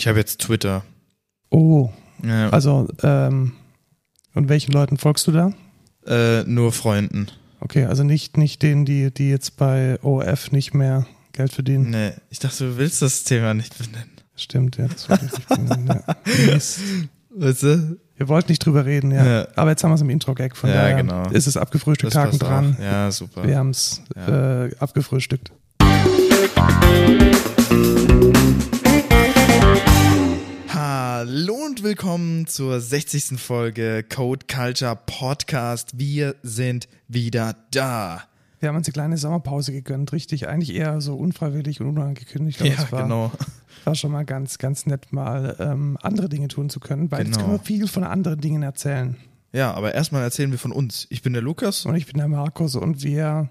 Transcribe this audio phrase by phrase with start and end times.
[0.00, 0.82] Ich habe jetzt Twitter.
[1.50, 1.90] Oh,
[2.22, 3.52] Ja, also, ähm,
[4.34, 5.52] und welchen Leuten folgst du da?
[6.06, 7.26] äh, nur Freunden.
[7.60, 11.90] Okay, also nicht, nicht denen, die, die jetzt bei OF nicht mehr Geld verdienen.
[11.90, 14.10] Nee, ich dachte, du willst das Thema nicht benennen.
[14.36, 15.06] Stimmt, ja, das
[15.46, 16.16] benennen, ja.
[17.36, 17.98] Weißt du?
[18.16, 19.24] Wir wollten nicht drüber reden, ja.
[19.40, 19.48] Ja.
[19.54, 21.28] Aber jetzt haben wir es im Intro-Gag, von Ja, daher genau.
[21.28, 22.76] ist es abgefrühstückt, Haken dran.
[22.78, 22.82] auch.
[22.82, 23.46] Ja, super.
[23.46, 25.52] Wir haben es äh, abgefrühstückt.
[31.22, 33.38] Hallo und willkommen zur 60.
[33.38, 35.98] Folge Code Culture Podcast.
[35.98, 38.22] Wir sind wieder da.
[38.58, 40.48] Wir haben uns eine kleine Sommerpause gegönnt, richtig.
[40.48, 42.62] Eigentlich eher so unfreiwillig und unangekündigt.
[42.62, 43.32] Aber ja, es war, genau.
[43.84, 47.34] war schon mal ganz, ganz nett, mal ähm, andere Dinge tun zu können, weil jetzt
[47.36, 47.48] Genau.
[47.48, 49.18] können wir viel von anderen Dingen erzählen.
[49.52, 51.06] Ja, aber erstmal erzählen wir von uns.
[51.10, 51.84] Ich bin der Lukas.
[51.84, 53.50] Und ich bin der Markus und wir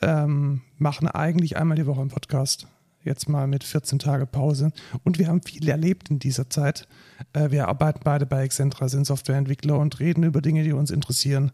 [0.00, 2.68] ähm, machen eigentlich einmal die Woche einen Podcast.
[3.02, 4.72] Jetzt mal mit 14 Tage Pause.
[5.04, 6.86] Und wir haben viel erlebt in dieser Zeit.
[7.32, 11.52] Äh, wir arbeiten beide bei Excentra, sind Softwareentwickler und reden über Dinge, die uns interessieren.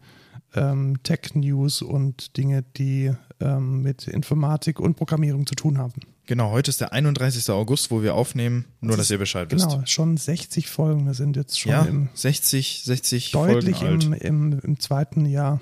[0.54, 5.92] Ähm, Tech-News und Dinge, die ähm, mit Informatik und Programmierung zu tun haben.
[6.26, 7.48] Genau, heute ist der 31.
[7.50, 8.64] August, wo wir aufnehmen.
[8.80, 9.68] Nur, dass ihr Bescheid wisst.
[9.68, 11.06] Genau, schon 60 Folgen.
[11.06, 14.22] Wir sind jetzt schon Ja, im, 60, 60 deutlich Folgen alt.
[14.24, 15.60] im, im, im zweiten Jahr.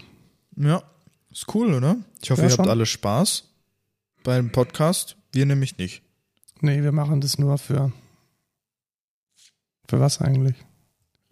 [0.57, 0.83] Ja,
[1.31, 1.97] ist cool, oder?
[2.23, 2.71] Ich hoffe, Ja, ihr habt schon.
[2.71, 3.45] alle Spaß
[4.23, 5.17] beim Podcast.
[5.35, 6.03] Wir nämlich nicht.
[6.61, 7.93] Nee, wir machen das nur für.
[9.89, 10.55] Für was eigentlich?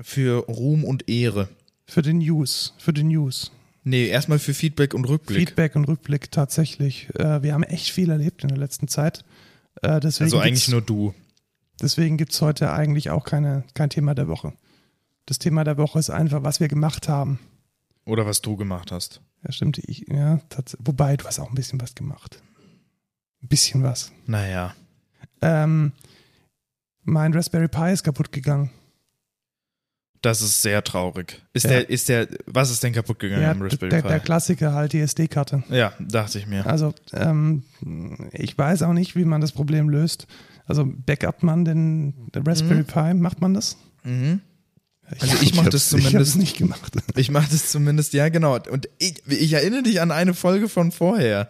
[0.00, 1.48] Für Ruhm und Ehre.
[1.86, 2.74] Für den News.
[2.78, 3.52] Für den News.
[3.84, 5.38] Nee, erstmal für Feedback und Rückblick.
[5.38, 7.08] Feedback und Rückblick tatsächlich.
[7.14, 9.24] Äh, wir haben echt viel erlebt in der letzten Zeit.
[9.82, 11.14] Äh, deswegen also eigentlich nur du.
[11.80, 14.52] Deswegen gibt es heute eigentlich auch keine, kein Thema der Woche.
[15.26, 17.38] Das Thema der Woche ist einfach, was wir gemacht haben.
[18.04, 19.20] Oder was du gemacht hast.
[19.44, 19.78] Ja, stimmt.
[19.78, 20.40] Ich, ja,
[20.80, 22.42] wobei, du hast auch ein bisschen was gemacht.
[23.42, 24.12] Ein bisschen was.
[24.26, 24.74] Naja.
[25.40, 25.92] Ähm,
[27.04, 28.70] mein Raspberry Pi ist kaputt gegangen.
[30.20, 31.42] Das ist sehr traurig.
[31.52, 31.70] Ist Ja.
[31.70, 34.08] der, ist der, was ist denn kaputt gegangen Ja, am Raspberry der, Pi?
[34.08, 35.64] der Klassiker halt, die SD-Karte.
[35.68, 36.64] ja, dachte ich mir.
[36.66, 37.64] Also, ähm,
[38.30, 40.28] ich weiß auch nicht, wie man das Problem löst.
[40.66, 43.14] Also, backup man den den Raspberry Pi?
[43.14, 43.76] Macht man das?
[44.04, 44.40] Mhm.
[45.20, 46.94] Also ich das Ich habe es zumindest- nicht gemacht.
[47.16, 48.54] Ich mache das zumindest, ja genau.
[48.70, 51.48] Und ich, ich erinnere dich an eine Folge von vorher.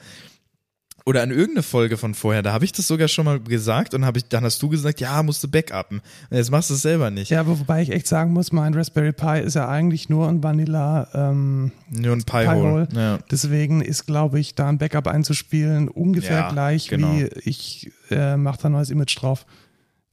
[1.04, 2.42] Oder an irgendeine Folge von vorher.
[2.42, 5.00] Da habe ich das sogar schon mal gesagt und hab ich, dann hast du gesagt,
[5.00, 6.00] ja, musst du backuppen.
[6.30, 7.30] Und jetzt machst du es selber nicht.
[7.30, 10.42] Ja, aber wobei ich echt sagen muss, mein Raspberry Pi ist ja eigentlich nur ein
[10.42, 11.08] Vanilla.
[11.12, 12.86] Ähm, Nur ein Pi-Hole.
[12.86, 12.88] Pi-Hole.
[12.94, 13.18] Ja.
[13.30, 17.12] deswegen ist, glaube ich, da ein Backup einzuspielen ungefähr Ja, gleich genau.
[17.14, 19.44] wie ich äh, mache da ein neues Image drauf.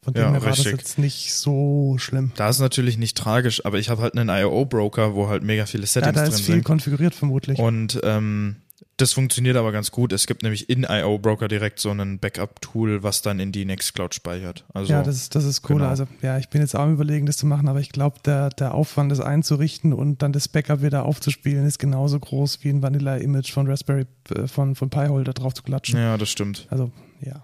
[0.01, 0.77] Von dem Ja, her war das richtig.
[0.79, 2.31] jetzt nicht so schlimm.
[2.37, 5.83] Da ist natürlich nicht tragisch, aber ich habe halt einen IO-Broker, wo halt mega viele
[5.83, 6.63] Ja, Settings da drin ist viel sind.
[6.63, 7.59] konfiguriert vermutlich.
[7.59, 8.55] Und ähm,
[9.01, 10.11] das funktioniert aber ganz gut.
[10.11, 14.65] Es gibt nämlich in IO-Broker direkt so ein Backup-Tool, was dann in die Nextcloud speichert.
[14.73, 15.77] Also Ja, das ist, das ist cool.
[15.77, 15.89] genau.
[15.89, 18.49] Also, ja, ich bin jetzt auch am überlegen, das zu machen, aber ich glaube, der,
[18.49, 22.81] der Aufwand, das einzurichten und dann das Backup wieder aufzuspielen, ist genauso groß wie ein
[22.81, 24.05] Vanilla-Image von Raspberry,
[24.35, 25.97] äh, von, von Pi-Hole da drauf zu klatschen.
[25.97, 26.67] ja, das stimmt.
[26.69, 27.43] Also, ja.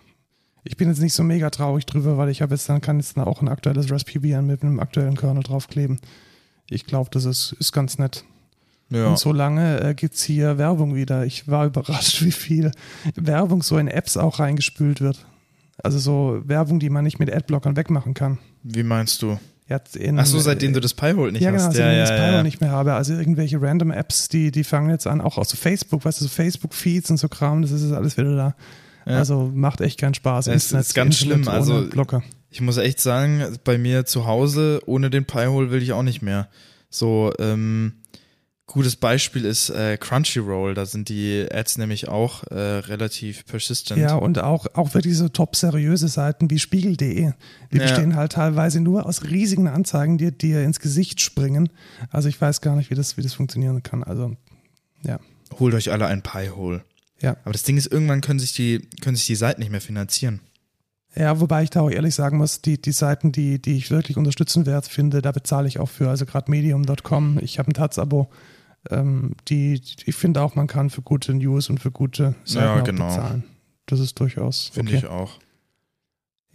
[0.63, 3.15] Ich bin jetzt nicht so mega traurig drüber, weil ich habe jetzt dann, kann jetzt
[3.15, 5.99] dann auch ein aktuelles Raspberry mit einem aktuellen Kernel draufkleben.
[6.69, 8.25] Ich glaube, das ist, ist ganz nett.
[8.89, 9.07] Ja.
[9.07, 11.25] Und solange äh, gibt es hier Werbung wieder.
[11.25, 12.71] Ich war überrascht, wie viel
[13.15, 15.25] Werbung so in Apps auch reingespült wird.
[15.83, 18.37] Also so Werbung, die man nicht mit Adblockern wegmachen kann.
[18.63, 19.37] Wie meinst du?
[19.95, 21.75] In, Ach so, seitdem du das Pi-Hole nicht ja, genau, hast.
[21.75, 22.43] seitdem ich das ja, Pyro ja.
[22.43, 22.93] nicht mehr habe.
[22.93, 26.25] Also irgendwelche random Apps, die, die fangen jetzt an, auch aus so Facebook, weißt du,
[26.25, 28.55] so Facebook-Feeds und so Kram, das ist jetzt alles wieder da.
[29.07, 29.17] Ja.
[29.17, 30.47] Also macht echt keinen Spaß.
[30.47, 32.21] Es ist ganz Internet schlimm, also- Blocker.
[32.51, 36.21] Ich muss echt sagen, bei mir zu Hause ohne den Pi-Hole will ich auch nicht
[36.21, 36.47] mehr.
[36.89, 37.93] So, ähm,
[38.67, 40.73] gutes Beispiel ist äh, Crunchyroll.
[40.73, 43.99] Da sind die Ads nämlich auch äh, relativ persistent.
[43.99, 47.31] Ja, und auch, auch wirklich so top seriöse Seiten wie Spiegel.de.
[47.71, 47.83] Die Ja.
[47.83, 51.69] bestehen halt teilweise nur aus riesigen Anzeigen, die dir ins Gesicht springen.
[52.09, 54.03] Also ich weiß gar nicht, wie das, wie das funktionieren kann.
[54.03, 54.35] Also,
[55.03, 55.19] ja.
[55.59, 56.83] Holt euch alle ein Pi-Hole.
[57.21, 57.37] Ja.
[57.43, 60.41] Aber das Ding ist, irgendwann können sich die, können sich die Seiten nicht mehr finanzieren.
[61.15, 64.17] Ja, wobei ich da auch ehrlich sagen muss, die, die Seiten, die, die ich wirklich
[64.17, 66.09] unterstützenswert finde, da bezahle ich auch für.
[66.09, 68.29] Also gerade medium.com, ich habe ein Taz-Abo.
[68.89, 72.81] Ähm, die, ich finde auch, man kann für gute News und für gute Seiten Ja,
[72.81, 73.07] genau.
[73.07, 73.43] bezahlen.
[73.85, 75.05] Das ist durchaus Finde okay.
[75.05, 75.39] ich auch.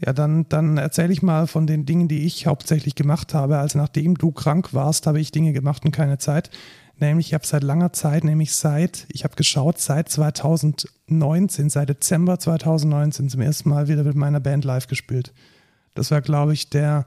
[0.04, 3.58] Ja, dann, dann erzähle ich mal von den Dingen, die ich hauptsächlich gemacht habe.
[3.58, 6.50] Also nachdem du krank warst, habe ich Dinge gemacht und keine Zeit.
[6.98, 12.38] Nämlich, ich habe seit langer Zeit, nämlich seit, ich habe geschaut, seit 2019, seit Dezember
[12.38, 15.32] 2019 zum ersten Mal wieder mit meiner Band live gespielt.
[15.94, 17.06] Das war, glaube ich, der,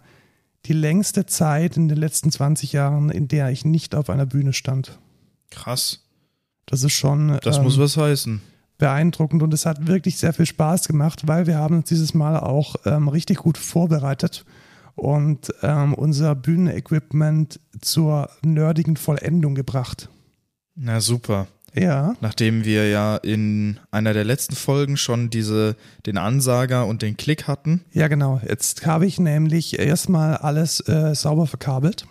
[0.66, 4.54] die längste Zeit in den letzten 20 Jahren, in der ich nicht auf einer Bühne
[4.54, 5.00] stand.
[5.56, 6.00] Krass.
[6.66, 8.42] Das ist schon Das ähm, muss was heißen.
[8.78, 12.38] beeindruckend und es hat wirklich sehr viel Spaß gemacht, weil wir haben uns dieses Mal
[12.40, 14.46] auch ähm, richtig gut vorbereitet
[14.96, 20.10] und ähm, unser Bühnenequipment zur nerdigen Vollendung gebracht.
[20.76, 21.48] Na super.
[21.76, 22.14] Ja.
[22.22, 25.76] Nachdem wir ja in einer der letzten Folgen schon diese,
[26.06, 27.84] den Ansager und den Klick hatten.
[27.92, 28.40] Ja, genau.
[28.48, 32.06] Jetzt habe ich nämlich erstmal alles äh, sauber verkabelt.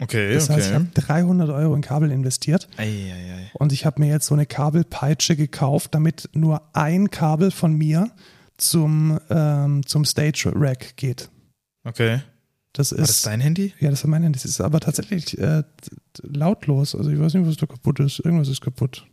[0.00, 0.54] Okay, Das okay.
[0.54, 3.50] heißt, ich habe 300 Euro in Kabel investiert Eieiei.
[3.54, 8.10] und ich habe mir jetzt so eine Kabelpeitsche gekauft, damit nur ein Kabel von mir
[8.56, 11.30] zum, ähm, zum Stage Rack geht.
[11.84, 12.20] Okay.
[12.72, 13.72] Das War das ist, dein Handy?
[13.78, 14.36] ja, das ist mein Handy.
[14.36, 15.62] Das ist aber tatsächlich äh,
[16.22, 16.96] lautlos.
[16.96, 18.18] Also ich weiß nicht, was da kaputt ist.
[18.18, 19.06] Irgendwas ist kaputt.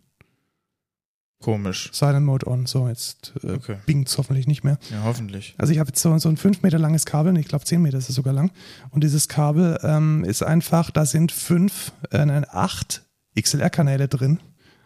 [1.42, 1.90] Komisch.
[1.92, 2.66] Silent Mode on.
[2.68, 3.78] So, jetzt äh, Okay.
[3.86, 4.78] bingt's hoffentlich nicht mehr.
[4.92, 5.56] Ja, hoffentlich.
[5.58, 7.98] Also ich habe jetzt so, so ein 5 Meter langes Kabel, ich glaube 10 Meter
[7.98, 8.52] ist es sogar lang.
[8.92, 13.04] Und dieses Kabel ähm, ist einfach, da sind fünf, äh, nein, acht
[13.40, 14.40] XLR-Kanäle drin.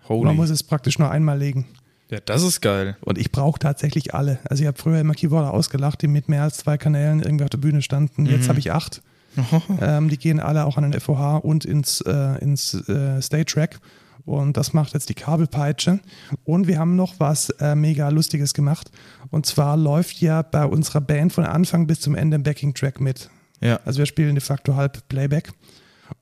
[0.07, 0.35] Und man Holy.
[0.35, 1.65] muss es praktisch nur einmal legen.
[2.11, 2.95] Ja, das ist geil.
[3.01, 4.37] Und ich brauche tatsächlich alle.
[4.49, 7.49] Also ich habe früher immer Keyboarder ausgelacht, die mit mehr als zwei Kanälen irgendwie auf
[7.49, 8.27] der Bühne standen.
[8.27, 8.49] Jetzt Mhm.
[8.49, 9.01] habe ich acht.
[9.81, 13.79] Ähm, die gehen alle auch an den FOH und ins, äh, ins äh, Stage Rack.
[14.25, 15.99] Und das macht jetzt die Kabelpeitsche.
[16.43, 18.91] Und wir haben noch was äh, mega Lustiges gemacht.
[19.29, 23.29] Und zwar läuft ja bei unserer Band von Anfang bis zum Ende ein Backing-Track mit.
[23.61, 23.79] Ja.
[23.85, 25.53] Also wir spielen de facto halb Playback.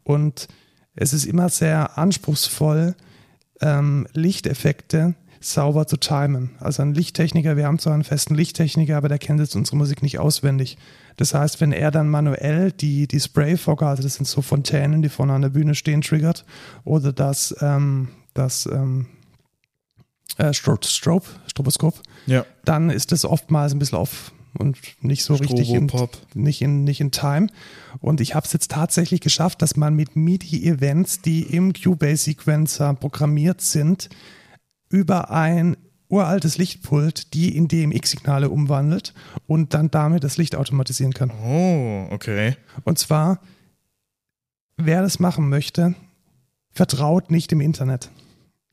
[0.03, 0.47] Und
[0.95, 2.95] es ist immer sehr anspruchsvoll,
[3.61, 6.51] ähm, Lichteffekte sauber zu timen.
[6.59, 10.01] Also ein Lichttechniker, wir haben zwar einen festen Lichttechniker, aber der kennt jetzt unsere Musik
[10.01, 10.77] nicht auswendig.
[11.17, 15.09] Das heißt, wenn er dann manuell die, die Sprayfogger, also das sind so Fontänen, die
[15.09, 16.45] vorne an der Bühne stehen, triggert,
[16.83, 19.07] oder das, ähm, das ähm,
[20.37, 22.45] äh, Strobe, Strobe, Stroboskop, Ja.
[22.65, 25.89] dann ist das oftmals ein bisschen off und nicht so richtig in,
[26.35, 27.47] nicht in, nicht in Time.
[27.99, 33.61] Und ich habe es jetzt tatsächlich geschafft, dass man mit MIDI-Events, die im Cubase-Sequencer programmiert
[33.61, 34.09] sind,
[34.89, 35.75] über ein
[36.13, 39.13] uraltes Lichtpult die in DMX-Signale umwandelt
[39.47, 41.31] und dann damit das Licht automatisieren kann.
[41.31, 42.55] Oh, okay.
[42.83, 43.39] Und zwar,
[44.77, 45.95] wer das machen möchte,
[46.71, 48.09] vertraut nicht im Internet.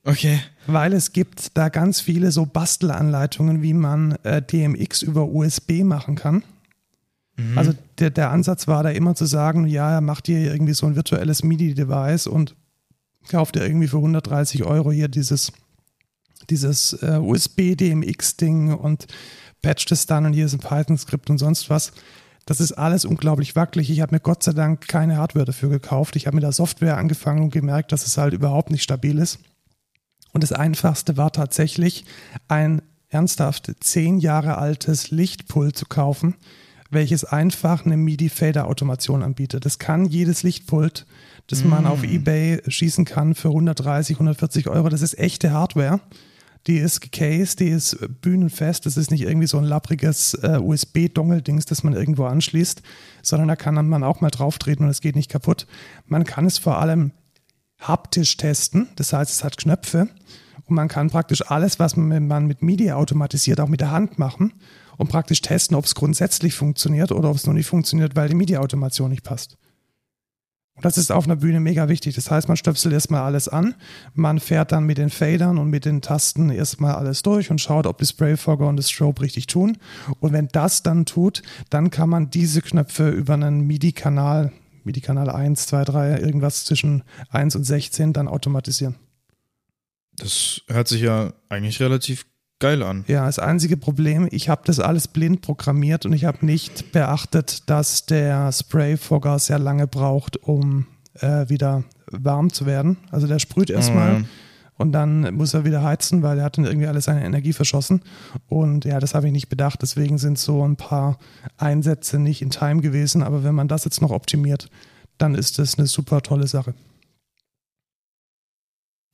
[0.05, 0.41] Okay.
[0.67, 6.15] Weil es gibt da ganz viele so Bastelanleitungen, wie man äh, DMX über USB machen
[6.15, 6.43] kann.
[7.37, 7.59] Mhm.
[7.59, 10.97] Also der, der Ansatz war da immer zu sagen, ja, macht ihr irgendwie so ein
[10.97, 12.55] virtuelles MIDI-Device und
[13.29, 15.53] kauft ihr irgendwie für 130 Euro hier dieses,
[16.49, 19.07] dieses äh, USB-DMX-Ding und
[19.63, 21.93] patcht es dann und hier ist ein Python-Skript und sonst was.
[22.47, 23.91] Das ist alles unglaublich wackelig.
[23.91, 26.17] Ich habe mir Gott sei Dank keine Hardware dafür gekauft.
[26.17, 29.39] Ich habe mit der Software angefangen und gemerkt, dass es halt überhaupt nicht stabil ist.
[30.33, 32.05] Und das Einfachste war tatsächlich,
[32.49, 36.37] ein ernsthaft zehn Jahre altes Lichtpult zu kaufen,
[36.91, 39.65] welches einfach eine MIDI-Fader-Automation anbietet.
[39.65, 41.07] Das kann jedes Lichtpult,
[41.47, 44.89] das man auf Ebay schießen kann für 130, 140 Euro.
[44.89, 46.01] Das ist echte Hardware.
[46.67, 48.85] Die ist gecased, die ist bühnenfest.
[48.85, 52.83] Das ist nicht irgendwie so ein lappriges äh, USB-Dongle-Dings, das man irgendwo anschließt,
[53.23, 55.67] sondern da kann man auch mal drauf treten und es geht nicht kaputt.
[56.07, 57.13] Man kann es vor allem
[57.81, 58.89] haptisch testen.
[58.97, 60.09] Das heißt, es hat Knöpfe
[60.67, 64.19] und man kann praktisch alles, was man man mit MIDI automatisiert, auch mit der Hand
[64.19, 64.53] machen
[64.99, 68.35] und praktisch testen, ob es grundsätzlich funktioniert oder ob es noch nicht funktioniert, weil die
[68.35, 69.57] MIDI-Automation nicht passt.
[70.81, 72.15] Das ist auf einer Bühne mega wichtig.
[72.15, 73.75] Das heißt, man stöpselt erstmal alles an,
[74.15, 77.87] man fährt dann mit den Fadern und mit den Tasten erstmal alles durch und schaut,
[77.87, 79.79] ob die Sprayfogger und das Strobe richtig tun.
[80.21, 84.53] Und wenn das dann tut, dann kann man diese Knöpfe über einen MIDI-Kanal,
[84.85, 88.97] MIDI-Kanal 1, 2, 3, irgendwas zwischen 1 und 16 dann automatisieren.
[90.17, 92.27] Das hört sich ja eigentlich relativ
[92.61, 93.05] geil an.
[93.09, 97.69] Ja, das einzige Problem, ich habe das alles blind programmiert und ich habe nicht beachtet,
[97.69, 102.99] dass der Sprayfogger sehr lange braucht, um äh, wieder warm zu werden.
[103.11, 104.25] Also der sprüht erstmal Mhm.
[104.79, 108.03] und dann muss er wieder heizen, weil er hat dann irgendwie alle seine Energie verschossen.
[108.49, 109.83] Und ja, das habe ich nicht bedacht.
[109.83, 111.19] Deswegen sind so ein paar
[111.57, 113.23] Einsätze nicht in Time gewesen.
[113.23, 114.69] Aber wenn man das jetzt noch optimiert,
[115.19, 116.75] dann ist das eine super tolle Sache.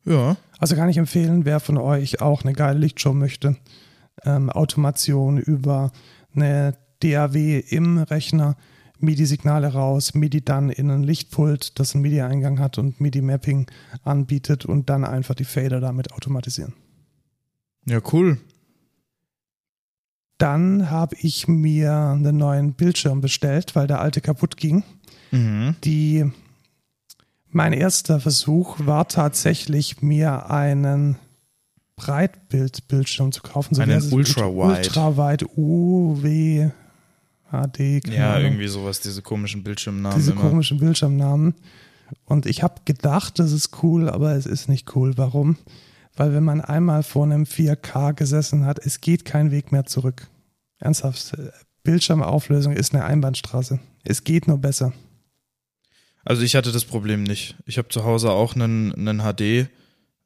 [0.05, 0.37] Ja.
[0.59, 3.57] Also kann ich empfehlen, wer von euch auch eine geile Lichtshow möchte,
[4.25, 5.93] ähm, Automation über
[6.35, 8.57] eine DAW im Rechner,
[8.99, 13.67] MIDI-Signale raus, MIDI dann in ein Lichtpult, das einen MIDI-Eingang hat und MIDI-Mapping
[14.05, 16.73] anbietet und dann einfach die Fader damit automatisieren.
[17.85, 18.39] Ja, cool.
[20.39, 24.83] Dann habe ich mir einen neuen Bildschirm bestellt, weil der alte kaputt ging.
[25.31, 25.77] Mhm.
[25.85, 26.31] Die,
[27.51, 31.17] mein erster Versuch war tatsächlich, mir einen
[31.97, 33.75] Breitbildbildschirm zu kaufen.
[33.75, 34.13] So Einen?
[34.13, 34.89] Ultra-Wide.
[34.89, 36.71] Ultra-Wide UW
[37.51, 38.05] HD.
[38.05, 40.43] keine Ja, irgendwie sowas, diese komischen Bildschirmnamen Diese immer.
[40.43, 41.55] komischen Bildschirmnamen.
[42.25, 45.17] Und ich habe gedacht, das ist cool, aber es ist nicht cool.
[45.17, 45.57] Warum?
[46.15, 50.29] Weil wenn man einmal vor einem 4K gesessen hat, es geht kein Weg mehr zurück.
[50.79, 51.37] Ernsthaft,
[51.83, 53.79] Bildschirmauflösung ist eine Einbahnstraße.
[54.05, 54.93] Es geht nur besser.
[56.27, 57.55] Also ich hatte das Problem nicht.
[57.67, 59.71] Ich habe zu Hause auch einen, einen HD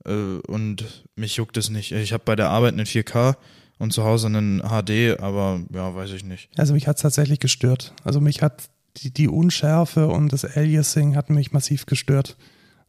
[0.07, 1.93] äh, und mich juckt es nicht.
[1.93, 3.37] Ich habe bei der Arbeit einen 4K
[3.79, 6.49] und zu Hause einen HD, aber ja, weiß ich nicht.
[6.57, 7.95] Also mich hat es tatsächlich gestört.
[8.03, 12.39] Also mich hat die, die Unschärfe und das Aliasing hat mich massiv gestört.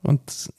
[0.01, 0.49] Und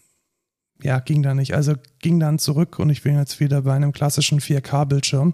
[0.83, 1.55] ja, ging da nicht.
[1.55, 5.33] Also ging dann zurück und ich bin jetzt wieder bei einem klassischen 4K-Bildschirm,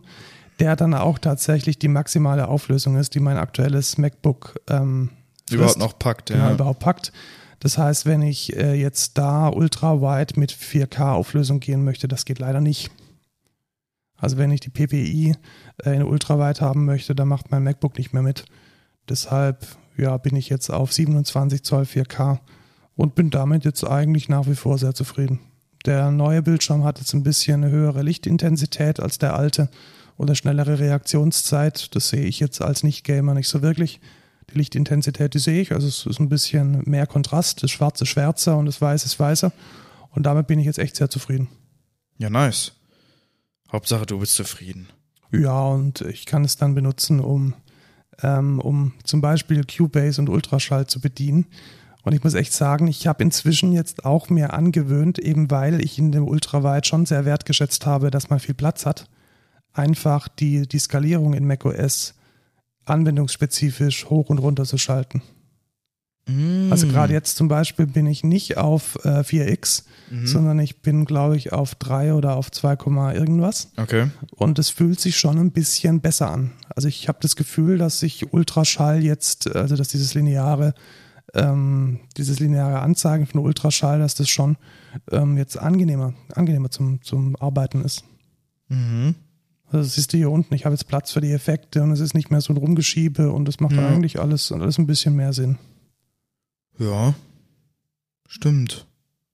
[0.60, 5.10] der dann auch tatsächlich die maximale Auflösung ist, die mein aktuelles MacBook ähm,
[5.52, 6.30] überhaupt noch packt.
[6.30, 6.36] Ja.
[6.36, 7.12] Genau, überhaupt packt.
[7.60, 12.60] Das heißt, wenn ich äh, jetzt da ultra-wide mit 4K-Auflösung gehen möchte, das geht leider
[12.60, 12.90] nicht.
[14.16, 15.36] Also wenn ich die PPI
[15.84, 18.44] äh, in ultra-wide haben möchte, dann macht mein MacBook nicht mehr mit.
[19.08, 22.38] Deshalb ja, bin ich jetzt auf 27 Zoll 4K
[22.94, 25.40] und bin damit jetzt eigentlich nach wie vor sehr zufrieden.
[25.86, 29.68] Der neue Bildschirm hat jetzt ein bisschen eine höhere Lichtintensität als der alte
[30.16, 31.94] oder schnellere Reaktionszeit.
[31.94, 34.00] Das sehe ich jetzt als Nicht-Gamer nicht so wirklich.
[34.50, 35.72] Die Lichtintensität, die sehe ich.
[35.72, 37.62] Also es ist ein bisschen mehr Kontrast.
[37.62, 39.52] Das Schwarze ist schwärzer und das Weiße ist weißer.
[40.10, 41.48] Und damit bin ich jetzt echt sehr zufrieden.
[42.16, 42.72] Ja, nice.
[43.70, 44.88] Hauptsache, du bist zufrieden.
[45.30, 47.54] Ja, und ich kann es dann benutzen, um
[48.22, 51.46] ähm, um zum Beispiel Cubase und Ultraschall zu bedienen.
[52.02, 55.98] Und ich muss echt sagen, ich habe inzwischen jetzt auch mir angewöhnt, eben weil ich
[55.98, 59.08] in dem Ultrawide schon sehr wertgeschätzt habe, dass man viel Platz hat,
[59.72, 62.14] einfach die, die Skalierung in macOS
[62.90, 65.22] anwendungsspezifisch hoch und runter zu schalten.
[66.28, 66.70] Mm.
[66.70, 70.26] Also gerade jetzt zum Beispiel bin ich nicht auf äh, 4x, mhm.
[70.26, 72.76] sondern ich bin, glaube ich, auf 3 oder auf 2,
[73.14, 73.72] irgendwas.
[73.76, 74.10] Okay.
[74.30, 76.52] Und es fühlt sich schon ein bisschen besser an.
[76.76, 80.74] Also ich habe das Gefühl, dass sich Ultraschall jetzt, also dass dieses lineare,
[81.34, 84.56] ähm, dieses lineare Anzeigen von Ultraschall, dass das schon
[85.10, 88.04] ähm, jetzt angenehmer, angenehmer zum, zum Arbeiten ist.
[88.68, 89.14] Mhm.
[89.70, 92.00] Also das siehst du hier unten, ich habe jetzt Platz für die Effekte und es
[92.00, 93.86] ist nicht mehr so ein Rumgeschiebe und es macht ja.
[93.86, 95.58] eigentlich alles, alles ein bisschen mehr Sinn.
[96.78, 97.14] Ja,
[98.26, 98.86] stimmt.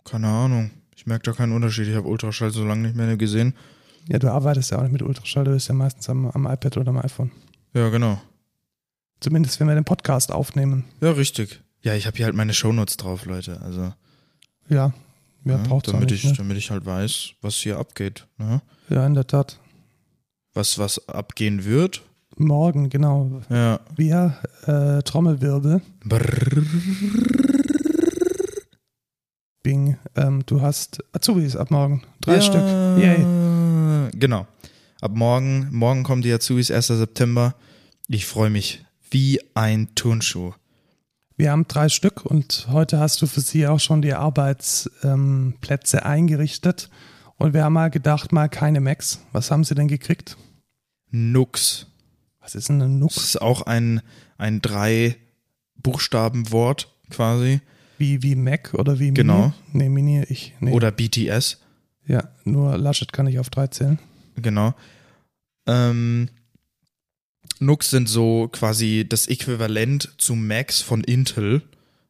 [0.04, 0.70] Keine Ahnung.
[0.96, 1.86] Ich merke da keinen Unterschied.
[1.86, 3.54] Ich habe Ultraschall so lange nicht mehr gesehen.
[4.08, 6.76] Ja, du arbeitest ja auch nicht mit Ultraschall, du bist ja meistens am, am iPad
[6.78, 7.30] oder am iPhone.
[7.72, 8.20] Ja, genau.
[9.20, 10.84] Zumindest, wenn wir den Podcast aufnehmen.
[11.00, 11.62] Ja, richtig.
[11.82, 13.60] Ja, ich habe hier halt meine Shownotes drauf, Leute.
[13.62, 13.92] Also.
[14.68, 14.92] Ja,
[15.44, 16.36] ja, ja braucht damit nicht, ich, ne?
[16.36, 18.26] Damit ich halt weiß, was hier abgeht.
[18.38, 18.60] Ne?
[18.88, 19.58] Ja, in der Tat.
[20.54, 22.02] Was, was abgehen wird?
[22.37, 23.42] Morgen, genau.
[23.50, 23.80] Ja.
[23.96, 25.82] Wir, äh, Trommelwirbel.
[26.04, 26.62] Brrr.
[29.64, 32.04] Bing, ähm, du hast Azubis ab morgen.
[32.20, 32.62] Drei ja, Stück.
[32.62, 34.11] Yay.
[34.16, 34.46] Genau.
[35.00, 36.87] Ab morgen, morgen kommen die Azubis, 1.
[36.87, 37.56] September.
[38.06, 40.52] Ich freue mich wie ein Turnschuh.
[41.37, 46.02] Wir haben drei Stück und heute hast du für sie auch schon die Arbeitsplätze ähm,
[46.04, 46.90] eingerichtet.
[47.44, 49.20] Und wir haben mal gedacht, mal keine Macs.
[49.32, 50.38] Was haben sie denn gekriegt?
[51.10, 51.86] Nux.
[52.40, 53.16] Was ist denn ein Nux?
[53.16, 54.00] Das ist auch ein,
[54.38, 55.16] ein drei
[55.76, 57.60] Buchstabenwort quasi.
[57.98, 59.16] Wie, wie Mac oder wie Mini?
[59.16, 59.52] Genau.
[59.74, 60.54] Nee, Mini, ich.
[60.60, 60.72] Nee.
[60.72, 61.60] Oder BTS.
[62.06, 63.98] Ja, nur Laschet kann ich auf drei zählen.
[64.36, 64.72] Genau.
[65.66, 66.30] Ähm,
[67.60, 71.60] Nux sind so quasi das Äquivalent zu Macs von Intel.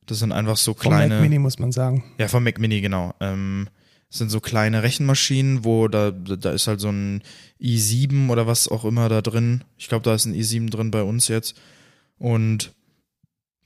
[0.06, 1.00] Das sind einfach so kleine.
[1.00, 2.04] Von Mac Mini muss man sagen.
[2.18, 3.14] Ja, von Mac Mini, genau.
[3.18, 3.66] Ähm,
[4.14, 7.20] das sind so kleine Rechenmaschinen, wo da, da ist halt so ein
[7.60, 9.64] i7 oder was auch immer da drin.
[9.76, 11.56] Ich glaube, da ist ein i7 drin bei uns jetzt.
[12.18, 12.70] Und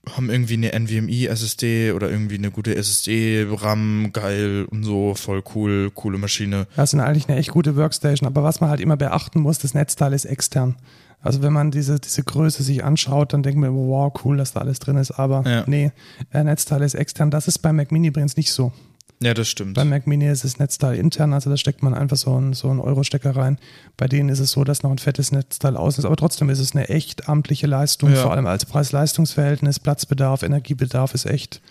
[0.09, 5.43] haben irgendwie eine NVMe SSD oder irgendwie eine gute SSD, RAM, geil und so, voll
[5.53, 6.65] cool, coole Maschine.
[6.75, 9.75] Das ist eigentlich eine echt gute Workstation, aber was man halt immer beachten muss, das
[9.75, 10.77] Netzteil ist extern.
[11.21, 14.61] Also wenn man diese, diese Größe sich anschaut, dann denkt man, wow, cool, dass da
[14.61, 15.63] alles drin ist, aber ja.
[15.67, 15.91] nee,
[16.33, 17.29] Netzteil ist extern.
[17.29, 18.71] Das ist bei Mac Mini übrigens nicht so.
[19.21, 19.73] Ja, das stimmt.
[19.73, 22.69] Bei Mac Mini ist das Netzteil intern, also da steckt man einfach so einen, so
[22.69, 23.59] einen Euro-Stecker rein.
[23.97, 26.59] Bei denen ist es so, dass noch ein fettes Netzteil außen ist, aber trotzdem ist
[26.59, 28.21] es eine echt amtliche Leistung, ja.
[28.21, 31.61] vor allem als Preis-Leistungs-Verhältnis, Platzbedarf, Energiebedarf ist echt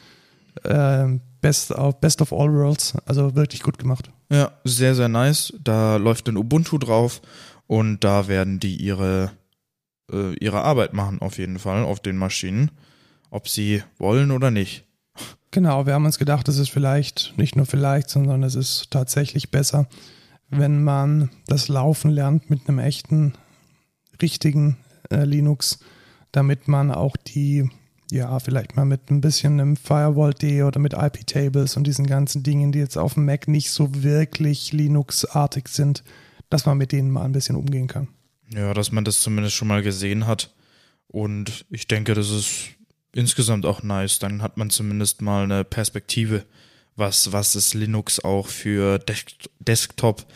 [0.65, 1.07] äh,
[1.41, 4.11] best, of, best of all worlds, also wirklich gut gemacht.
[4.31, 5.55] Ja, sehr, sehr nice.
[5.65, 7.23] Da läuft ein Ubuntu drauf
[7.67, 9.31] und da werden die ihre,
[10.13, 12.73] äh, ihre Arbeit machen, auf jeden Fall, auf den Maschinen,
[13.31, 14.85] ob sie wollen oder nicht.
[15.59, 19.51] Genau, wir haben uns gedacht, es ist vielleicht, nicht nur vielleicht, sondern es ist tatsächlich
[19.51, 19.89] besser,
[20.51, 23.33] wenn man das Laufen lernt mit einem echten,
[24.23, 24.77] richtigen
[25.11, 25.81] äh, Linux,
[26.31, 27.69] damit man auch die,
[28.09, 32.71] ja, vielleicht mal mit ein bisschen einem Firewall-D oder mit IP-Tables und diesen ganzen Dingen,
[32.71, 36.05] die jetzt auf dem Mac nicht so wirklich Linux-artig sind,
[36.51, 38.07] dass man mit denen mal ein bisschen umgehen kann.
[38.55, 40.55] Ja, dass man das zumindest schon mal gesehen hat.
[41.09, 42.78] Und ich denke, das ist
[43.13, 44.19] insgesamt auch nice.
[44.19, 46.45] Dann hat man zumindest mal eine Perspektive,
[46.97, 50.27] was, was ist Linux auch für Desk Desktop?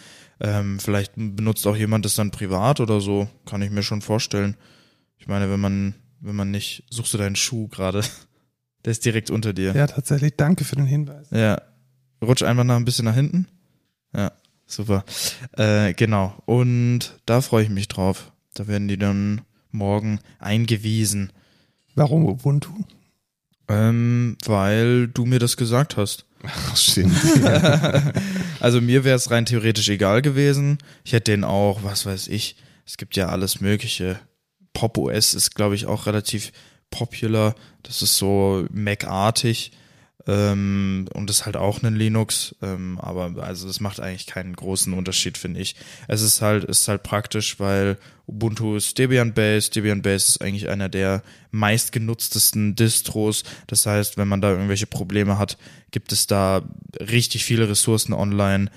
[0.40, 4.56] Ähm, vielleicht benutzt auch jemand das dann privat oder so, kann ich mir schon vorstellen.
[5.16, 8.02] Ich meine, wenn man, wenn man nicht, suchst du deinen Schuh gerade?
[8.84, 9.72] Der ist direkt unter dir.
[9.74, 10.34] Ja, tatsächlich.
[10.36, 11.28] Danke für den Hinweis.
[11.30, 11.62] Ja.
[12.20, 13.46] Rutsch einfach noch ein bisschen nach hinten.
[14.12, 14.32] Ja,
[14.66, 15.04] super.
[15.52, 16.34] Äh, genau.
[16.46, 18.32] Und da freue ich mich drauf.
[18.54, 21.32] Da werden die dann morgen eingewiesen.
[21.94, 22.72] Warum Ubuntu?
[23.68, 26.26] Ähm, weil du mir das gesagt hast.
[26.44, 27.14] Ach, stimmt.
[28.60, 30.78] also mir wäre es rein theoretisch egal gewesen.
[31.04, 34.18] Ich hätte den auch, was weiß ich, es gibt ja alles Mögliche.
[34.72, 36.52] Pop OS ist, glaube ich, auch relativ
[36.90, 37.54] popular.
[37.82, 39.72] Das ist so Mac-artig.
[40.24, 44.92] Ähm, und ist halt auch ein Linux, ähm, aber also das macht eigentlich keinen großen
[44.92, 45.74] Unterschied, finde ich.
[46.06, 47.98] Es ist halt, ist halt praktisch, weil
[48.28, 49.74] Ubuntu ist Debian-based.
[49.74, 53.42] Debian-based ist eigentlich einer der meistgenutztesten Distros.
[53.66, 55.58] Das heißt, wenn man da irgendwelche Probleme hat,
[55.90, 56.62] gibt es da
[57.00, 58.70] richtig viele Ressourcen online.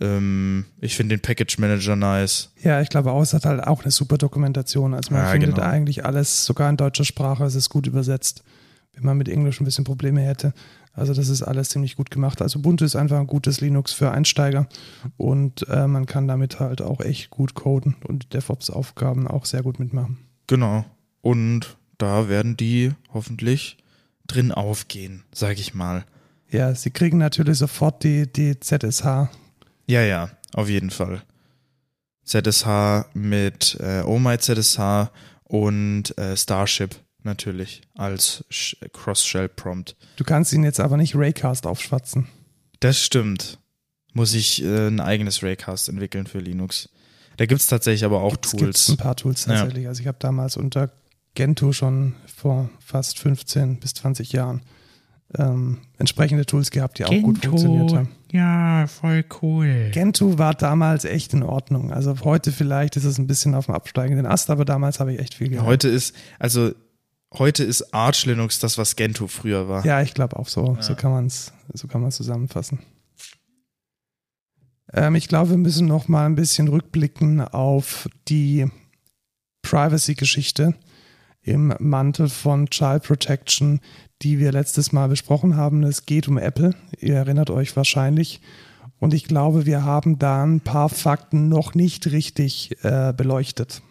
[0.00, 2.52] Ähm, ich finde den Package Manager nice.
[2.62, 4.94] Ja, ich glaube auch, es hat halt auch eine super Dokumentation.
[4.94, 5.66] Also man Ja, findet genau.
[5.66, 8.42] eigentlich alles, sogar in deutscher Sprache, es ist gut übersetzt,
[8.94, 10.52] wenn man mit Englisch ein bisschen Probleme hätte.
[10.98, 12.42] Also das ist alles ziemlich gut gemacht.
[12.42, 14.68] Also Ubuntu ist einfach ein gutes Linux für Einsteiger
[15.16, 19.78] und äh, man kann damit halt auch echt gut coden und DevOps-Aufgaben auch sehr gut
[19.78, 20.18] mitmachen.
[20.46, 20.84] Genau.
[21.20, 23.78] Und da werden die hoffentlich
[24.26, 26.04] drin aufgehen, sag ich mal.
[26.50, 29.28] Ja, sie kriegen natürlich sofort die, die ZSH.
[29.86, 31.22] Ja, ja, auf jeden Fall.
[32.24, 35.10] ZSH mit äh, Oh My ZSH
[35.44, 39.96] und äh, Starship natürlich als Sh- Cross-Shell-Prompt.
[40.16, 42.28] Du kannst ihn jetzt aber nicht Raycast aufschwatzen.
[42.80, 43.58] Das stimmt.
[44.14, 46.88] Muss ich äh, ein eigenes Raycast entwickeln für Linux.
[47.36, 48.88] Da gibt's tatsächlich aber auch Es gibt Tools.
[48.88, 49.54] ein paar Tools Ja.
[49.54, 49.86] tatsächlich.
[49.86, 50.90] Also ich habe damals unter
[51.34, 54.62] Gentoo schon vor fast 15 bis 20 Jahren
[55.36, 58.08] ähm, entsprechende Tools gehabt, die auch gut funktioniert haben.
[58.32, 59.90] Ja, voll cool.
[59.92, 61.92] Gentoo war damals echt in Ordnung.
[61.92, 65.20] Also heute vielleicht ist es ein bisschen auf dem absteigenden Ast, aber damals habe ich
[65.20, 65.66] echt viel gehört.
[65.66, 66.72] Heute ist, also
[67.32, 69.84] heute ist Arch Linux das, was Gentoo früher war.
[69.84, 70.76] Ja, ich glaube auch so.
[70.80, 72.80] So kann man es so kann man zusammenfassen.
[74.92, 78.66] Ähm, ich glaube, wir müssen noch mal ein bisschen rückblicken auf die
[79.62, 80.74] Privacy-Geschichte
[81.42, 83.80] im Mantel von Child Protection,
[84.22, 85.82] die wir letztes Mal besprochen haben.
[85.82, 86.74] Es geht um Apple.
[86.98, 88.40] Ihr erinnert euch wahrscheinlich.
[88.98, 93.82] Und ich glaube, wir haben da ein paar Fakten noch nicht richtig äh, beleuchtet.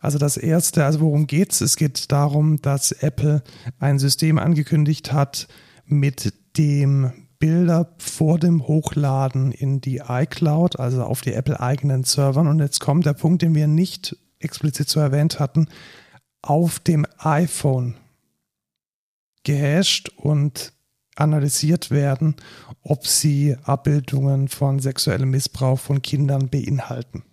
[0.00, 1.60] Also das erste, also worum geht's?
[1.60, 3.42] Es geht darum, dass Apple
[3.78, 5.48] ein System angekündigt hat,
[5.86, 12.46] mit dem Bilder vor dem Hochladen in die iCloud, also auf die Apple eigenen Servern.
[12.46, 15.68] Und jetzt kommt der Punkt, den wir nicht explizit so erwähnt hatten,
[16.42, 17.96] auf dem iPhone
[19.44, 20.72] gehasht und
[21.16, 22.36] analysiert werden,
[22.82, 27.24] ob sie Abbildungen von sexuellem Missbrauch von Kindern beinhalten.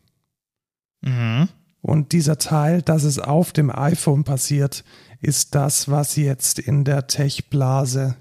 [1.02, 1.50] Mhm.
[1.86, 4.84] Und dieser Teil, dass es auf dem iPhone passiert,
[5.22, 8.16] ist das, was jetzt in der Tech-Blase,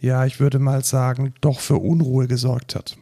[0.00, 2.98] ja, ich würde mal sagen, doch für Unruhe gesorgt hat.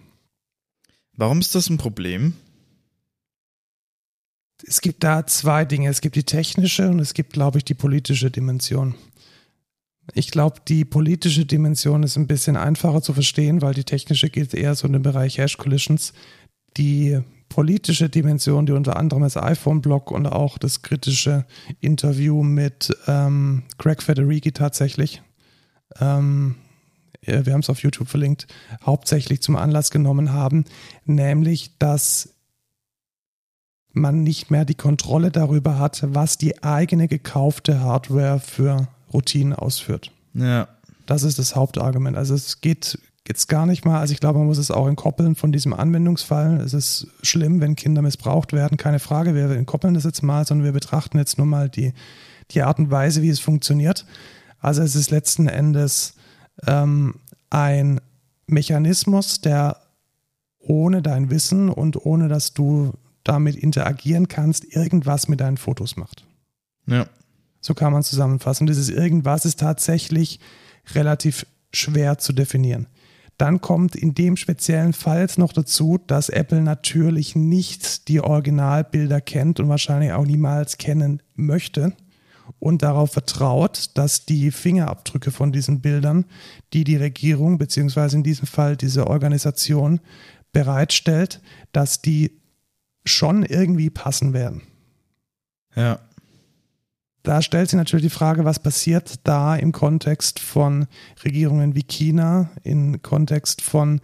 [1.15, 2.35] Warum ist das ein Problem?
[4.67, 5.89] Es gibt da zwei Dinge.
[5.89, 8.97] Es gibt die technische und es gibt, glaube ich, die politische Dimension.
[10.13, 14.53] Ich glaube, die politische Dimension ist ein bisschen einfacher zu verstehen, weil die technische geht
[14.53, 16.13] eher so in den Bereich Hash Collisions.
[16.77, 21.47] Die politische Dimension, die unter anderem das iPhone-Blog und auch das kritische
[21.81, 25.23] Interview mit ähm, Greg Federighi tatsächlich,
[26.01, 26.57] ähm,
[27.23, 28.47] wir haben es auf YouTube verlinkt,
[28.85, 30.65] hauptsächlich zum Anlass genommen haben,
[31.05, 32.35] nämlich, dass
[33.93, 40.13] man nicht mehr die Kontrolle darüber hat, was die eigene gekaufte Hardware für Routinen ausführt.
[40.35, 40.69] Ja.
[41.07, 42.17] Das ist das Hauptargument.
[42.17, 45.35] Also es geht jetzt gar nicht mal, also ich glaube, man muss es auch entkoppeln
[45.35, 46.61] von diesem Anwendungsfall.
[46.61, 49.35] Es ist schlimm, wenn Kinder missbraucht werden, keine Frage.
[49.35, 51.93] Wir entkoppeln das jetzt mal, sondern wir betrachten jetzt nur mal die,
[52.51, 54.07] die Art und Weise, wie es funktioniert.
[54.59, 56.15] Also es ist letzten Endes
[56.67, 57.17] ähm,
[57.51, 58.01] ein
[58.47, 59.81] Mechanismus, der
[60.59, 62.93] ohne dein Wissen und ohne dass du
[63.25, 66.25] damit interagieren kannst, irgendwas mit deinen Fotos macht.
[66.87, 67.07] Ja.
[67.61, 68.67] So kann man es zusammenfassen.
[68.67, 70.39] Dieses irgendwas ist tatsächlich
[70.95, 72.87] relativ schwer zu definieren.
[73.39, 79.61] Dann kommt in dem speziellen Fall noch dazu, dass Apple natürlich nicht die Originalbilder kennt
[79.61, 81.93] und wahrscheinlich auch niemals kennen möchte
[82.59, 86.25] und darauf vertraut, dass die Fingerabdrücke von diesen Bildern,
[86.73, 90.01] die die Regierung beziehungsweise in diesem Fall diese Organisation
[90.53, 91.41] bereitstellt,
[91.73, 92.41] dass die
[93.05, 94.63] schon irgendwie passen werden.
[95.75, 96.01] Ja.
[97.27, 100.87] Da stellt sich natürlich die Frage, was passiert da im Kontext von
[101.25, 104.01] Regierungen wie China, im Kontext von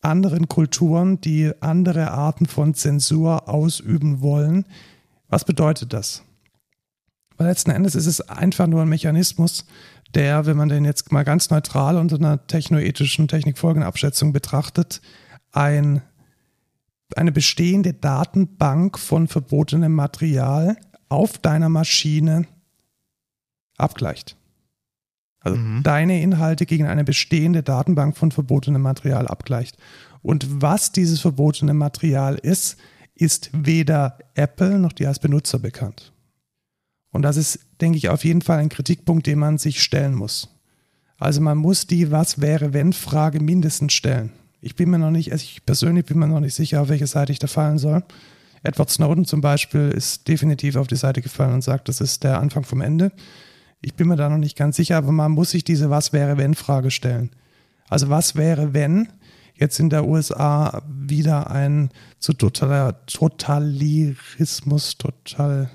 [0.00, 4.66] anderen Kulturen, die andere Arten von Zensur ausüben wollen.
[5.26, 6.22] Was bedeutet das?
[7.36, 9.66] Weil letzten Endes ist es einfach nur ein Mechanismus,
[10.14, 15.00] der, wenn man den jetzt mal ganz neutral unter einer technoethischen Technikfolgenabschätzung betrachtet,
[15.50, 16.02] ein,
[17.16, 20.76] eine bestehende Datenbank von verbotenem Material
[21.10, 22.46] auf deiner Maschine
[23.76, 24.36] abgleicht.
[25.40, 25.82] Also mhm.
[25.82, 29.76] deine Inhalte gegen eine bestehende Datenbank von verbotenem Material abgleicht.
[30.22, 32.78] Und was dieses verbotene Material ist,
[33.14, 36.12] ist weder Apple noch dir als Benutzer bekannt.
[37.10, 40.48] Und das ist, denke ich, auf jeden Fall ein Kritikpunkt, den man sich stellen muss.
[41.18, 44.32] Also man muss die Was wäre wenn Frage mindestens stellen.
[44.60, 47.06] Ich bin mir noch nicht, also ich persönlich bin mir noch nicht sicher, auf welche
[47.06, 48.02] Seite ich da fallen soll.
[48.62, 52.40] Edward Snowden zum Beispiel ist definitiv auf die Seite gefallen und sagt, das ist der
[52.40, 53.12] Anfang vom Ende.
[53.80, 56.36] Ich bin mir da noch nicht ganz sicher, aber man muss sich diese Was wäre
[56.36, 57.30] wenn Frage stellen.
[57.88, 59.08] Also was wäre, wenn
[59.54, 65.70] jetzt in der USA wieder ein zu totaler Totalirismus, total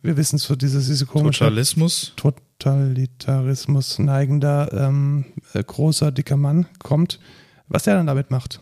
[0.00, 2.12] wir wissen es für dieses, diese komische Totalismus.
[2.16, 7.18] Totalitarismus neigender ähm, äh, großer dicker Mann kommt,
[7.66, 8.60] was der dann damit macht.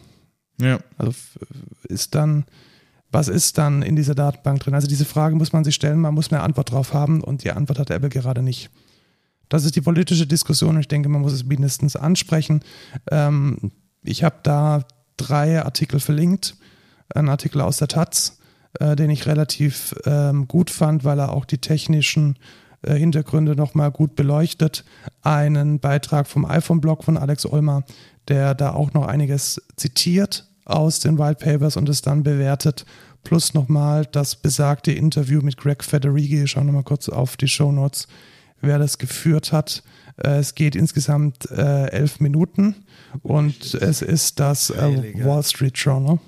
[0.60, 0.78] Ja.
[0.98, 1.12] Also
[1.88, 2.44] ist dann,
[3.10, 4.74] was ist dann in dieser Datenbank drin?
[4.74, 7.52] Also diese Frage muss man sich stellen, man muss eine Antwort drauf haben und die
[7.52, 8.70] Antwort hat Apple gerade nicht.
[9.48, 12.62] Das ist die politische Diskussion und ich denke, man muss es mindestens ansprechen.
[13.10, 13.70] Ähm,
[14.02, 14.84] ich habe da
[15.16, 16.56] drei Artikel verlinkt.
[17.14, 18.38] Ein Artikel aus der Taz,
[18.80, 22.36] äh, den ich relativ ähm, gut fand, weil er auch die technischen
[22.82, 24.84] äh, Hintergründe nochmal gut beleuchtet.
[25.22, 27.84] Einen Beitrag vom iPhone-Blog von Alex Olmer,
[28.28, 32.84] der da auch noch einiges zitiert aus den White Papers und es dann bewertet.
[33.22, 36.42] Plus nochmal das besagte Interview mit Greg Federighi.
[36.42, 38.08] Ich schaue nochmal kurz auf die Show Notes,
[38.60, 39.82] wer das geführt hat.
[40.22, 42.76] Äh, es geht insgesamt äh, elf Minuten
[43.22, 46.18] und es ist das äh, Wall Street Journal.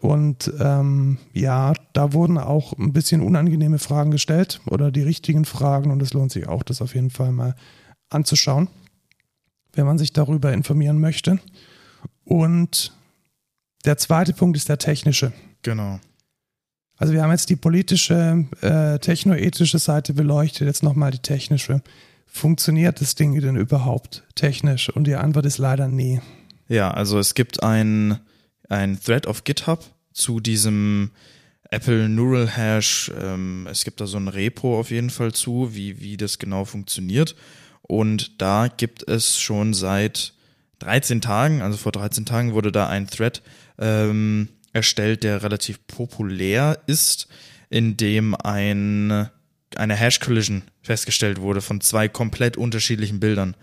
[0.00, 5.90] Und ähm, ja, da wurden auch ein bisschen unangenehme Fragen gestellt oder die richtigen Fragen
[5.90, 7.54] und es lohnt sich auch, das auf jeden Fall mal
[8.10, 8.68] anzuschauen
[9.76, 11.38] wenn man sich darüber informieren möchte.
[12.24, 12.92] Und
[13.84, 15.32] der zweite Punkt ist der technische.
[15.62, 16.00] Genau.
[16.96, 21.82] Also wir haben jetzt die politische, äh, technoethische Seite beleuchtet, jetzt nochmal die technische.
[22.26, 24.88] Funktioniert das Ding denn überhaupt technisch?
[24.88, 26.20] Und die Antwort ist leider nee.
[26.68, 28.18] Ja, also es gibt ein,
[28.68, 31.10] ein Thread auf GitHub zu diesem
[31.70, 33.10] Apple Neural Hash.
[33.20, 36.64] Ähm, es gibt da so ein Repo auf jeden Fall zu, wie, wie das genau
[36.64, 37.34] funktioniert.
[37.86, 40.32] Und da gibt es schon seit
[40.80, 43.42] 13 Tagen, also vor 13 Tagen wurde da ein Thread
[43.78, 47.28] ähm, erstellt, der relativ populär ist,
[47.70, 49.28] in dem ein,
[49.76, 53.56] eine Hash-Collision festgestellt wurde von zwei komplett unterschiedlichen Bildern.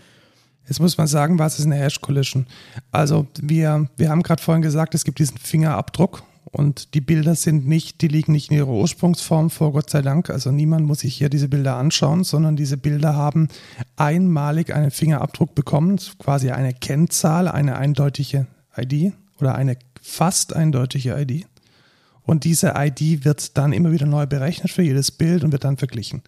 [0.67, 2.45] Jetzt muss man sagen, was ist eine Hash-Collision?
[2.91, 7.65] Also wir, wir haben gerade vorhin gesagt, es gibt diesen Fingerabdruck und die Bilder sind
[7.65, 10.29] nicht, die liegen nicht in ihrer Ursprungsform vor, Gott sei Dank.
[10.29, 13.47] Also niemand muss sich hier diese Bilder anschauen, sondern diese Bilder haben
[13.95, 21.45] einmalig einen Fingerabdruck bekommen, quasi eine Kennzahl, eine eindeutige ID oder eine fast eindeutige ID.
[22.23, 25.77] Und diese ID wird dann immer wieder neu berechnet für jedes Bild und wird dann
[25.77, 26.21] verglichen.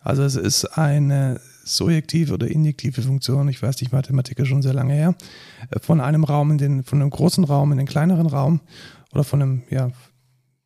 [0.00, 4.72] Also es ist eine surjektive oder injektive Funktion, ich weiß nicht, Mathematik ist schon sehr
[4.72, 5.14] lange her,
[5.82, 8.60] von einem Raum in den, von einem großen Raum in den kleineren Raum
[9.18, 9.90] oder von einem, ja,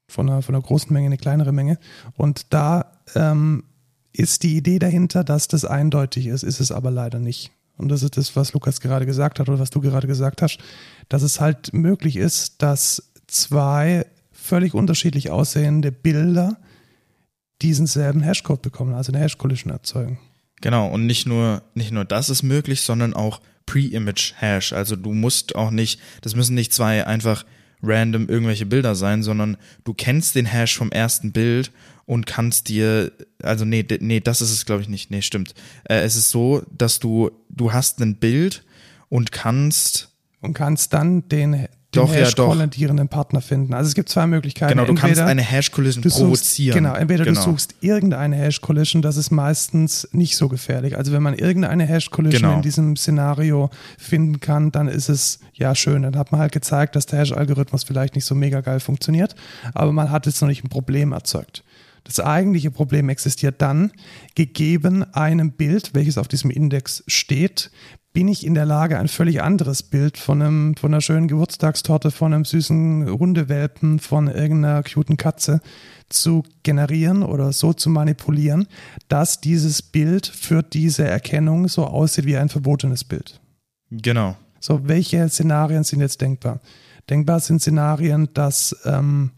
[0.09, 1.79] von einer, von einer großen Menge eine kleinere Menge.
[2.17, 3.65] Und da ähm,
[4.13, 7.51] ist die Idee dahinter, dass das eindeutig ist, ist es aber leider nicht.
[7.79, 10.59] Und das ist das, was Lukas gerade gesagt hat oder was du gerade gesagt hast,
[11.09, 16.59] dass es halt möglich ist, dass zwei völlig unterschiedlich aussehende Bilder
[17.63, 20.19] diesen selben Hashcode bekommen, also eine Hash-Collision erzeugen.
[20.61, 24.75] Genau, und nicht nur, nicht nur das ist möglich, sondern auch Pre-Image-Hash.
[24.75, 27.47] Also du musst auch nicht, das müssen nicht zwei einfach
[27.83, 31.73] random irgendwelche Bilder sein, sondern du kennst den Hash vom ersten Bild
[32.05, 35.55] und kannst dir, also nee, nee, das ist es glaube ich nicht, nee, stimmt.
[35.85, 38.65] Äh, es ist so, dass du, du hast ein Bild
[39.09, 40.09] und kannst
[40.41, 42.47] und kannst dann den doch, Hash ja, doch.
[42.53, 43.75] korrelierenden Partner finden.
[43.75, 44.73] Also es gibt zwei Möglichkeiten.
[44.73, 46.75] Genau, du entweder kannst eine Hash-Collision provozieren.
[46.75, 47.45] genau, entweder genau.
[47.45, 50.97] du suchst irgendeine Hash-Collision, das ist meistens nicht so gefährlich.
[50.97, 52.57] Also wenn man irgendeine Hash-Collision Genau.
[52.57, 56.03] in diesem Szenario finden kann, dann ist es ja schön.
[56.03, 59.35] Dann hat man halt gezeigt, dass der Hash-Algorithmus vielleicht nicht so mega geil funktioniert,
[59.75, 61.63] aber man hat jetzt noch nicht ein Problem erzeugt.
[62.05, 63.93] Das eigentliche Problem existiert dann,
[64.35, 67.71] gegeben einem Bild, welches auf diesem Index steht,
[68.13, 72.11] bin ich in der Lage, ein völlig anderes Bild von, einem, von einer schönen Geburtstagstorte,
[72.11, 75.61] von einem süßen Hundewelpen, von irgendeiner cuten Katze
[76.09, 78.67] zu generieren oder so zu manipulieren,
[79.09, 83.41] dass dieses Bild für diese Erkennung so aussieht wie ein verbotenes Bild.
[83.91, 84.37] Genau.
[84.61, 86.61] So, welche Szenarien sind jetzt denkbar?
[87.09, 89.31] Denkbar sind Szenarien, dass ähm,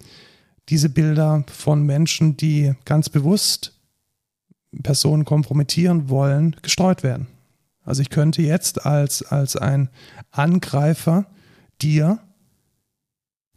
[0.69, 3.73] diese Bilder von Menschen, die ganz bewusst
[4.83, 7.29] Personen kompromittieren wollen, gestreut werden.
[7.85, 9.91] Also ich könnte jetzt als, als ein
[10.31, 11.27] Angreifer
[11.83, 12.19] dir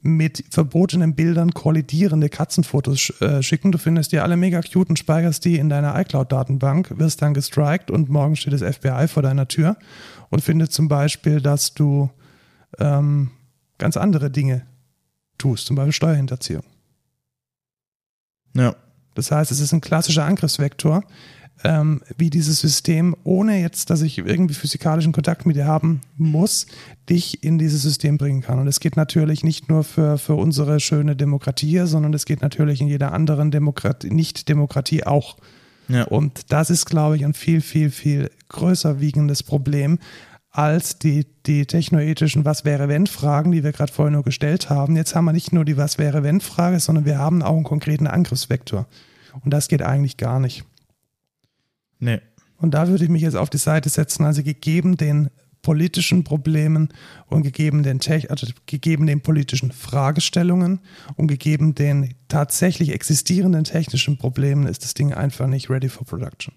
[0.02, 3.72] mit verbotenen Bildern kollidierende Katzenfotos äh, schicken.
[3.72, 7.90] Du findest die alle mega cute und speicherst die in deiner iCloud-Datenbank, wirst dann gestrikt
[7.90, 9.76] und morgen steht das FBI vor deiner Tür
[10.30, 12.10] und findet zum Beispiel, dass du
[12.80, 13.32] ähm,
[13.78, 14.66] ganz andere Dinge
[15.38, 16.64] tust, zum Beispiel Steuerhinterziehung.
[18.54, 18.76] Ja.
[19.16, 21.04] Das heißt, es ist ein klassischer Angriffsvektor,
[21.64, 26.68] ähm, wie dieses System, ohne jetzt, dass ich irgendwie physikalischen Kontakt mit dir haben muss,
[27.10, 28.60] dich in dieses System bringen kann.
[28.60, 32.42] Und es geht natürlich nicht nur für, für unsere schöne Demokratie hier, sondern es geht
[32.42, 35.38] natürlich in jeder anderen Demokratie, Nicht-Demokratie auch.
[35.88, 36.04] Ja.
[36.04, 40.00] Und das ist, glaube ich, ein viel, viel, viel größer wiegendes Problem
[40.52, 44.96] als die, die technoethischen Was wäre wenn Fragen, die wir gerade vorher nur gestellt haben.
[44.96, 47.64] Jetzt haben wir nicht nur die Was wäre wenn Frage, sondern wir haben auch einen
[47.64, 48.88] konkreten Angriffsvektor.
[49.44, 50.66] Und das geht eigentlich gar nicht.
[52.00, 52.22] Nee.
[52.58, 55.30] Und da würde ich mich jetzt auf die Seite setzen, also gegeben den
[55.62, 56.94] politischen Problemen
[57.28, 60.80] und gegeben den, also gegeben den politischen Fragestellungen
[61.16, 66.54] und gegeben den tatsächlich existierenden technischen Problemen ist das Ding einfach nicht ready for production.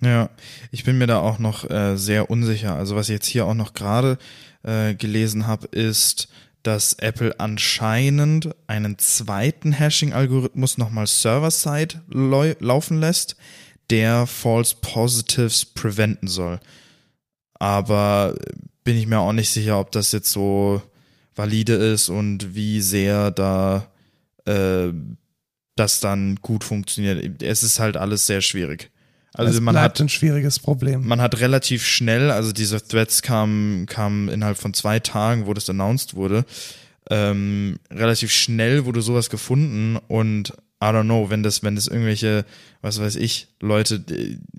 [0.00, 0.30] Ja,
[0.72, 2.74] ich bin mir da auch noch äh, sehr unsicher.
[2.74, 4.18] Also was ich jetzt hier auch noch gerade
[4.64, 6.28] äh, gelesen habe, ist,
[6.64, 13.36] dass Apple anscheinend einen zweiten Hashing-Algorithmus nochmal server-side laufen lässt,
[13.90, 16.60] der False Positives preventen soll.
[17.54, 18.34] Aber
[18.84, 20.82] bin ich mir auch nicht sicher, ob das jetzt so
[21.34, 23.88] valide ist und wie sehr da
[24.44, 24.88] äh,
[25.76, 27.42] das dann gut funktioniert.
[27.42, 28.90] Es ist halt alles sehr schwierig.
[29.34, 31.06] Also es man hat ein schwieriges Problem.
[31.06, 35.70] Man hat relativ schnell, also diese Threads kamen kam innerhalb von zwei Tagen, wo das
[35.70, 36.44] announced wurde,
[37.08, 42.44] ähm, relativ schnell wurde sowas gefunden und I don't know, wenn das, wenn das irgendwelche,
[42.80, 44.04] was weiß ich, Leute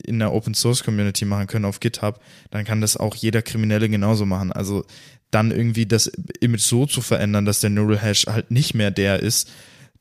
[0.06, 3.90] in der Open Source Community machen können auf GitHub, dann kann das auch jeder Kriminelle
[3.90, 4.54] genauso machen.
[4.54, 4.86] Also
[5.32, 6.08] dann irgendwie das
[6.40, 9.52] Image so zu verändern, dass der Neural Hash halt nicht mehr der ist,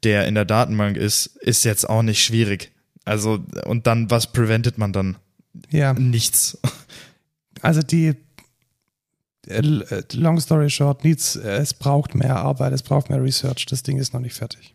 [0.04, 2.70] der in der Datenbank ist, ist jetzt auch nicht schwierig.
[3.04, 5.16] Also, und dann, was preventet man dann?
[5.70, 5.92] Ja.
[5.94, 6.58] Nichts.
[7.60, 8.14] Also die
[9.46, 13.66] äh, long story short, needs, es braucht mehr Arbeit, es braucht mehr Research.
[13.66, 14.74] Das Ding ist noch nicht fertig.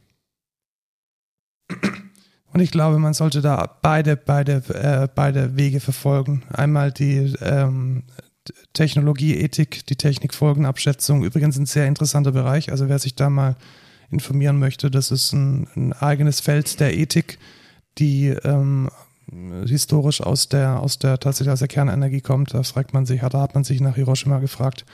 [2.54, 6.44] Und ich glaube, man sollte da beide, beide, äh, beide Wege verfolgen.
[6.50, 8.04] Einmal die ähm,
[8.74, 11.24] Technologieethik, die Technikfolgenabschätzung.
[11.24, 12.72] Übrigens ein sehr interessanter Bereich.
[12.72, 13.56] Also wer sich da mal
[14.10, 17.38] informieren möchte, das ist ein, ein eigenes Feld der Ethik,
[17.98, 18.90] die ähm,
[19.66, 22.54] historisch aus der, aus der, tatsächlich aus der Kernenergie kommt.
[22.54, 24.86] Da fragt man sich, da hat man sich nach Hiroshima gefragt,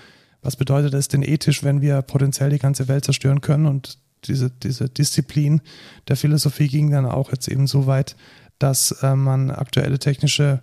[0.42, 3.66] was bedeutet es denn ethisch, wenn wir potenziell die ganze Welt zerstören können?
[3.66, 5.62] Und diese, diese Disziplin
[6.08, 8.16] der Philosophie ging dann auch jetzt eben so weit,
[8.60, 10.62] dass äh, man aktuelle technische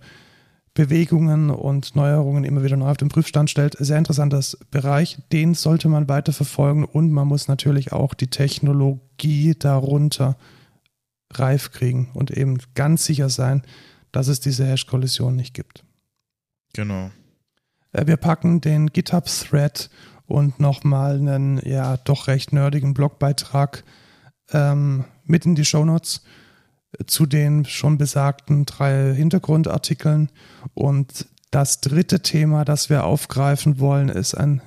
[0.73, 3.75] Bewegungen und Neuerungen immer wieder neu auf den Prüfstand stellt.
[3.77, 9.53] Sehr interessanter Bereich, den sollte man weiter verfolgen und man muss natürlich auch die Technologie
[9.57, 10.37] darunter
[11.33, 13.63] reif kriegen und eben ganz sicher sein,
[14.11, 15.83] dass es diese Hash-Kollision nicht gibt.
[16.73, 17.11] Genau.
[17.91, 19.89] Äh, wir packen den GitHub-Thread
[20.31, 23.83] und nochmal einen ja doch recht nerdigen Blogbeitrag
[24.51, 26.21] ähm, mit in die Shownotes
[27.07, 30.29] zu den schon besagten drei Hintergrundartikeln.
[30.73, 34.61] Und das dritte Thema, das wir aufgreifen wollen, ist ein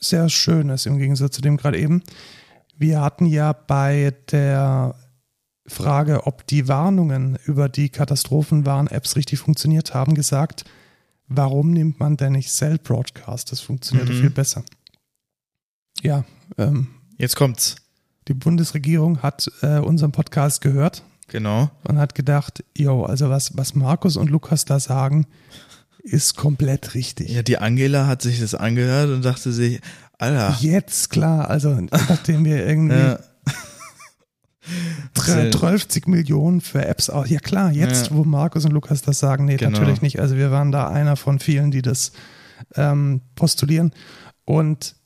[0.00, 2.02] sehr schönes im Gegensatz zu dem gerade eben.
[2.76, 4.94] Wir hatten ja bei der
[5.66, 10.64] Frage, ob die Warnungen über die Katastrophenwarn-Apps richtig funktioniert haben, gesagt,
[11.26, 13.52] warum nimmt man denn nicht Cell Broadcast?
[13.52, 14.20] Das funktioniert mhm.
[14.20, 14.64] viel besser.
[16.02, 16.24] Ja.
[16.56, 17.76] Ähm, Jetzt kommt's.
[18.28, 21.02] Die Bundesregierung hat äh, unseren Podcast gehört.
[21.28, 21.70] Genau.
[21.84, 25.26] Und hat gedacht, yo, also was, was Markus und Lukas da sagen,
[26.02, 27.30] ist komplett richtig.
[27.30, 29.80] Ja, die Angela hat sich das angehört und dachte sich,
[30.18, 30.56] Alter.
[30.60, 33.18] Jetzt klar, also nachdem wir irgendwie ja.
[35.50, 37.28] 30 Millionen für Apps aus.
[37.30, 38.16] Ja klar, jetzt, ja.
[38.16, 39.78] wo Markus und Lukas das sagen, nee, genau.
[39.78, 40.20] natürlich nicht.
[40.20, 42.12] Also wir waren da einer von vielen, die das
[42.74, 43.92] ähm, postulieren.
[44.44, 44.96] Und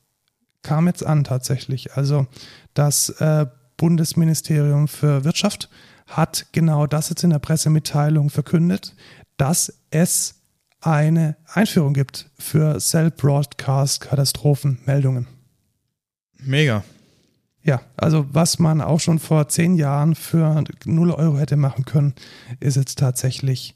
[0.63, 1.93] kam jetzt an tatsächlich.
[1.93, 2.25] Also
[2.73, 3.45] das äh,
[3.77, 5.69] Bundesministerium für Wirtschaft
[6.07, 8.93] hat genau das jetzt in der Pressemitteilung verkündet,
[9.37, 10.41] dass es
[10.81, 15.27] eine Einführung gibt für Cell-Broadcast-Katastrophenmeldungen.
[16.39, 16.83] Mega.
[17.63, 22.13] Ja, also was man auch schon vor zehn Jahren für 0 Euro hätte machen können,
[22.59, 23.75] ist jetzt tatsächlich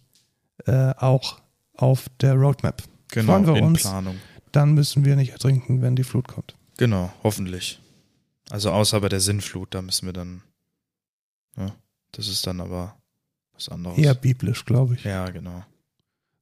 [0.65, 1.39] äh, auch
[1.73, 2.83] auf der Roadmap.
[3.11, 3.83] Genau, Freuen wir in uns.
[3.83, 4.17] Planung.
[4.51, 6.56] Dann müssen wir nicht ertrinken, wenn die Flut kommt.
[6.77, 7.79] Genau, hoffentlich.
[8.49, 10.41] Also außer bei der Sinnflut, da müssen wir dann.
[11.57, 11.75] Ja,
[12.11, 12.95] das ist dann aber
[13.53, 13.97] was anderes.
[13.97, 15.03] Eher biblisch, glaube ich.
[15.03, 15.63] Ja, genau.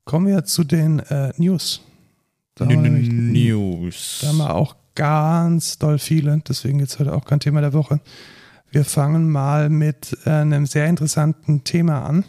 [0.04, 1.82] Kommen wir zu den äh, News.
[2.54, 4.19] Da nämlich, News.
[4.21, 8.00] da haben wir auch ganz doll viele, deswegen jetzt heute auch kein Thema der Woche.
[8.71, 12.24] Wir fangen mal mit äh, einem sehr interessanten Thema an,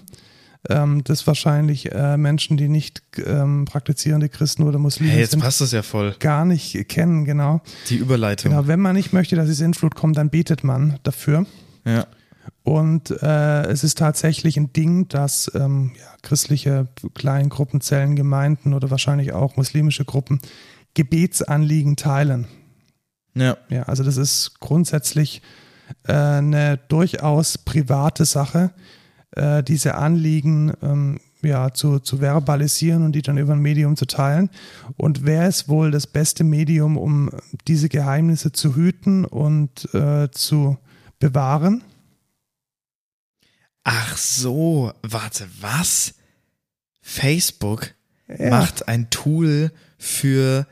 [0.70, 5.40] ähm, das wahrscheinlich äh, Menschen, die nicht ähm, praktizierende Christen oder Muslime Hey, jetzt sind,
[5.40, 6.14] passt das ja voll.
[6.18, 7.60] gar nicht kennen, genau.
[7.88, 8.50] Die Überleitung.
[8.52, 11.46] Genau, wenn man nicht möchte, dass die Sintflut kommt, dann betet man dafür.
[11.84, 12.06] Ja.
[12.62, 18.90] Und äh, es ist tatsächlich ein Ding, dass ähm, ja, christliche Kleingruppen, Zellen, Gemeinden oder
[18.90, 20.40] wahrscheinlich auch muslimische Gruppen
[20.94, 22.48] Gebetsanliegen teilen.
[23.34, 23.56] Ja.
[23.68, 25.42] Ja, also das ist grundsätzlich
[26.08, 28.70] äh, eine durchaus private Sache,
[29.36, 34.06] äh, diese Anliegen ähm, ja, zu, zu verbalisieren und die dann über ein Medium zu
[34.06, 34.50] teilen.
[34.96, 37.30] Und wer ist wohl das beste Medium, um
[37.68, 40.78] diese Geheimnisse zu hüten und äh, zu
[41.18, 41.82] bewahren?
[43.84, 46.14] Ach so, warte, was?
[47.00, 47.94] Facebook
[48.28, 48.50] Ja.
[48.50, 50.66] macht ein Tool für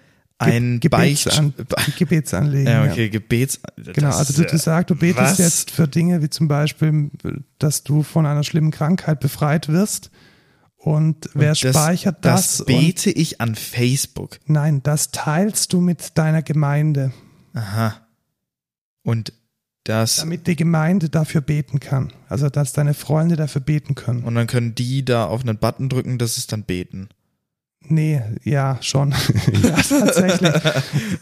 [0.45, 1.25] ein Ge- Beicht.
[1.25, 1.55] Gebetsan
[1.99, 2.67] Gebetsanliegen.
[2.67, 3.61] Ja, okay, Gebets.
[3.77, 5.39] Genau, das also du, du sagst, du betest was?
[5.39, 7.11] jetzt für Dinge wie zum Beispiel,
[7.59, 10.11] dass du von einer schlimmen Krankheit befreit wirst.
[10.77, 12.59] Und wer Und speichert das?
[12.59, 14.39] Das bete ich an Facebook.
[14.47, 17.13] nein, das teilst du mit deiner Gemeinde,
[17.55, 17.95] Aha.
[19.03, 19.33] Und
[19.85, 20.17] das.
[20.17, 22.13] damit die Gemeinde dafür beten kann.
[22.29, 24.25] Also, dass deine Freunde dafür beten können.
[24.25, 27.09] Und dann können die da auf einen Button drücken, das ist dann beten.
[27.87, 29.13] Nee, ja, schon.
[29.63, 30.53] ja, tatsächlich.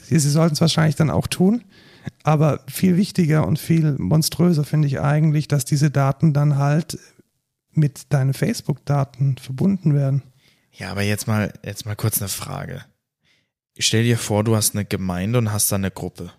[0.09, 1.63] Sie, sollten es wahrscheinlich dann auch tun.
[2.25, 6.99] Aber viel wichtiger und viel monströser finde ich eigentlich, dass diese Daten dann halt
[7.73, 10.23] mit deinen Facebook-Daten verbunden werden.
[10.73, 12.85] Ja, aber jetzt mal, jetzt mal kurz eine Frage.
[13.79, 16.33] Stell dir vor, du hast eine Gemeinde und hast da eine Gruppe.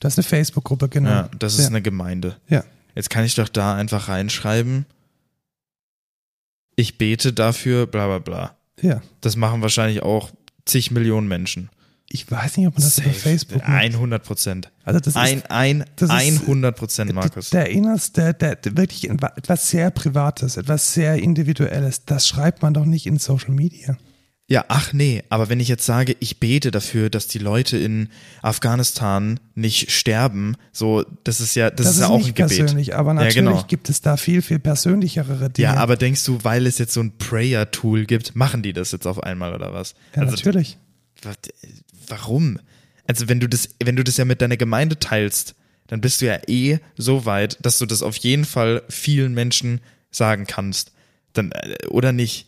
[0.00, 1.10] Das ist eine Facebook-Gruppe, genau.
[1.10, 1.66] Ja, das ist ja.
[1.68, 2.36] eine Gemeinde.
[2.48, 2.64] Ja.
[2.94, 4.86] Jetzt kann ich doch da einfach reinschreiben,
[6.76, 8.55] ich bete dafür, bla bla bla.
[8.80, 9.00] Ja.
[9.20, 10.30] Das machen wahrscheinlich auch
[10.64, 11.70] zig Millionen Menschen.
[12.08, 13.68] Ich weiß nicht, ob man das über Facebook macht.
[13.68, 14.70] 100 Prozent.
[14.84, 17.50] Also das Ein, ist ein, das ist- 100 Prozent, Markus.
[17.50, 22.04] der innerste, der, der wirklich etwas sehr Privates, etwas sehr Individuelles.
[22.04, 23.96] Das schreibt man doch nicht in Social Media.
[24.48, 28.10] Ja, ach nee, aber wenn ich jetzt sage, ich bete dafür, dass die Leute in
[28.42, 32.58] Afghanistan nicht sterben, so, das ist ja, das, ist ja auch nicht ein Gebet.
[32.58, 33.64] persönlich, aber natürlich ja, genau.
[33.64, 35.64] gibt es da viel, viel persönlichere Dinge.
[35.64, 39.06] Ja, aber denkst du, weil es jetzt so ein Prayer-Tool gibt, machen die das jetzt
[39.06, 39.94] auf einmal oder was?
[40.14, 40.78] ja, also, natürlich.
[41.22, 41.32] wa-
[42.06, 42.60] warum?
[43.08, 45.56] Also wenn du das, wenn du das ja mit deiner Gemeinde teilst,
[45.88, 49.80] dann bist du ja eh so weit, dass du das auf jeden Fall vielen Menschen
[50.12, 50.92] sagen kannst.
[51.32, 52.46] Dann, äh, oder nicht?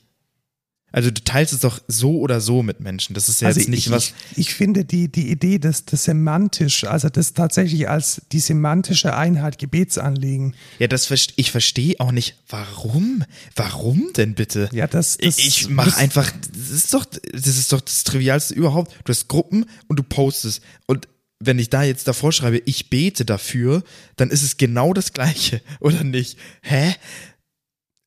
[0.90, 3.12] Also du teilst es doch so oder so mit Menschen.
[3.14, 4.14] Das ist ja also jetzt nicht ich, was.
[4.33, 9.14] Ich, ich finde die, die Idee, dass das semantisch, also das tatsächlich als die semantische
[9.14, 10.55] Einheit Gebetsanliegen.
[10.79, 13.24] Ja, das ich verstehe auch nicht, warum?
[13.55, 14.70] Warum denn bitte?
[14.72, 18.55] Ja, das, das ich ich mache einfach, das ist doch, das ist doch das Trivialste
[18.55, 18.94] überhaupt.
[19.05, 20.62] Du hast Gruppen und du postest.
[20.87, 21.07] Und
[21.40, 23.85] wenn ich da jetzt davor schreibe, ich bete dafür,
[24.16, 26.38] dann ist es genau das Gleiche, oder nicht?
[26.62, 26.94] Hä?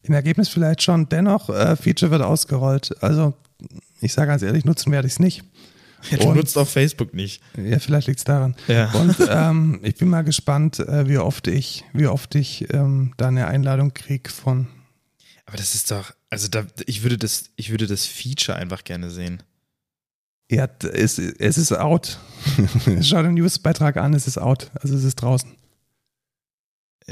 [0.03, 1.07] Im Ergebnis vielleicht schon.
[1.09, 2.95] Dennoch, äh, Feature wird ausgerollt.
[3.03, 3.33] Also,
[3.99, 5.43] ich sage ganz ehrlich, nutzen werde ich es nicht.
[6.09, 7.43] Ja, du Und- nutzt auch Facebook nicht.
[7.55, 8.55] Ja, vielleicht liegt es daran.
[8.67, 8.91] Ja.
[8.93, 13.27] Und ähm, ich bin mal gespannt, äh, wie oft ich, wie oft ich ähm, da
[13.27, 14.67] eine Einladung kriege von.
[15.45, 19.11] Aber das ist doch, also da, ich würde das, ich würde das Feature einfach gerne
[19.11, 19.43] sehen.
[20.49, 22.17] Ja, es, es ist out.
[23.01, 24.71] Schau den Newsbeitrag an, es ist out.
[24.81, 25.51] Also es ist draußen.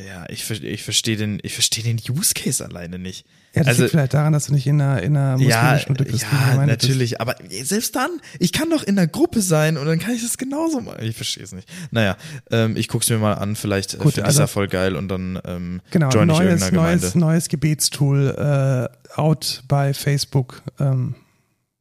[0.07, 3.25] Ja, ich, ich verstehe den, ich verstehe den Use Case alleine nicht.
[3.53, 5.91] Ja, das Also- liegt vielleicht daran, dass du nicht in einer, in einer Ja, muslimischen
[5.95, 6.87] oder christlichen ja, Gemeinde bist.
[6.89, 7.21] natürlich.
[7.21, 8.09] Aber selbst dann,
[8.39, 11.03] ich kann doch in der Gruppe sein und dann kann ich das genauso machen.
[11.03, 11.67] Ich verstehe es nicht.
[11.91, 12.15] Naja,
[12.51, 13.55] ähm, ich guck's mir mal an.
[13.55, 16.37] Vielleicht äh, Gut, finde ich also- ja voll geil und dann ähm, Genau, join ich
[16.37, 17.01] neues, irgendeiner Gemeinde.
[17.05, 21.15] neues, neues Gebetstool, äh, out bei Facebook, ähm,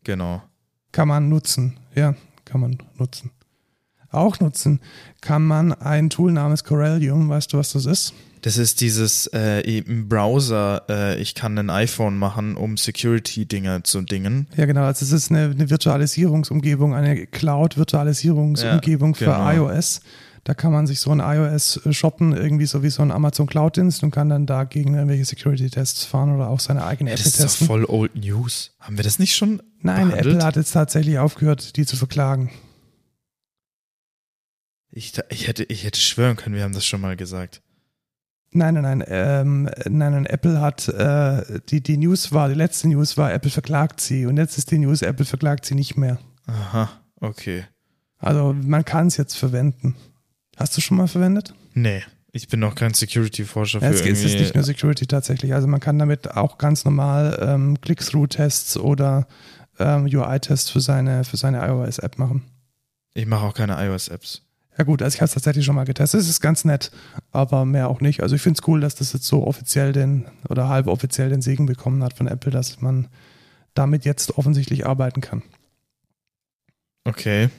[0.04, 0.42] Genau.
[0.92, 1.78] kann man nutzen.
[1.94, 2.14] Ja,
[2.46, 3.31] kann man nutzen.
[4.10, 4.80] Auch nutzen
[5.20, 7.28] kann man ein Tool namens Corellium.
[7.28, 8.14] Weißt du, was das ist?
[8.42, 14.00] Das ist dieses äh, im Browser, äh, ich kann ein iPhone machen, um Security-Dinge zu
[14.02, 14.46] dingen.
[14.56, 14.82] Ja, genau.
[14.84, 19.68] Also es ist eine, eine Virtualisierungsumgebung, eine Cloud-Virtualisierungsumgebung Ja, für genau.
[19.72, 20.00] iOS.
[20.44, 24.02] Da kann man sich so ein iOS shoppen, irgendwie so wie so ein Amazon Cloud-Dienst
[24.02, 27.44] und kann dann dagegen irgendwelche Security-Tests fahren oder auch seine eigene App Das ist doch
[27.44, 27.66] testen.
[27.66, 28.70] voll Old News.
[28.80, 30.36] Haben wir das nicht schon Nein, behandelt?
[30.36, 32.50] Apple hat jetzt tatsächlich aufgehört, die zu verklagen.
[34.99, 37.62] Ich, ich, hätte, ich hätte schwören können, wir haben das schon mal gesagt.
[38.51, 42.88] Nein, nein, nein, ähm, nein, nein, Apple hat, äh, die, die News war, die letzte
[42.88, 46.18] News war, Apple verklagt sie und jetzt ist die News, Apple verklagt sie nicht mehr.
[46.46, 46.90] Aha,
[47.20, 47.64] okay.
[48.18, 49.94] Also man kann es jetzt verwenden.
[50.57, 51.55] Hast du schon mal verwendet?
[51.74, 54.40] Nee, ich bin noch kein Security-Forscher für Ja, es, es ist irgendwie.
[54.40, 55.55] nicht nur Security tatsächlich.
[55.55, 59.28] Also man kann damit auch ganz normal ähm, Click-Through-Tests oder
[59.78, 62.42] ähm, UI-Tests für seine, für seine iOS-App machen.
[63.14, 64.42] ich mache auch keine iOS-Apps.
[64.79, 66.20] Ja gut, also ich habe es tatsächlich schon mal getestet.
[66.20, 66.93] Es ist ganz nett,
[67.33, 68.22] aber mehr auch nicht.
[68.22, 71.43] Also ich finde es cool, dass das jetzt so offiziell den oder halb offiziell den
[71.43, 73.09] Segen bekommen hat von Apple, dass man
[73.74, 75.43] damit jetzt offensichtlich arbeiten kann.
[77.05, 77.51] Okay.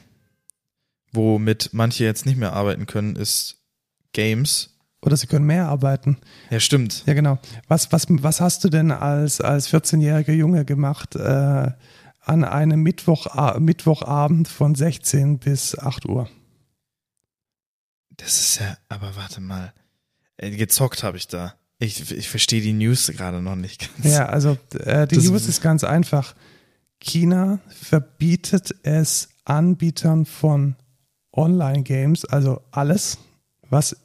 [1.12, 3.58] Womit manche jetzt nicht mehr arbeiten können, ist
[4.14, 4.78] Games.
[5.02, 6.18] Oder sie können mehr arbeiten.
[6.50, 7.04] Ja, stimmt.
[7.06, 7.38] Ja, genau.
[7.68, 11.72] Was, was, was hast du denn als, als 14-jähriger Junge gemacht äh,
[12.22, 16.30] an einem Mittwoch, Mittwochabend von 16 bis 8 Uhr?
[18.20, 19.74] Das ist ja, aber warte mal.
[20.38, 21.56] Äh, Gezockt habe ich da.
[21.80, 24.14] Ich, ich verstehe die News gerade noch nicht ganz.
[24.14, 26.36] Ja, also äh, die Das- News ist ganz einfach.
[27.00, 30.76] China verbietet es Anbietern von
[31.32, 33.18] Online-Games, also alles,
[33.70, 33.96] was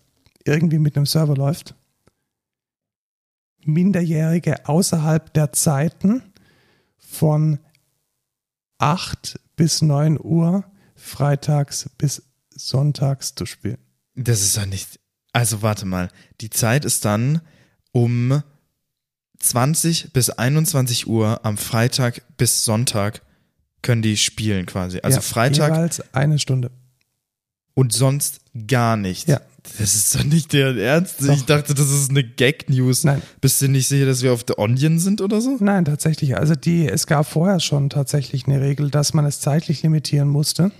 [0.45, 1.75] irgendwie mit einem Server läuft,
[3.65, 6.23] Minderjährige außerhalb der Zeiten
[6.99, 7.59] von
[8.79, 13.79] 8 bis 9 Uhr freitags bis sonntags zu spielen.
[14.15, 15.01] Das ist doch nicht.
[15.33, 16.09] Also warte mal.
[16.41, 17.41] Die Zeit ist dann
[17.93, 18.43] um
[19.39, 23.23] 20 bis 21 Uhr am Freitag bis Sonntag
[23.83, 25.01] können die spielen quasi.
[25.03, 26.71] Also Ja, Freitag Jeweils eine Stunde.
[27.75, 29.29] und sonst gar nicht.
[29.29, 29.41] Ja.
[29.79, 31.23] Das ist doch nicht der Ernst.
[31.23, 31.35] Doch.
[31.35, 33.05] Ich dachte, das ist eine Gag-News.
[33.05, 33.23] Nein.
[33.41, 35.57] Bist du nicht sicher, dass wir auf The Onion sind oder so?
[35.59, 36.37] Nein, tatsächlich.
[36.37, 40.71] Also die, es gab vorher schon tatsächlich eine Regel, dass man es zeitlich limitieren musste.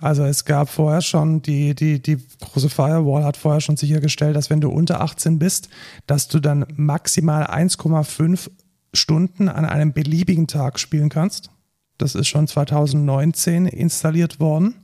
[0.00, 4.50] Also es gab vorher schon, die, die, die große Firewall hat vorher schon sichergestellt, dass
[4.50, 5.68] wenn du unter 18 bist,
[6.06, 8.50] dass du dann maximal 1,5
[8.92, 11.50] Stunden an einem beliebigen Tag spielen kannst.
[11.98, 14.74] Das ist schon 2019 installiert worden.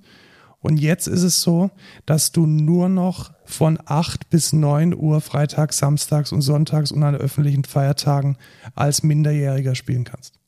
[0.60, 1.70] Und jetzt ist es so,
[2.04, 7.16] dass du nur noch von 8 bis 9 Uhr freitags, samstags und sonntags und an
[7.16, 8.36] öffentlichen Feiertagen
[8.74, 10.38] als Minderjähriger spielen kannst.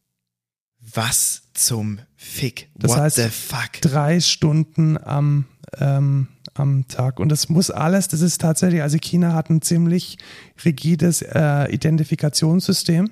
[0.78, 2.68] Was zum Fick?
[2.74, 3.72] Das What heißt, the fuck?
[3.80, 5.46] Drei Stunden am,
[5.78, 7.18] ähm, am Tag.
[7.18, 10.18] Und das muss alles, das ist tatsächlich, also China hat ein ziemlich
[10.64, 13.10] rigides äh, Identifikationssystem.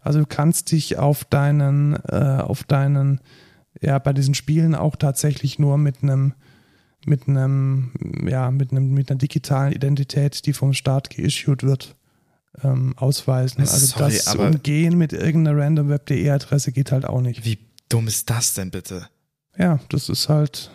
[0.00, 3.20] Also du kannst dich auf deinen, äh, auf deinen,
[3.80, 6.34] ja, bei diesen Spielen auch tatsächlich nur mit einem
[7.04, 7.90] mit einem,
[8.28, 11.96] ja, mit einem, mit einer digitalen Identität, die vom Staat geissued wird,
[12.62, 13.60] ähm, ausweisen.
[13.62, 17.44] Also Sorry, das Umgehen mit irgendeiner random Web.de-Adresse geht halt auch nicht.
[17.44, 17.58] Wie
[17.92, 19.08] dumm ist das denn bitte?
[19.56, 20.70] Ja, das ist halt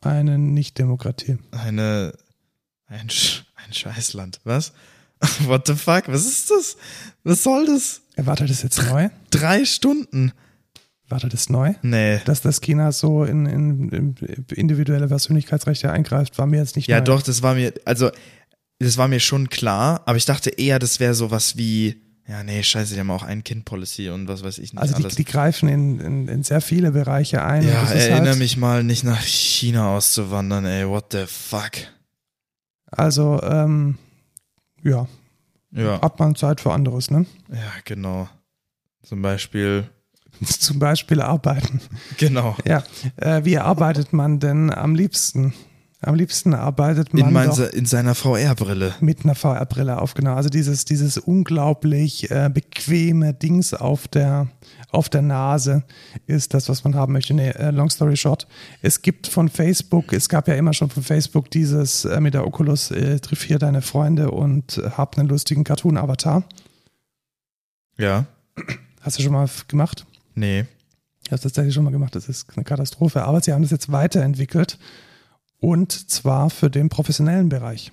[0.00, 1.38] eine Nicht-Demokratie.
[1.50, 2.12] Eine,
[2.86, 4.40] ein, Sch ein Scheißland.
[4.44, 4.72] Was?
[5.44, 6.04] What the fuck?
[6.08, 6.76] Was ist das?
[7.24, 8.02] Was soll das?
[8.16, 9.08] Erwartet das jetzt neu?
[9.30, 10.32] Drei Stunden?
[11.08, 11.74] Wartet das neu?
[11.82, 12.20] Nee.
[12.24, 14.14] Dass das China so in, in, in
[14.54, 17.04] individuelle Persönlichkeitsrechte eingreift, war mir jetzt nicht Ja, neu.
[17.04, 18.10] doch, das war mir, also,
[18.78, 22.62] das war mir schon klar, aber ich dachte eher, das wäre sowas wie, ja, nee,
[22.62, 25.16] scheiße, die haben auch ein Kind-Policy und was weiß ich nicht Also die, alles.
[25.16, 27.66] die greifen in, in, in sehr viele Bereiche ein.
[27.66, 31.72] ja, erinnere halt, mich mal, nicht nach China auszuwandern, ey, what the fuck.
[32.90, 33.98] Also, ähm,
[34.82, 35.06] ja,
[35.72, 37.26] Ja, hat man Zeit für anderes, ne?
[37.48, 38.28] ja, genau.
[39.02, 39.88] Zum Beispiel,
[40.44, 41.80] Zum Beispiel arbeiten.
[42.18, 42.56] genau.
[42.64, 42.82] Ja,
[43.16, 45.54] äh, wie arbeitet man denn am liebsten?
[46.04, 48.94] Am liebsten arbeitet man In, mein, doch in seiner VR-Brille.
[49.00, 50.34] mit einer VR-Brille auf, genau.
[50.34, 54.48] Also dieses, dieses unglaublich äh, bequeme Dings auf der,
[54.90, 55.84] auf der Nase
[56.26, 57.34] ist das, was man haben möchte.
[57.34, 58.48] Nee, äh, long story short.
[58.82, 62.46] Es gibt von Facebook, es gab ja immer schon von Facebook dieses äh, mit der
[62.48, 66.42] Oculus, äh, triff hier deine Freunde und hab einen lustigen Cartoon-Avatar.
[67.96, 68.26] Ja,
[69.02, 70.04] Hast du schon mal gemacht?
[70.34, 70.64] nee.
[71.24, 73.22] Ich habe es tatsächlich schon mal gemacht, das ist eine Katastrophe.
[73.22, 74.76] Aber sie haben das jetzt weiterentwickelt
[75.62, 77.92] und zwar für den professionellen Bereich.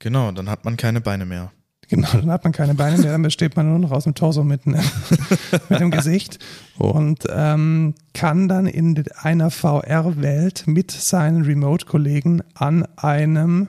[0.00, 1.52] Genau, dann hat man keine Beine mehr.
[1.88, 4.42] Genau, dann hat man keine Beine mehr, dann besteht man nur noch aus dem Torso
[4.42, 4.82] mit, ne,
[5.68, 6.38] mit dem Gesicht
[6.78, 13.68] und ähm, kann dann in einer VR-Welt mit seinen Remote-Kollegen an einem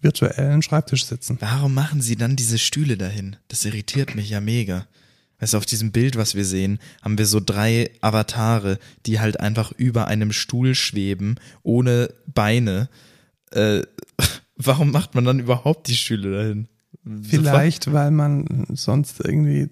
[0.00, 1.36] virtuellen Schreibtisch sitzen.
[1.40, 3.36] Warum machen sie dann diese Stühle dahin?
[3.48, 4.86] Das irritiert mich ja mega.
[5.40, 9.40] Weißt du, auf diesem Bild, was wir sehen, haben wir so drei Avatare, die halt
[9.40, 12.88] einfach über einem Stuhl schweben, ohne Beine.
[13.50, 13.82] Äh,
[14.56, 16.68] warum macht man dann überhaupt die Stühle dahin?
[17.22, 19.68] Vielleicht, weil man sonst irgendwie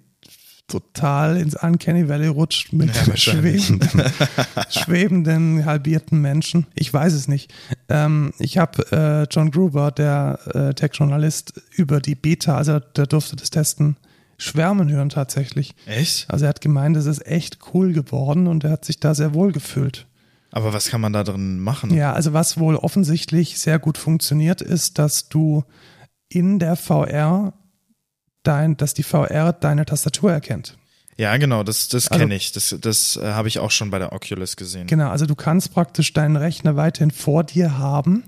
[0.68, 4.02] total ins Uncanny Valley rutscht mit Ja, schwebenden,
[4.70, 6.66] schwebenden, halbierten Menschen.
[6.74, 7.52] Ich weiß es nicht.
[7.88, 13.36] Ähm, ich habe äh, John Gruber, der äh, Tech-Journalist, über die Beta, also der durfte
[13.36, 13.96] das testen,
[14.42, 15.74] schwärmen hören tatsächlich.
[15.86, 16.26] Echt?
[16.30, 19.34] Also er hat gemeint, es ist echt cool geworden und er hat sich da sehr
[19.34, 20.06] wohl gefühlt.
[20.50, 21.94] Aber was kann man da drin machen?
[21.94, 25.64] Ja, also was wohl offensichtlich sehr gut funktioniert, ist, dass du
[26.28, 27.54] in der VR
[28.42, 30.76] dein, dass die VR deine Tastatur erkennt.
[31.16, 32.52] Ja, genau, das, das Also- kenne ich.
[32.52, 34.86] Das, das äh, habe ich auch schon bei der Oculus gesehen.
[34.86, 38.24] Genau, also du kannst praktisch deinen Rechner weiterhin vor dir haben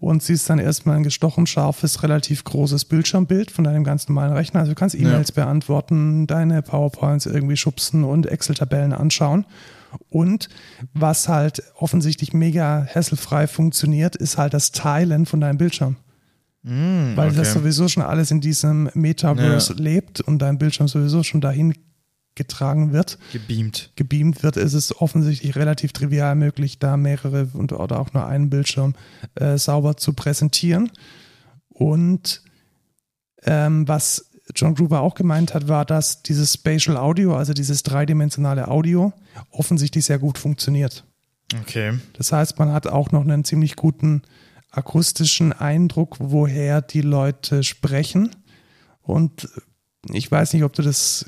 [0.00, 4.60] und siehst dann erstmal ein gestochen scharfes, relativ großes Bildschirmbild von deinem ganz normalen Rechner.
[4.60, 9.46] Also du kannst E-Mails beantworten, deine PowerPoints irgendwie schubsen und Excel-Tabellen anschauen.
[10.08, 10.48] Und
[10.94, 15.96] was halt offensichtlich mega hässelfrei funktioniert, ist halt das Teilen von deinem Bildschirm.
[16.62, 17.58] Mm, Weil das okay.
[17.58, 21.74] sowieso schon alles in diesem Metaverse lebt und dein Bildschirm sowieso schon dahin
[22.34, 23.90] getragen wird, gebeamt.
[23.96, 28.50] gebeamt wird, ist es offensichtlich relativ trivial möglich, da mehrere und, oder auch nur einen
[28.50, 28.94] Bildschirm
[29.34, 30.90] äh, sauber zu präsentieren.
[31.68, 32.42] Und
[33.44, 38.68] ähm, was John Gruber auch gemeint hat, war, dass dieses Spatial Audio, also dieses dreidimensionale
[38.68, 39.12] Audio,
[39.50, 41.04] offensichtlich sehr gut funktioniert.
[41.60, 41.98] Okay.
[42.14, 44.22] Das heißt, man hat auch noch einen ziemlich guten
[44.70, 48.30] akustischen Eindruck, woher die Leute sprechen.
[49.02, 49.48] Und
[50.10, 51.24] ich weiß nicht, ob du das,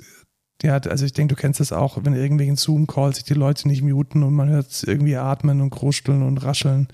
[0.63, 3.69] ja, also ich denke, du kennst das auch, wenn irgendwie in Zoom-Calls sich die Leute
[3.69, 6.89] nicht muten und man hört irgendwie atmen und kruscheln und rascheln.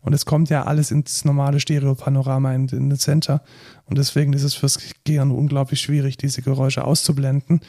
[0.00, 3.40] Und es kommt ja alles ins normale Stereopanorama in, in den Center.
[3.84, 7.60] Und deswegen ist es fürs Gehirn unglaublich schwierig, diese Geräusche auszublenden.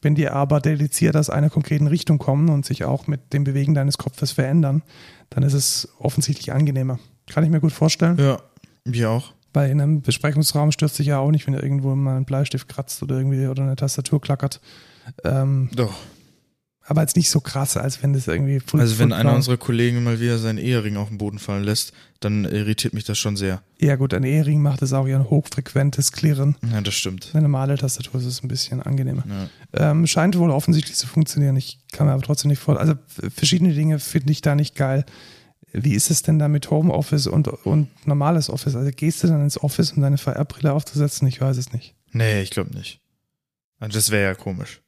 [0.00, 3.74] Wenn die aber dediziert aus einer konkreten Richtung kommen und sich auch mit dem Bewegen
[3.74, 4.82] deines Kopfes verändern,
[5.30, 7.00] dann ist es offensichtlich angenehmer.
[7.28, 8.16] Kann ich mir gut vorstellen.
[8.18, 8.40] Ja,
[8.84, 9.32] wir auch.
[9.52, 13.02] Weil in einem Besprechungsraum stört sich ja auch nicht, wenn irgendwo mal ein Bleistift kratzt
[13.02, 14.60] oder irgendwie oder eine Tastatur klackert.
[15.24, 15.94] Ähm, Doch.
[16.84, 20.02] aber jetzt nicht so krass, als wenn das irgendwie full Also wenn einer unserer Kollegen
[20.02, 23.62] mal wieder seinen Ehering auf den Boden fallen lässt, dann irritiert mich das schon sehr.
[23.78, 26.56] Ja gut, ein Ehering macht es auch ja ein hochfrequentes Klirren.
[26.70, 27.30] Ja, das stimmt.
[27.32, 29.24] Eine normale Tastatur ist es ein bisschen angenehmer.
[29.28, 29.90] Ja.
[29.90, 31.56] Ähm, scheint wohl offensichtlich zu funktionieren.
[31.56, 32.78] Ich kann mir aber trotzdem nicht vor.
[32.78, 32.94] Also
[33.34, 35.04] verschiedene Dinge finde ich da nicht geil.
[35.72, 38.74] Wie ist es denn da mit Homeoffice und, und normales Office?
[38.74, 41.28] Also gehst du dann ins Office, um deine VR-Brille aufzusetzen?
[41.28, 41.94] Ich weiß es nicht.
[42.12, 43.00] Nee, ich glaube nicht.
[43.78, 44.80] Also das wäre ja komisch.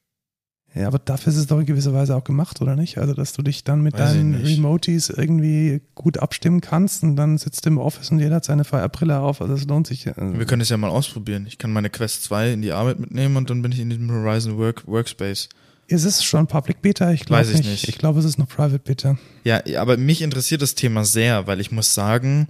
[0.74, 2.96] Ja, aber dafür ist es doch in gewisser Weise auch gemacht, oder nicht?
[2.98, 4.34] Also, dass du dich dann mit Weiß deinen.
[4.34, 8.64] Remoties irgendwie gut abstimmen kannst und dann sitzt du im Office und jeder hat seine
[8.64, 9.42] VR-Brille auf.
[9.42, 10.06] Also, es lohnt sich.
[10.06, 11.44] Wir können es ja mal ausprobieren.
[11.46, 14.10] Ich kann meine Quest 2 in die Arbeit mitnehmen und dann bin ich in diesem
[14.10, 15.48] Horizon Work Workspace.
[15.88, 17.12] Ist es schon Public Beta?
[17.12, 17.68] Ich glaube Weiß ich nicht.
[17.70, 17.88] nicht.
[17.88, 19.18] Ich glaube, es ist noch Private Beta.
[19.44, 22.48] Ja, aber mich interessiert das Thema sehr, weil ich muss sagen,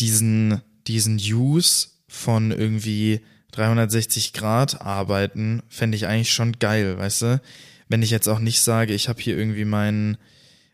[0.00, 3.20] diesen, diesen Use von irgendwie
[3.52, 7.40] 360 Grad arbeiten, fände ich eigentlich schon geil, weißt du?
[7.88, 10.16] Wenn ich jetzt auch nicht sage, ich habe hier irgendwie meinen,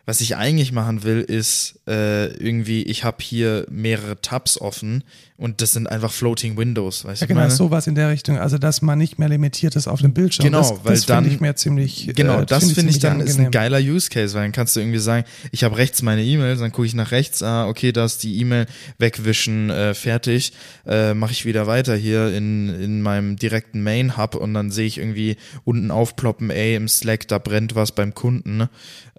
[0.04, 5.02] was ich eigentlich machen will, ist äh, irgendwie, ich habe hier mehrere Tabs offen
[5.39, 7.28] und das sind einfach Floating Windows, weißt Ja, du?
[7.28, 7.53] genau, meine?
[7.53, 8.39] sowas in der Richtung.
[8.39, 10.45] Also, dass man nicht mehr limitiert ist auf dem Bildschirm.
[10.47, 12.11] Genau, das, weil das dann- finde ich mir ziemlich.
[12.14, 14.74] Genau, äh, das finde ich ziemlich dann ist ein geiler Use Case, weil dann kannst
[14.76, 17.93] du irgendwie sagen, ich habe rechts meine E-Mails, dann gucke ich nach rechts, ah, okay,
[17.93, 18.66] da ist die E-Mail
[18.99, 20.53] wegwischen, äh, fertig,
[20.87, 24.99] äh, mache ich wieder weiter hier in, in meinem direkten Main-Hub und dann sehe ich
[24.99, 28.70] irgendwie unten aufploppen, ey, im Slack, da brennt was beim Kunden, ne?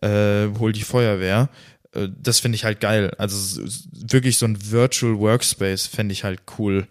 [0.01, 1.49] äh, hol die Feuerwehr.
[1.97, 3.11] Äh, Das finde ich halt geil.
[3.17, 3.61] Also
[3.93, 6.87] wirklich so ein Virtual Workspace fände ich halt cool.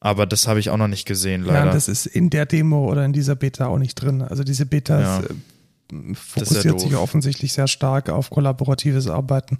[0.00, 1.72] Aber das habe ich auch noch nicht gesehen, Ja, leider.
[1.72, 4.20] das ist in der Demo oder in dieser Beta auch nicht drin.
[4.20, 5.20] Also, diese Beta Ja.
[5.20, 7.00] äh, fokussiert ja sich doof.
[7.00, 9.58] offensichtlich sehr stark auf kollaboratives Arbeiten.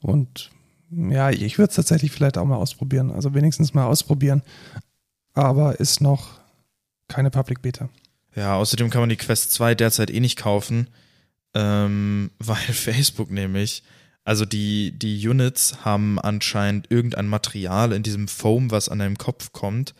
[0.00, 0.50] Und
[0.90, 3.10] ja, ich würde es tatsächlich vielleicht auch mal ausprobieren.
[3.10, 4.40] Also, wenigstens mal ausprobieren.
[5.34, 6.30] Aber ist noch
[7.08, 7.88] keine Public Beta.
[8.34, 10.88] Ja, außerdem kann man die Quest 2 derzeit eh nicht kaufen,
[11.54, 13.82] ähm, weil Facebook nämlich,
[14.24, 19.52] also die, die Units haben anscheinend irgendein Material in diesem Foam, was an deinem Kopf
[19.52, 19.94] kommt,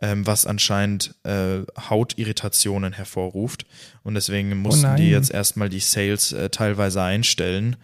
[0.00, 3.66] ähm, was anscheinend äh, Hautirritationen hervorruft.
[4.04, 4.96] Und deswegen mussten nein.
[4.96, 7.76] die jetzt erstmal die Sales äh, teilweise einstellen,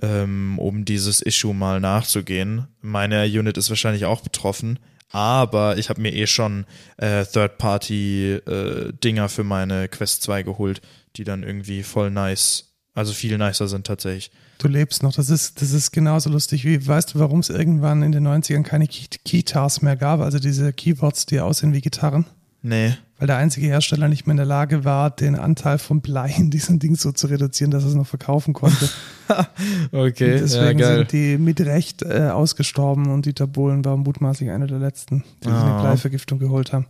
[0.00, 2.66] ähm, um dieses Issue mal nachzugehen.
[2.80, 4.80] Meine Unit ist wahrscheinlich auch betroffen.
[5.12, 6.64] Aber ich habe mir eh schon
[6.96, 10.80] äh, Third-Party-Dinger für meine Quest 2 geholt,
[11.16, 14.30] die dann irgendwie voll nice, also viel nicer sind tatsächlich.
[14.62, 15.12] Du lebst noch.
[15.12, 18.62] Das ist, das ist genauso lustig wie, weißt du, warum es irgendwann in den 90ern
[18.62, 20.20] keine Keytars mehr gab?
[20.20, 22.26] Also diese Keyboards, die aussehen wie Gitarren?
[22.64, 22.94] Nee.
[23.18, 26.52] weil der einzige Hersteller nicht mehr in der Lage war, den Anteil von Blei in
[26.52, 28.88] diesem Ding so zu reduzieren, dass er es noch verkaufen konnte.
[29.92, 34.50] Okay, Und deswegen ja, sind die mit Recht äh, ausgestorben und Dieter Bohlen war mutmaßlich
[34.50, 35.80] einer der letzten, die sich eine Ah.
[35.80, 36.86] Bleivergiftung geholt haben.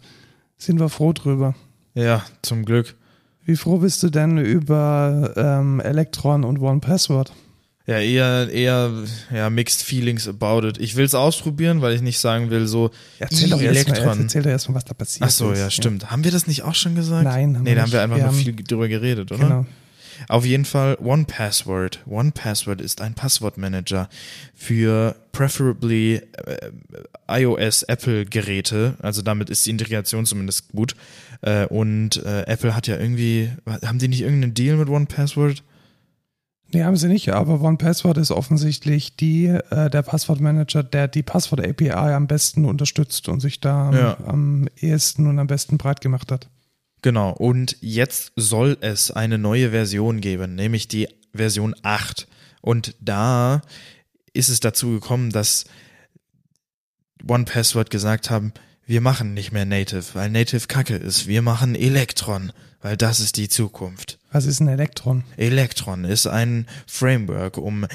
[0.58, 1.54] Sind wir froh drüber.
[1.94, 2.96] Ja, zum Glück.
[3.44, 7.32] Wie froh bist du denn über ähm, Electron und One Password?
[7.86, 8.92] Ja, eher, eher,
[9.34, 10.78] ja, mixed feelings about it.
[10.78, 14.20] Ich will es ausprobieren, weil ich nicht sagen will, so, Erzähl doch Elektron.
[14.20, 15.58] erzähl doch erstmal, was da passiert Ach so, ist.
[15.58, 16.10] ja, stimmt.
[16.10, 17.24] Haben wir das nicht auch schon gesagt?
[17.24, 19.42] Nein, haben nee, wir da haben wir einfach Wir nur viel drüber geredet, oder?
[19.42, 19.66] Genau.
[20.28, 22.00] Auf jeden Fall One Password.
[22.06, 24.08] One Password ist ein Passwortmanager
[24.54, 26.70] für preferably äh,
[27.28, 28.94] iOS Apple Geräte.
[29.02, 30.94] Also damit ist die Integration zumindest gut.
[31.40, 33.50] Äh, und äh, Apple hat ja irgendwie,
[33.84, 35.64] haben die nicht irgendeinen Deal mit One Password?
[36.74, 41.90] Nee, haben sie nicht, aber OnePassword ist offensichtlich die, äh, der Passwortmanager, der die Passwort-API
[41.90, 44.16] am besten unterstützt und sich da am, Ja.
[44.26, 46.48] am ehesten und am besten breit gemacht hat.
[47.02, 52.26] Genau, und jetzt soll es eine neue Version geben, nämlich die Version 8.
[52.62, 53.60] Und da
[54.32, 55.64] ist es dazu gekommen, dass
[57.28, 58.52] OnePassword gesagt haben,
[58.86, 61.26] wir machen nicht mehr Native, weil Native Kacke ist.
[61.26, 62.52] Wir machen Electron,
[62.82, 64.18] weil das ist die Zukunft.
[64.30, 65.24] Was ist ein Elektron?
[65.36, 67.86] Electron ist ein Framework, um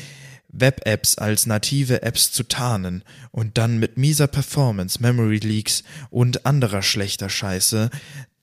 [0.49, 6.81] Web-Apps als native Apps zu tarnen und dann mit mieser Performance, Memory Leaks und anderer
[6.81, 7.89] schlechter Scheiße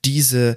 [0.05, 0.55] diese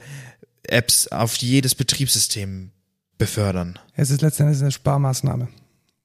[0.62, 2.70] Apps auf jedes Betriebssystem
[3.16, 3.78] befördern.
[3.94, 5.48] Es ist letztendlich eine Sparmaßnahme.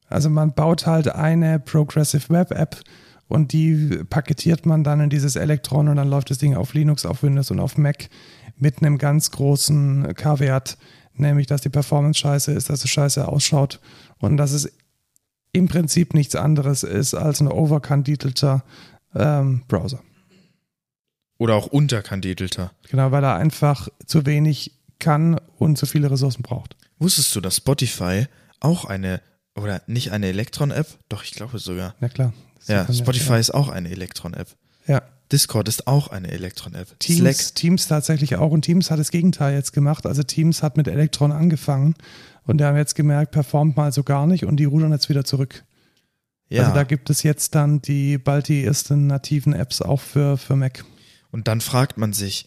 [0.07, 2.81] Also man baut halt eine Progressive Web App
[3.27, 7.05] und die paketiert man dann in dieses Elektron und dann läuft das Ding auf Linux,
[7.05, 8.09] auf Windows und auf Mac
[8.63, 10.77] mit einem ganz großen K-Wert,
[11.13, 13.81] nämlich dass die Performance scheiße ist, dass es scheiße ausschaut
[14.19, 14.71] und dass es
[15.51, 18.63] im Prinzip nichts anderes ist als ein overkandidelter
[19.13, 20.01] ähm, Browser.
[21.37, 22.71] Oder auch unterkandidelter.
[22.89, 26.77] Genau, weil er einfach zu wenig kann und zu viele Ressourcen braucht.
[26.99, 28.27] Wusstest du, dass Spotify
[28.61, 29.21] auch eine,
[29.55, 30.87] oder nicht eine Electron-App?
[31.09, 31.95] Doch, ich glaube sogar.
[31.99, 32.33] Na klar.
[32.67, 34.47] Ja, Spotify ist auch eine Electron-App.
[34.87, 35.01] Ja.
[35.31, 36.99] Discord ist auch eine Electron-App.
[36.99, 38.51] Teams, Slack Teams tatsächlich auch.
[38.51, 40.05] Und Teams hat das Gegenteil jetzt gemacht.
[40.05, 41.95] Also Teams hat mit Electron angefangen
[42.45, 45.23] und die haben jetzt gemerkt, performt mal so gar nicht und die rudern jetzt wieder
[45.23, 45.63] zurück.
[46.49, 46.63] Ja.
[46.63, 50.55] Also da gibt es jetzt dann die bald die ersten nativen Apps auch für, für
[50.55, 50.85] Mac.
[51.31, 52.45] Und dann fragt man sich,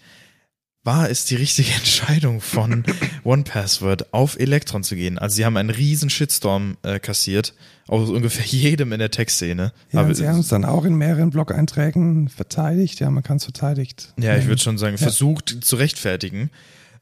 [0.86, 2.84] war es die richtige Entscheidung von
[3.24, 5.18] OnePassword auf Electron zu gehen?
[5.18, 7.52] Also sie haben einen riesen Shitstorm äh, kassiert,
[7.88, 9.72] aus ungefähr jedem in der Tech-Szene.
[9.92, 13.00] Ja, Aber- sie haben es dann auch in mehreren Blog-Einträgen verteidigt.
[13.00, 14.14] Ja, man kann es verteidigt.
[14.18, 15.02] Ja, ich würde schon sagen, Ja.
[15.02, 16.50] versucht zu rechtfertigen.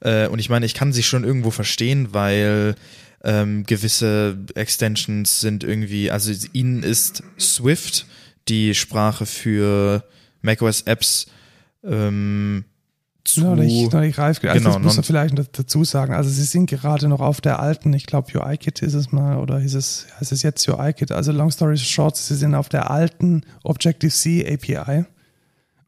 [0.00, 2.74] Äh, und ich meine, ich kann sie schon irgendwo verstehen, weil
[3.22, 8.06] ähm, gewisse Extensions sind irgendwie, also ihnen ist Swift
[8.48, 10.04] die Sprache für
[10.42, 11.26] macOS-Apps
[11.82, 12.64] ähm,
[13.24, 13.40] zu.
[13.40, 14.42] Noch nicht, noch nicht reif.
[14.42, 16.14] Also Genau, das muss man vielleicht noch dazu sagen.
[16.14, 19.60] Also sie sind gerade noch auf der alten, ich glaube UIKit ist es mal, oder
[19.60, 21.12] ist es, heißt es jetzt UIKit?
[21.12, 25.04] Also long story short, sie sind auf der alten Objective-C API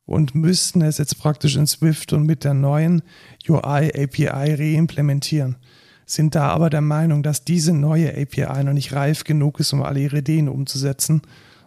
[0.07, 3.03] und müssten es jetzt praktisch in Swift und mit der neuen
[3.49, 5.57] UI API reimplementieren.
[6.09, 9.83] Sind da aber der Meinung, dass diese neue API noch nicht reif genug ist, um
[9.83, 11.23] alle ihre Ideen umzusetzen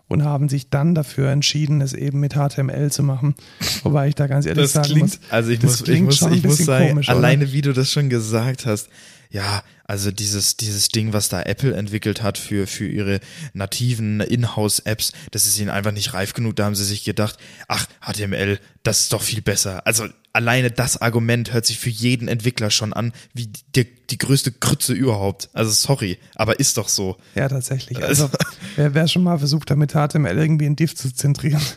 [0.10, 3.36] und haben sich dann dafür entschieden, es eben mit HTML zu machen.
[3.84, 6.43] Wobei ich da ganz ehrlich Das sagen klingt, muss, also ich muss, ich muss, ich
[6.43, 7.18] muss sagen, komisch, oder?
[7.18, 8.89] alleine wie du das schon gesagt hast,
[9.32, 13.20] ja, also dieses, dieses Ding, was da Apple entwickelt hat für, für ihre
[13.53, 16.55] nativen Inhouse-Apps, das ist ihnen einfach nicht reif genug.
[16.55, 17.38] Da haben sie sich gedacht,
[17.68, 19.86] ach, HTML, das ist doch viel besser.
[19.86, 24.51] Also alleine das Argument hört sich für jeden Entwickler schon an wie die, die größte
[24.51, 25.49] Krütze überhaupt.
[25.53, 27.17] Also sorry, aber ist doch so.
[27.36, 27.99] Ja, tatsächlich.
[28.09, 28.27] Also,
[28.75, 31.61] wer, wer schon mal versucht hat, mit HTML irgendwie ein Div zu zentrieren.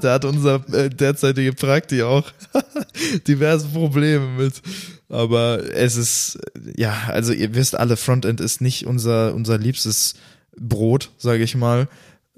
[0.00, 2.30] Da hat unser äh, derzeitige Prakti auch
[3.26, 4.62] diverse Probleme mit.
[5.08, 6.38] Aber es ist,
[6.76, 10.14] ja, also ihr wisst alle, Frontend ist nicht unser, unser liebstes
[10.56, 11.88] Brot, sage ich mal.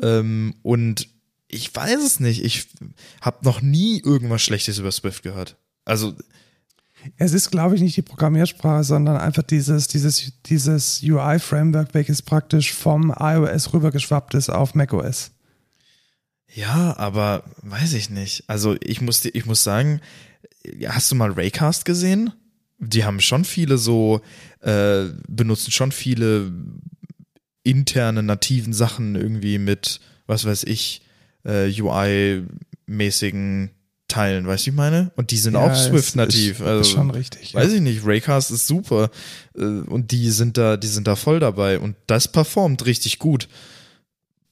[0.00, 1.08] Ähm, und
[1.50, 2.44] ich weiß es nicht.
[2.44, 2.68] Ich
[3.20, 5.56] habe noch nie irgendwas Schlechtes über Swift gehört.
[5.84, 6.14] Also,
[7.16, 12.72] Es ist, glaube ich, nicht die Programmiersprache, sondern einfach dieses, dieses, dieses UI-Framework, welches praktisch
[12.72, 15.30] vom iOS rübergeschwappt ist auf macOS.
[16.52, 18.44] ja, aber weiß ich nicht.
[18.48, 20.00] Also ich muss, ich muss sagen,
[20.86, 22.32] hast du mal Raycast gesehen?
[22.78, 24.20] Die haben schon viele so,
[24.60, 26.52] äh, benutzen schon viele
[27.62, 31.02] interne nativen Sachen irgendwie mit, was weiß ich,
[31.44, 33.70] äh, UI-mäßigen
[34.08, 35.12] Teilen, weißt du, ich meine?
[35.16, 36.60] Und die sind auch es Swift nativ.
[36.60, 37.54] Ist, also, ist schon richtig.
[37.54, 39.10] Weiß ich nicht, Raycast ist super
[39.56, 43.48] äh, und die sind da, die sind da voll dabei und das performt richtig gut.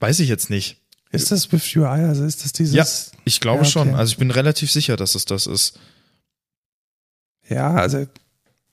[0.01, 0.81] Weiß ich jetzt nicht.
[1.11, 1.87] Ist das Swift UI?
[1.87, 2.75] Also ist das dieses.
[2.75, 2.87] Ja,
[3.25, 3.71] ich glaube Ja, okay.
[3.71, 3.95] schon.
[3.95, 5.79] Also ich bin relativ sicher, dass es das ist.
[7.49, 8.07] Ja, also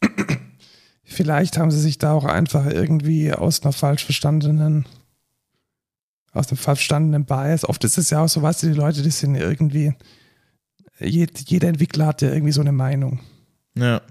[1.03, 4.85] vielleicht haben sie sich da auch einfach irgendwie aus einer falsch verstandenen,
[6.35, 7.67] aus falsch verstandenen Bias.
[7.67, 9.93] Oft ist es ja auch so, weißt du, die Leute, die sind irgendwie,
[10.99, 13.19] jed, jeder Entwickler hat ja irgendwie so eine Meinung.
[13.77, 14.01] Ja.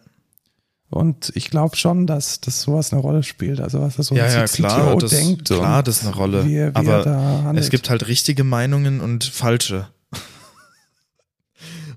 [0.91, 3.61] Und ich glaube schon, dass, dass sowas eine Rolle spielt.
[3.61, 5.47] Also was so Ja, ein ja, CTO klar, das, denkt.
[5.47, 6.45] klar, das ist eine Rolle.
[6.45, 9.89] wie wie er Aber es gibt halt richtige Meinungen und falsche.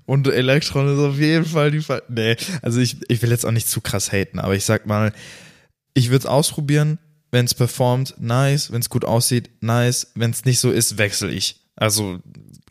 [0.04, 2.02] Und Elektron ist auf jeden Fall die Fall.
[2.08, 5.12] Nee, also ich, ich will jetzt auch nicht zu krass haten, aber ich sag mal,
[5.92, 6.98] ich würde es ausprobieren,
[7.30, 11.30] wenn es performt, nice, wenn es gut aussieht, nice, wenn es nicht so ist, wechsle
[11.30, 11.60] ich.
[11.76, 12.20] Also,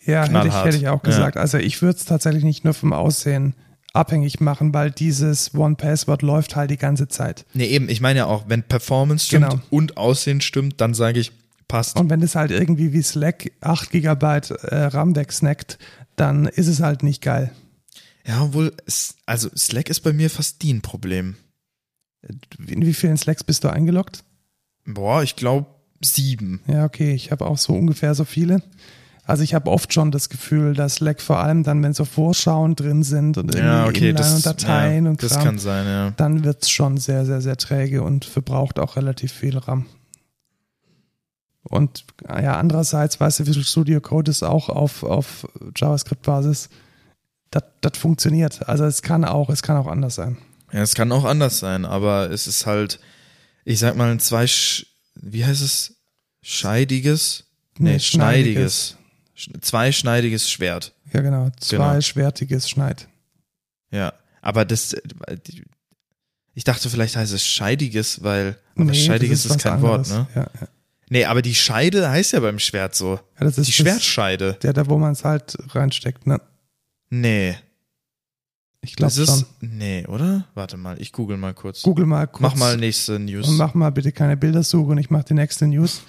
[0.05, 1.09] Ja, hätte ich, hätte ich auch Ja.
[1.09, 1.37] gesagt.
[1.37, 3.55] Also ich würde es tatsächlich nicht nur vom Aussehen
[3.93, 7.45] abhängig machen, weil dieses One-Password läuft halt die ganze Zeit.
[7.53, 9.61] nee, eben, ich meine ja auch, wenn Performance stimmt Genau.
[9.69, 11.31] und Aussehen stimmt, dann sage ich,
[11.67, 11.97] passt.
[11.99, 15.77] Und wenn es halt irgendwie wie Slack 8 GB äh, RAM wegsnackt,
[16.15, 17.51] dann ist es halt nicht geil.
[18.25, 18.73] Ja, obwohl,
[19.25, 21.35] also Slack ist bei mir fast die ein Problem.
[22.67, 24.23] In wie vielen Slacks bist du eingeloggt?
[24.87, 25.67] Boah, ich glaube
[26.01, 26.61] sieben.
[26.67, 28.63] Ja, okay, ich habe auch so ungefähr so viele.
[29.25, 32.75] Also ich habe oft schon das Gefühl, dass Slack vor allem dann, wenn so Vorschauen
[32.75, 35.85] drin sind und irgendwie Ja, okay, das, und Dateien ja, und das Kram, kann sein,
[35.85, 36.11] ja.
[36.11, 39.85] dann wird's schon sehr, sehr, sehr träge und verbraucht auch relativ viel RAM.
[41.63, 46.69] Und ja, andererseits, weißt du, Visual Studio Code ist auch auf, auf JavaScript-Basis.
[47.51, 48.69] Das, das funktioniert.
[48.69, 50.37] Also es kann auch, es kann auch anders sein.
[50.71, 53.01] Ja, es kann auch anders sein, aber es ist halt,
[53.69, 54.45] ich sag mal, ein zwei,
[55.15, 55.95] wie heißt es?
[56.41, 57.43] Scheidiges?
[57.77, 58.95] Nee, Nee, schneidiges.
[59.37, 60.93] Sch- Zweischneidiges Schwert.
[61.13, 61.43] Ja, genau.
[61.45, 61.51] Genau.
[61.59, 63.07] Zweischwertiges Schneid.
[63.91, 64.13] Ja.
[64.41, 64.95] Aber das,
[66.53, 70.09] ich dachte, vielleicht heißt es scheidiges, weil, aber scheidiges ist, was kein anderes.
[70.11, 70.41] Wort, ne?
[70.41, 70.67] Ja, ja.
[71.09, 73.15] Nee, aber die Scheide heißt ja beim Schwert so.
[73.15, 74.57] ja das ist Die das- Schwertscheide.
[74.61, 76.39] Der, da wo man es halt reinsteckt, ne?
[77.09, 77.57] Nee.
[78.87, 79.45] Ich glaube Das ist, schon.
[79.59, 80.45] nee, oder?
[80.55, 81.81] Warte mal, ich google mal kurz.
[81.83, 82.41] Google mal kurz.
[82.41, 83.47] Mach mal nächste News.
[83.47, 86.01] Und mach mal bitte keine Bildersuche und ich mache die nächste News.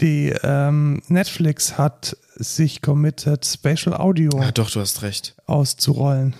[0.00, 5.36] Die ähm, Netflix hat sich committed, Spatial Audio Ah, doch, du hast recht.
[5.46, 6.34] auszurollen.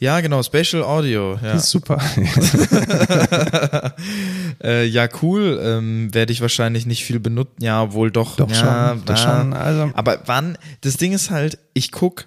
[0.00, 1.34] Ja, genau, Spatial Audio.
[1.34, 1.52] Ja.
[1.52, 2.00] Das ist super.
[4.62, 5.60] äh, ja, cool.
[5.62, 7.54] Ähm, Werde ich wahrscheinlich nicht viel benutzen.
[7.60, 8.36] Ja, wohl doch.
[8.36, 8.54] Doch ja,
[8.90, 9.04] schon.
[9.04, 9.40] Doch ja.
[9.40, 9.52] schon.
[9.52, 10.58] Also, Aber wann?
[10.80, 12.26] Das Ding ist halt, ich guck.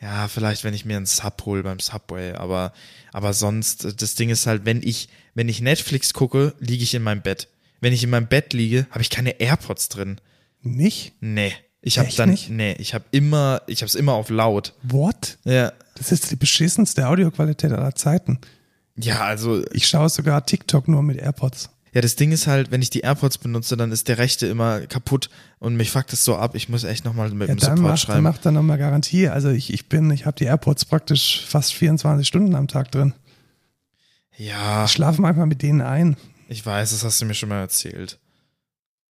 [0.00, 2.72] Ja, vielleicht, wenn ich mir einen Sub hole beim Subway, aber,
[3.12, 6.94] aber sonst, äh, das Ding ist halt, wenn ich, wenn ich Netflix gucke, liege ich
[6.94, 7.48] in meinem Bett.
[7.80, 10.20] Wenn ich in meinem Bett liege, habe ich keine AirPods drin.
[10.62, 11.14] nicht?
[11.20, 11.52] Nee.
[11.82, 12.50] Ich habe dann, nicht?
[12.50, 14.74] nee, ich habe immer, ich habe es immer auf laut.
[14.82, 15.38] What?
[15.44, 15.72] Ja.
[15.94, 18.38] Das ist die beschissenste Audioqualität aller Zeiten.
[18.96, 21.70] Ja, also, Ich schaue sogar TikTok nur mit AirPods.
[21.92, 24.82] Ja, das Ding ist halt, wenn ich die AirPods benutze, dann ist der rechte immer
[24.86, 25.28] kaputt
[25.58, 26.54] und mich fuckt es so ab.
[26.54, 28.22] Ich muss echt nochmal mit Ja, dem dann Support macht, dann schreiben.
[28.22, 29.28] macht er nochmal Garantie.
[29.28, 33.14] Also ich, ich bin, ich habe die AirPods praktisch fast 24 Stunden am Tag drin.
[34.36, 36.16] Ja, Ich schlafe manchmal mit denen ein.
[36.48, 38.18] ich weiß, das hast du mir schon mal erzählt.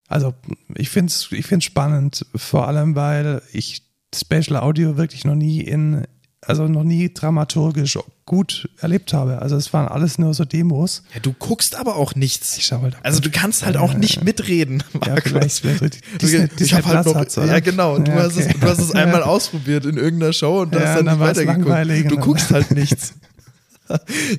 [0.07, 0.33] Also
[0.75, 3.83] ich finde es ich find's spannend, vor allem weil ich
[4.15, 6.07] Spatial Audio wirklich noch nie in,
[6.49, 9.41] also noch nie dramaturgisch gut erlebt habe.
[9.41, 11.03] Also es waren alles nur so Demos.
[11.13, 12.57] Ja, du guckst aber auch nichts.
[12.57, 16.49] Ich halt auch Also du kannst halt auch nicht mitreden, ja, vielleicht, vielleicht Disney, ich
[16.55, 18.57] Disney habe halt noch, hat's, ja genau, du, Ja, hast es, okay.
[18.59, 21.27] du hast es einmal ausprobiert in irgendeiner Show und Ja, hast dann dann nicht
[21.67, 22.11] weitergeguckt.
[22.11, 23.13] Du guckst halt nichts.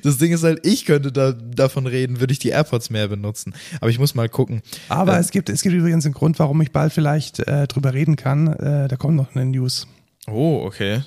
[0.03, 3.53] Das Ding ist halt, ich könnte da davon reden, würde ich die AirPods mehr benutzen.
[3.81, 4.61] Aber ich muss mal gucken.
[4.87, 7.93] Aber Äh, es gibt, es gibt übrigens einen Grund, warum ich bald vielleicht äh, drüber
[7.93, 8.47] reden kann.
[8.47, 9.87] Äh, da kommt noch eine News.
[10.27, 11.01] Oh, okay.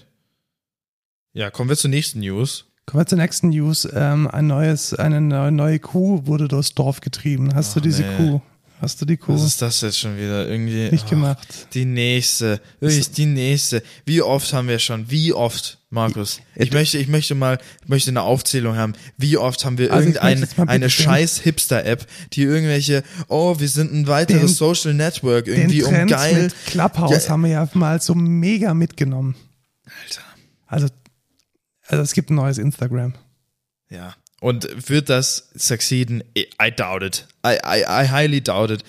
[1.35, 2.65] Ja, kommen wir zur nächsten News.
[2.87, 3.89] Kommen wir zur nächsten News.
[3.93, 7.55] Ähm, ein neues, eine neue, Kuh wurde durchs Dorf getrieben.
[7.55, 8.17] Hast du Ach, diese nee.
[8.17, 8.41] Kuh?
[8.81, 9.35] Hast du die Kuh?
[9.35, 10.47] Was ist das jetzt schon wieder?
[10.49, 10.91] Irgendwie.
[10.91, 11.69] Nicht ach, gemacht.
[11.75, 12.61] Die nächste.
[12.81, 13.83] Wirklich, die nächste.
[14.05, 15.11] Wie oft haben wir schon?
[15.11, 16.41] Wie oft, Markus?
[16.55, 18.93] Ich möchte, ich möchte mal, ich möchte eine Aufzählung haben.
[19.17, 23.93] Wie oft haben wir Also irgendeine eine den- scheiß Hipster-App, die irgendwelche, oh, wir sind
[23.93, 26.43] ein weiteres Den- Social Network, Den irgendwie um Trend geil.
[26.45, 27.31] mit Clubhouse Ja.
[27.31, 29.35] haben wir ja mal so mega mitgenommen.
[29.87, 30.21] Alter.
[30.67, 30.89] Also,
[31.87, 33.15] also es gibt ein neues Instagram.
[33.91, 34.15] Ja.
[34.41, 36.23] Und wird das succeeden?
[36.37, 37.29] I I doubt it.
[37.45, 38.83] I, I, I highly doubt it.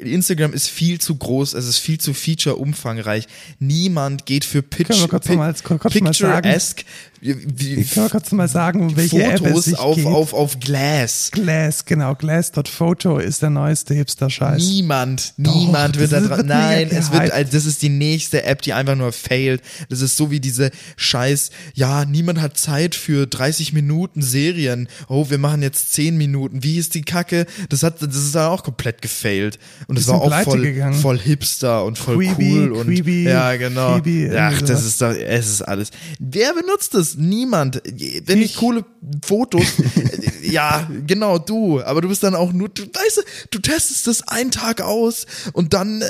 [0.00, 3.26] Instagram ist viel zu groß, es ist viel zu feature-umfangreich.
[3.58, 6.42] Niemand geht für Pitch, Können wir sagen?
[6.42, 6.84] picturesque,
[7.20, 10.06] wie, Ich kann kurz mal sagen, welche App es Fotos sich auf, geht.
[10.06, 11.30] auf, auf Glass.
[11.32, 12.14] Glass, genau.
[12.14, 14.62] Glass.photo ist der neueste Hipster-Scheiß.
[14.62, 16.46] Niemand, Doch, niemand wird da dran.
[16.46, 19.62] Nein, es wird, also das ist die nächste App, die einfach nur failt.
[19.88, 24.88] Das ist so wie diese Scheiß, ja, niemand hat Zeit für 30 Minuten Serien.
[25.08, 26.62] Oh, wir machen jetzt 10 Minuten.
[26.62, 27.46] Wie ist die Kacke?
[27.68, 29.58] Das hat, das ist da auch komplett gefailt.
[29.86, 30.98] Und es war auch voll, gegangen.
[31.00, 33.94] voll hipster und voll Queeby, cool und Queeby, ja genau.
[34.00, 35.90] Queeby, Ach, das ist doch, es ist alles.
[36.18, 37.16] Wer benutzt das?
[37.16, 37.82] Niemand.
[37.84, 38.56] Wenn ich, Ich.
[38.56, 38.84] coole
[39.24, 39.62] Fotos,
[40.42, 41.80] ja genau du.
[41.82, 43.22] Aber du bist dann auch nur, du weißt, du,
[43.52, 46.06] du testest das einen Tag aus und dann äh,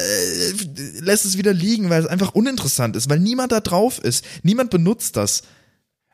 [1.00, 4.24] lässt es wieder liegen, weil es einfach uninteressant ist, weil niemand da drauf ist.
[4.42, 5.42] Niemand benutzt das.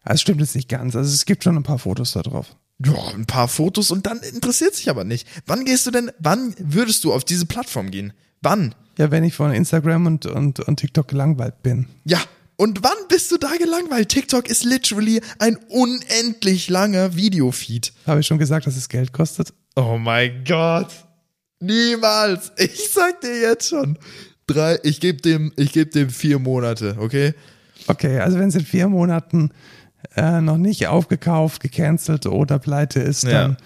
[0.05, 0.95] Das stimmt jetzt nicht ganz.
[0.97, 2.57] Also es gibt schon ein paar Fotos da drauf.
[2.85, 5.27] Ja, ein paar Fotos und dann interessiert sich aber nicht.
[5.47, 8.13] Wann gehst du denn, wann würdest du auf diese Plattform gehen?
[8.43, 8.75] Wann?
[8.99, 11.87] Ja, wenn ich von Instagram und, und, und TikTok gelangweilt bin.
[12.05, 12.21] Ja,
[12.57, 14.09] und wann bist du da gelangweilt?
[14.09, 17.93] TikTok ist literally ein unendlich langer Videofeed.
[18.07, 19.53] Habe ich schon gesagt, dass es Geld kostet?
[19.77, 20.89] Oh mein Gott.
[21.61, 22.53] Niemals.
[22.59, 23.99] Ich sag dir jetzt schon.
[24.47, 27.35] Drei, ich gebe dem, ich gebe dem vier Monate, okay?
[27.87, 29.51] Okay, also wenn es in vier Monaten
[30.17, 33.57] äh, noch nicht aufgekauft, gecancelt oder pleite ist, dann,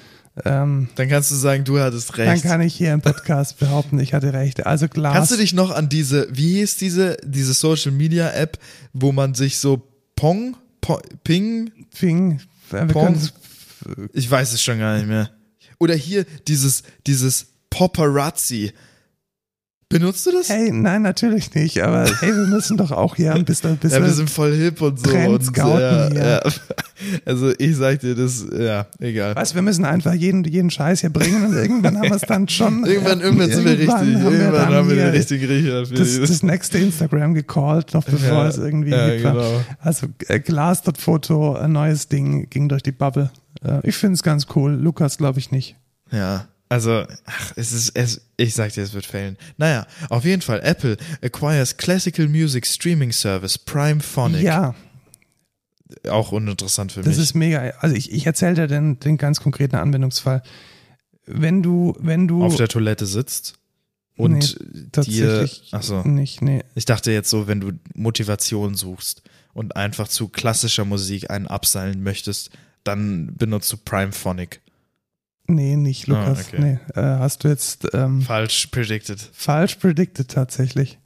[0.44, 2.44] ähm, Dann kannst du sagen, du hattest dann recht.
[2.44, 4.66] kann ich hier im Podcast behaupten, ich hatte recht.
[4.66, 5.14] Also Glas.
[5.14, 8.58] Kannst du dich noch an diese, wie hieß diese, diese Social Media App,
[8.92, 12.40] wo man sich so Pong, Pong Ping, Ping,
[12.72, 13.18] äh, Pong,
[14.12, 15.30] ich weiß es schon gar nicht mehr.
[15.78, 18.72] Oder hier dieses, dieses Paparazzi.
[19.90, 20.50] Benutzt du das?
[20.50, 23.90] Hey, nein, natürlich nicht, aber hey, wir müssen doch auch hier ein bisschen, ein ja,
[23.90, 25.10] wir bisschen sind voll hip und so.
[25.10, 26.42] Und, scouten ja, hier.
[26.44, 26.52] ja.
[27.24, 29.34] Also ich sag dir das, ja, egal.
[29.34, 32.48] Weißt, wir müssen einfach jeden, jeden Scheiß hier bringen und irgendwann haben wir es dann
[32.48, 32.84] schon.
[32.86, 36.20] Irgendwann, irgendwann sind wir richtig, Irgendwann haben wir irgendwann haben wir den richtigen Riecher das,
[36.20, 39.60] das nächste Instagram gecallt, noch bevor es irgendwie ja, genau.
[39.78, 43.30] Also äh, Glas.foto, ein neues Ding, ging durch die Bubble.
[43.64, 44.72] Äh, ich finde es ganz cool.
[44.72, 45.76] Lukas glaube ich nicht.
[46.10, 49.38] Ja, also, ach, es ist, es, ich sag dir, es wird fällen.
[49.56, 54.42] Naja, auf jeden Fall, Apple acquires Classical Music Streaming Service Prime Phonic.
[54.42, 54.74] Ja,
[56.08, 57.24] Auch uninteressant für das mich.
[57.24, 57.60] ist mega.
[57.80, 60.42] Also ich, ich erzähle dir den, den ganz konkreten Anwendungsfall.
[61.24, 63.54] Wenn du, wenn du auf der Toilette sitzt
[64.16, 66.64] und dir, tatsächlich ach so, nicht, nee.
[66.74, 69.22] ich dachte jetzt so, wenn du Motivation suchst
[69.54, 72.50] und einfach zu klassischer Musik einen abseilen möchtest,
[72.84, 74.60] dann benutzt du Prime Phonic.
[75.48, 76.38] Nee, nicht Lukas.
[76.38, 76.60] Ah, okay.
[76.60, 79.18] Nee, äh, hast du jetzt ähm, Falsch predicted.
[79.32, 80.98] falsch predicted tatsächlich.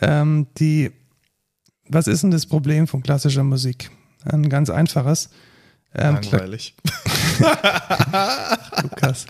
[0.00, 0.90] Ähm, die,
[1.88, 3.90] was ist denn das Problem von klassischer Musik?
[4.24, 5.30] Ein ganz einfaches.
[5.94, 6.74] Ähm, Langweilig.
[8.82, 9.26] Lukas.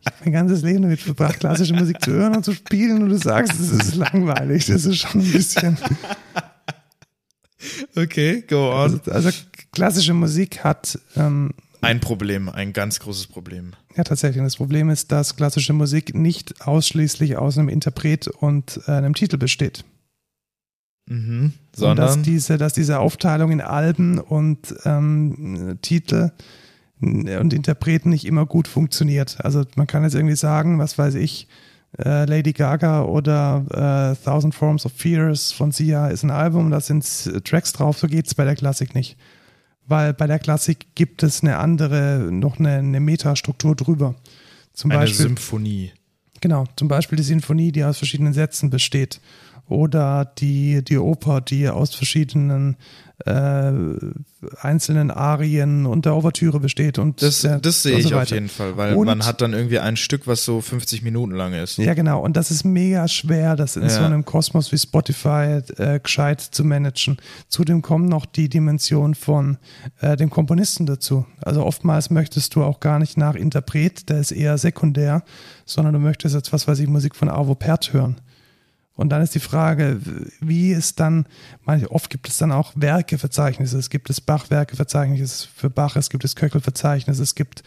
[0.00, 3.10] Ich habe mein ganzes Leben damit verbracht, klassische Musik zu hören und zu spielen und
[3.10, 4.66] du sagst, es ist langweilig.
[4.66, 5.76] Das ist schon ein bisschen.
[7.96, 9.00] Okay, go on.
[9.04, 9.30] Also, also
[9.72, 11.50] klassische Musik hat ähm,
[11.80, 13.72] Ein Problem, ein ganz großes Problem.
[13.96, 14.42] ja tatsächlich.
[14.42, 19.36] Das Problem ist, dass klassische Musik nicht ausschließlich aus einem Interpret und äh, einem Titel
[19.36, 19.84] besteht.
[21.06, 21.44] Mhm.
[21.44, 26.30] Und dass Sondern diese, dass diese Aufteilung in Alben und ähm, Titel
[27.00, 29.38] und Interpreten nicht immer gut funktioniert.
[29.44, 31.46] Also man kann jetzt irgendwie sagen, was weiß ich,
[31.96, 36.80] äh, Lady Gaga oder äh, Thousand Forms of Fears von Sia ist ein Album, da
[36.80, 37.04] sind
[37.44, 39.16] Tracks drauf, so geht's bei der Klassik nicht.
[39.88, 44.14] Weil bei der Klassik gibt es eine andere, noch eine, eine Metastruktur drüber.
[44.74, 45.92] Zum eine Beispiel, Symphonie.
[46.40, 49.20] Genau, zum Beispiel die Sinfonie, die aus verschiedenen Sätzen besteht.
[49.68, 52.76] Oder die, die Oper, die aus verschiedenen
[53.26, 53.72] äh,
[54.60, 56.98] einzelnen Arien und der Ouvertüre besteht.
[56.98, 59.40] Und Das, der, das sehe und so ich auf jeden Fall, weil Und- man hat
[59.40, 61.78] dann irgendwie ein Stück, was so 50 Minuten lang ist.
[61.78, 62.20] Ja, genau.
[62.22, 63.88] Und das ist mega schwer, das in Ja.
[63.88, 67.16] so einem Kosmos wie Spotify äh, gescheit zu managen.
[67.48, 69.58] Zudem kommt noch die Dimension von
[70.00, 71.26] äh, dem Komponisten dazu.
[71.42, 75.24] Also oftmals möchtest du auch gar nicht nach Interpret, der ist eher sekundär,
[75.66, 78.20] sondern du möchtest jetzt, was weiß ich, Musik von Arvo Pärt hören.
[78.98, 80.00] Und dann ist die Frage,
[80.40, 81.24] wie ist dann,
[81.88, 83.78] oft gibt es dann auch Werkeverzeichnisse.
[83.78, 87.62] Es gibt das Bach-Werkeverzeichnis für Bach, es gibt das Köckel-Verzeichnis, es gibt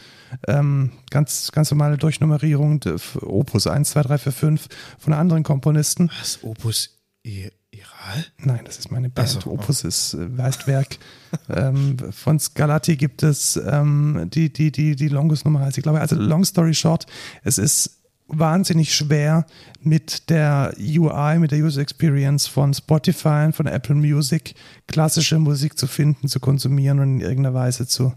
[0.46, 2.80] ähm, ganz, ganz normale Durchnummerierung,
[3.22, 4.68] Opus 1, 2, 3, 4, 5
[4.98, 6.10] von anderen Komponisten.
[6.20, 6.38] Was?
[6.42, 8.26] Opus I Iral?
[8.36, 9.28] Nein, das ist meine Band.
[9.28, 9.52] So.
[9.52, 10.98] Opus ist äh, Werk.
[11.48, 15.78] ähm, von Scarlatti gibt es ähm, die, die, die, die Longus-Nummer heißt.
[15.78, 17.06] Ich glaube, also long story short,
[17.42, 18.01] es ist
[18.32, 19.46] wahnsinnig schwer
[19.80, 24.54] mit der UI, mit der User Experience von Spotify und von Apple Music
[24.86, 28.14] klassische Musik zu finden, zu konsumieren und in irgendeiner Weise zu,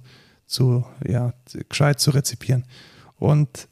[0.47, 1.33] zu ja,
[1.69, 2.63] gescheit zu rezipieren.
[3.17, 3.67] Und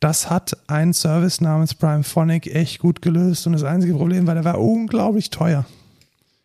[0.00, 4.34] das hat ein Service namens Prime Phonic echt gut gelöst und das einzige Problem war,
[4.34, 5.66] der war unglaublich teuer.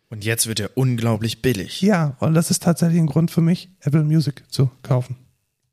[0.08, 1.80] Und jetzt wird er unglaublich billig.
[1.80, 5.16] Ja, und das ist tatsächlich ein Grund für mich, Apple Music zu kaufen.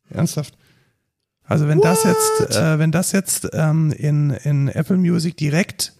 [0.09, 0.55] Ernsthaft.
[1.49, 5.93] Also wenn das jetzt, äh, wenn das jetzt ähm, in, in Apple Music direkt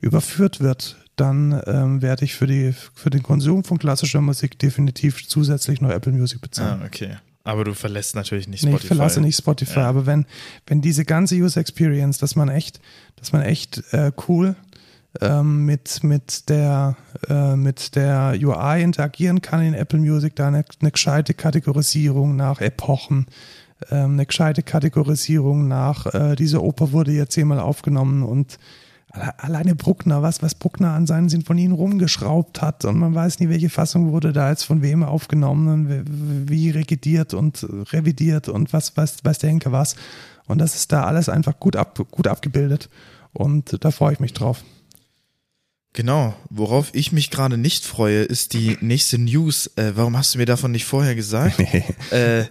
[0.00, 5.26] überführt wird, dann ähm, werde ich für, die, für den Konsum von klassischer Musik definitiv
[5.26, 6.80] zusätzlich noch Apple Music bezahlen.
[6.82, 7.16] Ah, okay.
[7.42, 8.84] Aber du verlässt natürlich nicht Nee, Spotify.
[8.84, 9.88] ich verlasse nicht Spotify, Ja.
[9.88, 10.26] aber wenn,
[10.66, 12.80] wenn diese ganze User Experience, dass man echt,
[13.16, 14.56] dass man echt äh, cool
[15.20, 16.96] ähm, mit, mit, der,
[17.28, 22.60] äh, mit der UI interagieren kann in Apple Music, da eine, eine gescheite Kategorisierung nach
[22.60, 23.26] Epochen,
[23.90, 28.58] eine gescheite Kategorisierung nach, äh, diese Oper wurde jetzt zehnmal aufgenommen und
[29.10, 33.48] alle- alleine Bruckner, was, was Bruckner an seinen Sinfonien rumgeschraubt hat und man weiß nie,
[33.48, 38.96] welche Fassung wurde da jetzt von wem aufgenommen und wie, regidiert und revidiert und was
[38.96, 39.96] weiß, weiß der Henker was.
[40.46, 42.88] Und das ist da alles einfach gut, ab, gut abgebildet
[43.32, 44.64] und da freue ich mich drauf.
[45.92, 46.34] Genau.
[46.50, 49.70] Worauf ich mich gerade nicht freue, ist die nächste News.
[49.76, 51.58] Äh, warum hast du mir davon nicht vorher gesagt?
[52.10, 52.44] äh,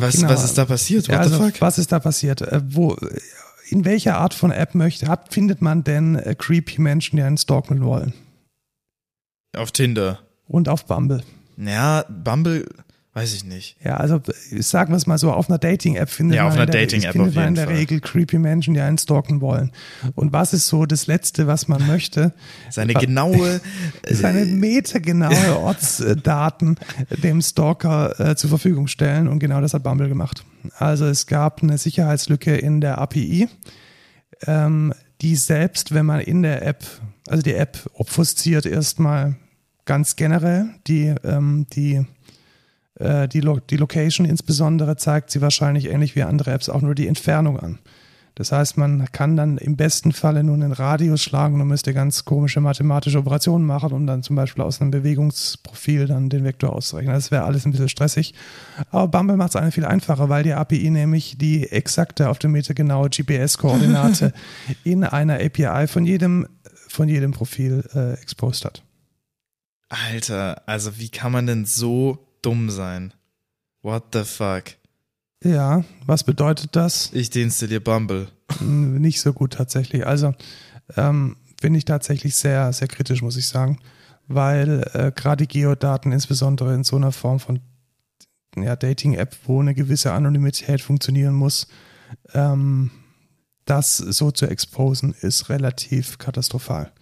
[0.00, 0.28] was, Genau.
[0.28, 1.08] was ist da passiert?
[1.08, 1.60] What Ja, also, the fuck?
[1.60, 2.40] was ist da passiert?
[2.42, 2.96] Äh, wo,
[3.68, 7.38] in welcher Art von App möchte, hat, findet man denn äh, creepy Menschen, die einen
[7.38, 8.12] stalken wollen?
[9.56, 10.20] Auf Tinder.
[10.48, 11.22] Und auf Bumble.
[11.56, 12.66] Ja, Bumble,
[13.14, 13.76] weiß ich nicht.
[13.84, 14.16] Ja, also
[14.50, 16.70] äh, sagen wir es mal so, auf einer Dating-App findet Ja, man, auf einer in
[16.72, 17.74] der, Dating-App findet man in der Fall.
[17.74, 19.70] Regel creepy Menschen, die einen stalken wollen.
[20.14, 22.32] Und was ist so das Letzte, was man möchte?
[22.70, 23.60] Seine genaue,
[24.08, 26.78] Seine metergenaue Ortsdaten
[27.22, 30.44] dem Stalker äh, zur Verfügung stellen und genau das hat Bumble gemacht.
[30.78, 33.48] Also es gab eine Sicherheitslücke in der API,
[34.46, 36.84] ähm, die selbst, wenn man in der App,
[37.28, 39.36] also die App obfusziert erstmal
[39.84, 42.06] ganz generell die, ähm, die
[43.02, 46.94] äh, die, Lo die Location insbesondere zeigt sie wahrscheinlich ähnlich wie andere Apps auch nur
[46.94, 47.78] die Entfernung an.
[48.34, 52.24] Das heißt, man kann dann im besten Falle nur einen Radius schlagen und müsste ganz
[52.24, 57.14] komische mathematische Operationen machen, um dann zum Beispiel aus einem Bewegungsprofil dann den Vektor auszurechnen.
[57.14, 58.32] Das wäre alles ein bisschen stressig.
[58.90, 62.52] Aber Bumble macht es einem viel einfacher, weil die API nämlich die exakte auf dem
[62.52, 64.32] Meter genaue GPS-Koordinate
[64.84, 66.46] in einer API von jedem,
[66.88, 68.82] von jedem Profil äh, exposed hat.
[69.90, 73.12] Alter, also wie kann man denn so dumm sein?
[73.82, 74.64] What the fuck?
[75.42, 77.10] Ja, was bedeutet das?
[77.12, 78.28] Ich deinstalliere Bumble.
[78.58, 80.06] Hm, Nicht so gut tatsächlich.
[80.06, 80.34] Also
[80.96, 83.78] ähm, bin ich tatsächlich sehr, sehr kritisch, muss ich sagen,
[84.28, 87.60] weil äh, gerade Geodaten, insbesondere in so einer Form von
[88.56, 91.66] ja, Dating-App, wo eine gewisse Anonymität funktionieren muss,
[92.34, 92.90] ähm,
[93.64, 96.92] das so zu exposen, ist relativ katastrophal.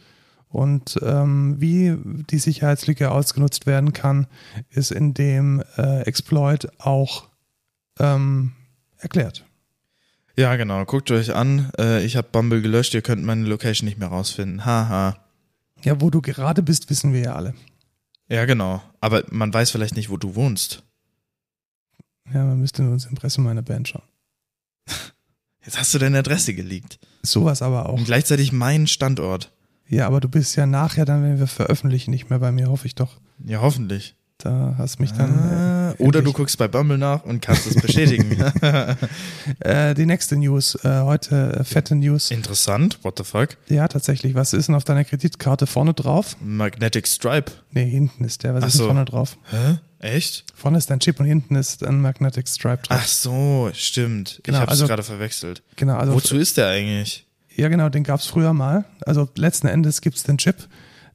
[0.50, 4.26] Und ähm, wie die Sicherheitslücke ausgenutzt werden kann,
[4.68, 7.28] ist in dem äh, Exploit auch
[8.00, 8.52] ähm,
[8.98, 9.44] erklärt.
[10.36, 10.84] Ja, genau.
[10.84, 11.70] Guckt euch an.
[11.78, 12.94] Äh, ich habe Bumble gelöscht.
[12.94, 14.64] Ihr könnt meine Location nicht mehr rausfinden.
[14.64, 15.18] Haha.
[15.82, 17.54] Ja, wo du gerade bist, wissen wir ja alle.
[18.28, 18.82] Ja, genau.
[19.00, 20.82] Aber man weiß vielleicht nicht, wo du wohnst.
[22.32, 24.02] Ja, man müsste nur ins Impressum meiner Band schauen.
[25.64, 26.98] Jetzt hast du deine Adresse geleakt.
[27.22, 27.98] Sowas aber auch.
[27.98, 29.52] Und gleichzeitig meinen Standort.
[29.90, 32.86] Ja, aber du bist ja nachher dann, wenn wir veröffentlichen, nicht mehr bei mir, hoffe
[32.86, 33.18] ich doch.
[33.44, 34.14] Ja, hoffentlich.
[34.38, 35.38] Da hast mich dann.
[35.38, 38.36] Ah, äh, oder du guckst bei Bumble nach und kannst es bestätigen.
[39.60, 42.30] Äh, die nächste News, äh, heute äh, fette News.
[42.30, 42.98] Interessant.
[43.02, 43.56] What the fuck?
[43.68, 44.34] Ja, tatsächlich.
[44.34, 46.36] Was ist denn auf deiner Kreditkarte vorne drauf?
[46.40, 47.52] Magnetic Stripe.
[47.72, 48.54] Nee, hinten ist der.
[48.54, 48.86] Was Ach ist denn so.
[48.86, 49.36] vorne drauf?
[49.50, 49.78] Hä?
[49.98, 50.44] Echt?
[50.54, 52.98] Vorne ist ein Chip und hinten ist ein Magnetic Stripe drauf.
[53.02, 54.40] Ach so, stimmt.
[54.44, 55.62] Genau, ich habe es also- gerade verwechselt.
[55.76, 57.26] genau, also Wozu ist der eigentlich?
[57.60, 58.86] Ja, genau, den gab es früher mal.
[59.04, 60.66] Also letzten Endes gibt es den Chip.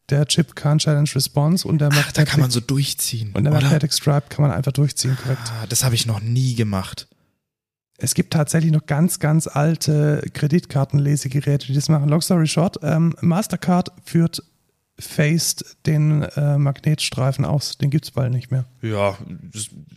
[0.10, 3.32] Der Chip kann Challenge Response und der Ach, da kann man so durchziehen.
[3.34, 3.62] und der oder?
[3.64, 5.42] Magnetic Stripe kann man einfach durchziehen, korrekt.
[5.60, 7.08] Ah, das habe ich noch nie gemacht.
[7.98, 12.10] Es gibt tatsächlich noch ganz, ganz alte Kreditkartenlesegeräte, die das machen.
[12.10, 14.44] Long story short, ähm, Mastercard führt
[14.98, 17.78] Faced den äh, Magnetstreifen aus.
[17.78, 18.64] Den gibt's bald nicht mehr.
[18.82, 19.18] Ja,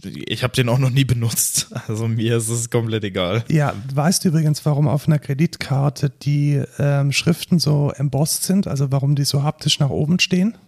[0.02, 1.68] ich habe den auch noch nie benutzt.
[1.88, 3.44] Also mir ist es komplett egal.
[3.48, 8.66] Ja, weißt du übrigens, warum auf einer Kreditkarte die ähm, Schriften so embossed sind?
[8.66, 10.58] Also warum die so haptisch nach oben stehen?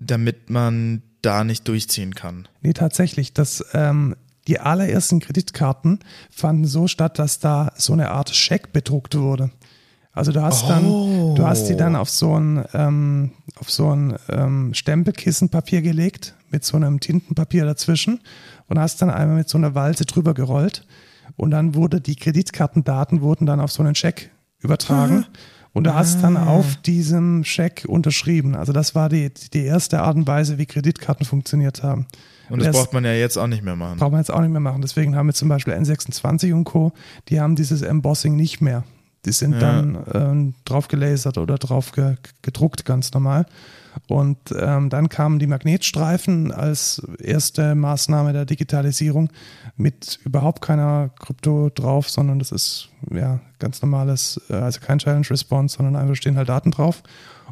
[0.00, 2.48] Damit man da nicht durchziehen kann.
[2.62, 3.34] Nee, tatsächlich.
[3.34, 4.16] Das, ähm,
[4.48, 6.00] die allerersten Kreditkarten
[6.30, 9.50] fanden so statt, dass da so eine Art Scheck bedruckt wurde.
[10.14, 11.34] Also du hast dann, Oh.
[11.36, 16.64] du hast die dann auf so ein, ähm, auf so ein ähm, Stempelkissenpapier gelegt mit
[16.64, 18.20] so einem Tintenpapier dazwischen
[18.68, 20.86] und hast dann einmal mit so einer Walze drüber gerollt
[21.36, 25.26] und dann wurde die Kreditkartendaten wurden dann auf so einen Scheck übertragen
[25.72, 28.54] und du hast dann auf diesem Scheck unterschrieben.
[28.54, 32.06] Also das war die, die erste Art und Weise, wie Kreditkarten funktioniert haben.
[32.50, 33.98] Und das erst- braucht man ja jetzt auch nicht mehr machen.
[33.98, 34.80] Brauchen wir jetzt auch nicht mehr machen.
[34.82, 36.92] Deswegen haben wir zum Beispiel N26 und Co.,
[37.28, 38.84] die haben dieses Embossing nicht mehr.
[39.24, 39.58] Die sind Ja.
[39.60, 43.46] dann ähm, drauf gelasert oder drauf ge gedruckt, ganz normal.
[44.08, 49.30] Und ähm, dann kamen die Magnetstreifen als erste Maßnahme der Digitalisierung
[49.76, 55.28] mit überhaupt keiner Krypto drauf, sondern das ist ja ganz normales, äh, also kein Challenge
[55.30, 57.02] Response, sondern einfach stehen halt Daten drauf.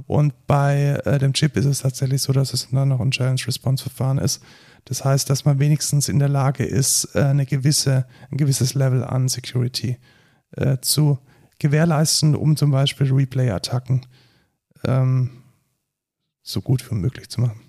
[0.08, 3.40] Und bei äh, dem Chip ist es tatsächlich so, dass es dann noch ein Challenge
[3.46, 4.42] Response Verfahren ist.
[4.86, 9.04] Das heißt, dass man wenigstens in der Lage ist, äh, eine gewisse, ein gewisses Level
[9.04, 9.96] an Security
[10.56, 11.18] äh, zu
[11.62, 14.04] gewährleisten, um zum Beispiel Replay-Attacken
[14.86, 15.30] ähm,
[16.42, 17.60] so gut wie möglich zu machen.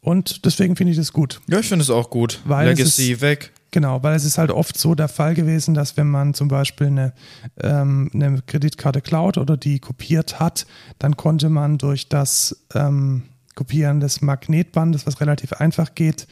[0.00, 1.40] Und deswegen finde ich das gut.
[1.48, 2.40] Ja, ich finde es auch gut.
[2.44, 3.52] Weil es Legacy ist- weg.
[3.72, 6.86] Genau, weil es ist halt oft so der Fall gewesen, dass wenn man zum Beispiel
[6.86, 7.12] eine,
[7.60, 10.66] ähm, eine Kreditkarte klaut oder die kopiert hat,
[10.98, 13.24] dann konnte man durch das ähm,
[13.54, 16.26] Kopieren des Magnetbandes, was relativ einfach geht,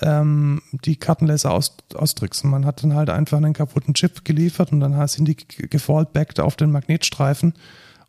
[0.00, 2.50] ähm, die Kartenleser aus, austricksen.
[2.50, 6.56] Man hat dann halt einfach einen kaputten Chip geliefert und dann sind die gefallbackt auf
[6.56, 7.54] den Magnetstreifen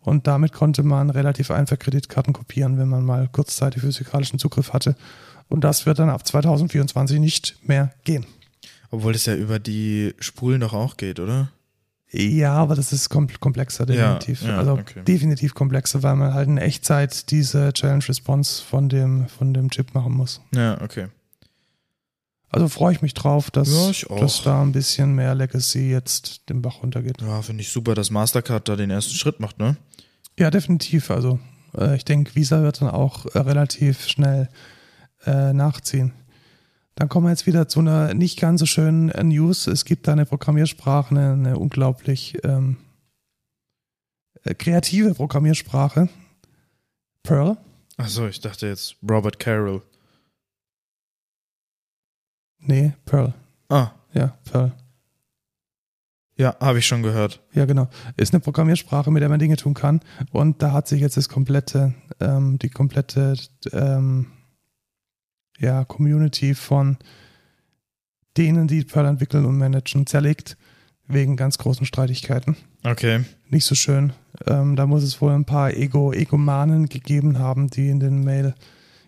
[0.02, 4.96] und damit konnte man relativ einfach Kreditkarten kopieren, wenn man mal kurzzeitig physikalischen Zugriff hatte.
[5.50, 8.26] Und das wird dann ab 2024 nicht mehr gehen.
[8.90, 11.52] Obwohl es ja über die Spulen doch auch geht, oder?
[12.10, 14.44] Ja, aber das ist kom komplexer, definitiv.
[14.44, 15.02] ja, also okay.
[15.06, 19.94] definitiv komplexer, weil man halt in Echtzeit diese Challenge Response von dem, von dem Chip
[19.94, 20.42] machen muss.
[20.56, 21.08] Ja, okay.
[22.50, 23.70] Also freue ich mich drauf, dass,
[24.02, 27.22] Ja, dass da ein bisschen mehr Legacy jetzt den Bach runtergeht.
[27.22, 29.76] Ja, finde ich super, dass Mastercard da den ersten Schritt macht, ne?
[30.40, 31.12] Ja, definitiv.
[31.12, 31.40] Also
[31.76, 34.50] äh, ich denke, Visa wird dann auch äh, relativ schnell
[35.26, 36.14] äh, nachziehen.
[36.96, 39.68] Dann kommen wir jetzt wieder zu einer nicht ganz so schönen äh, News.
[39.68, 42.78] Es gibt da eine Programmiersprache, eine, eine unglaublich ähm,
[44.44, 46.10] äh, kreative Programmiersprache.
[47.24, 47.58] Perl.
[47.98, 49.82] Achso, ich dachte jetzt Robert Carroll.
[52.68, 53.34] Nee, Perl.
[53.70, 54.72] Ah, Ja, Perl.
[56.36, 57.42] ja, habe ich schon gehört.
[57.54, 57.88] Ja, genau.
[58.16, 60.02] Ist eine Programmiersprache, mit der man Dinge tun kann.
[60.32, 63.36] Und da hat sich jetzt das komplette, ähm, die komplette
[63.72, 64.28] ähm,
[65.60, 66.98] ja, Community von
[68.38, 70.58] denen, die Perl entwickeln und managen, zerlegt,
[71.08, 72.56] wegen ganz großen Streitigkeiten.
[72.84, 73.24] Okay.
[73.50, 74.14] Nicht so schön.
[74.46, 78.54] Ähm, da muss es wohl ein paar Ego, Egomanen gegeben haben, die in den Mail,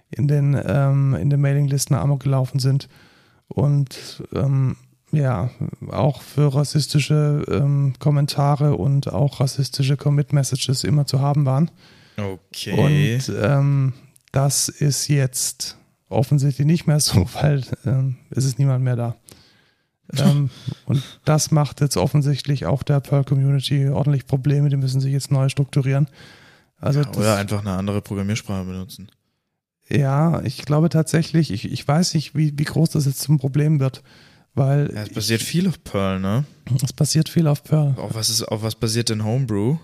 [0.09, 2.87] in den, ähm, in den Mailinglisten amok gelaufen sind.
[3.49, 4.77] Und ähm,
[5.11, 5.49] ja,
[5.89, 11.71] auch für rassistische ähm, Kommentare und auch rassistische Commit-Messages immer zu haben waren.
[12.17, 13.17] Okay.
[13.17, 13.93] Und ähm,
[14.31, 15.77] das ist jetzt
[16.09, 19.15] offensichtlich nicht mehr so, weil ähm, es ist niemand mehr da.
[20.17, 20.49] ähm,
[20.85, 24.69] und das macht jetzt offensichtlich auch der Perl-Community ordentlich Probleme.
[24.69, 26.07] Die müssen sich jetzt neu strukturieren.
[26.79, 29.09] Also Oder das, einfach eine andere Programmiersprache benutzen.
[29.91, 33.79] Ja, ich glaube tatsächlich, ich, ich weiß nicht, wie, wie groß das jetzt zum Problem
[33.79, 34.03] wird,
[34.53, 36.43] weil Ja, es basiert viel auf Perl, ne?
[36.83, 37.95] es passiert viel auf Perl.
[37.97, 39.77] Auf was, ist, auf was basiert denn Homebrew?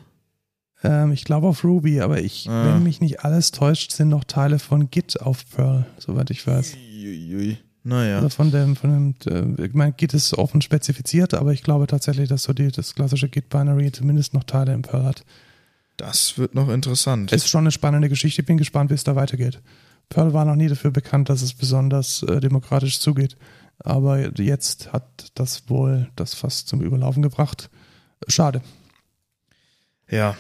[0.84, 2.66] Ähm, ich glaube auf Ruby, aber ich, Ah.
[2.76, 6.74] wenn mich nicht alles täuscht, sind noch Teile von Git auf Perl, soweit ich weiß.
[6.76, 7.58] Uiuiui.
[7.84, 8.18] Naja.
[8.20, 11.86] Oder von dem, von dem, äh, ich meine, Git ist offen spezifiziert, aber ich glaube
[11.88, 15.24] tatsächlich, dass so die, das klassische Git-Binary zumindest noch Teile im Perl hat.
[15.98, 17.32] Das wird noch interessant.
[17.32, 18.42] Ist schon eine spannende Geschichte.
[18.42, 19.62] Ich bin gespannt, wie es da weitergeht.
[20.10, 23.38] Perl war noch nie dafür bekannt, dass es besonders äh, demokratisch zugeht.
[23.80, 27.70] Aber jetzt hat das wohl das fast zum Überlaufen gebracht.
[28.28, 28.62] Schade.
[30.10, 30.36] ja.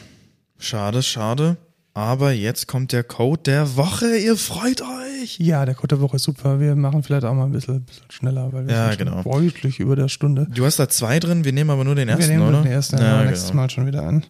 [0.57, 1.57] Schade, schade.
[1.93, 4.18] Aber jetzt kommt der Code der Woche.
[4.18, 5.38] Ihr freut euch.
[5.39, 6.59] Ja, der Code der Woche ist super.
[6.61, 9.22] Wir machen vielleicht auch mal ein bisschen, bisschen schneller, weil wir Ja, sind genau.
[9.24, 10.47] deutlich über der Stunde.
[10.53, 11.43] Du hast da zwei drin.
[11.43, 12.63] Wir nehmen aber nur den ersten, wir nehmen oder?
[12.63, 13.61] den ersten ja, ja, nächstes genau.
[13.63, 14.26] Mal schon wieder an.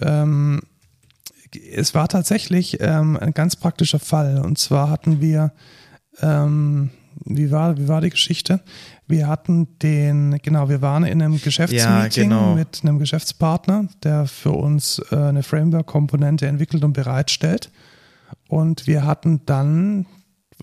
[0.00, 0.60] Ähm,
[1.54, 4.40] es war tatsächlich ähm, ein ganz praktischer Fall.
[4.40, 5.52] Und zwar hatten wir,
[6.20, 6.90] ähm,
[7.24, 8.60] wie, war, wie war die Geschichte?
[9.06, 12.54] Wir hatten den, genau, wir waren in einem Geschäftsmeeting Ja, genau.
[12.54, 17.70] mit einem Geschäftspartner, der für uns äh, eine Framework-Komponente entwickelt und bereitstellt.
[18.48, 20.06] Und wir hatten dann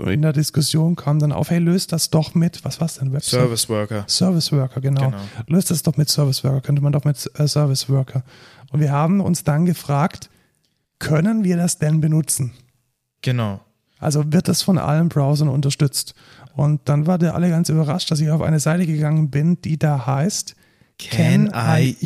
[0.06, 3.12] in der Diskussion kam dann auf, hey, löst das doch mit, was war's denn?
[3.12, 3.62] Webservice?
[3.64, 4.06] Service Worker.
[4.08, 5.10] Service Worker, genau.
[5.10, 5.18] Genau.
[5.48, 8.24] Löst das doch mit Service Worker, könnte man doch mit äh, Service Worker.
[8.72, 10.30] Und wir haben uns dann gefragt,
[11.00, 12.54] können wir das denn benutzen?
[13.22, 13.62] Genau.
[14.00, 16.14] Also wird das von allen Browsern unterstützt?
[16.56, 19.78] Und dann war der alle ganz überrascht, dass ich auf eine Seite gegangen bin, die
[19.78, 20.56] da heißt
[21.00, 22.00] caniuse.com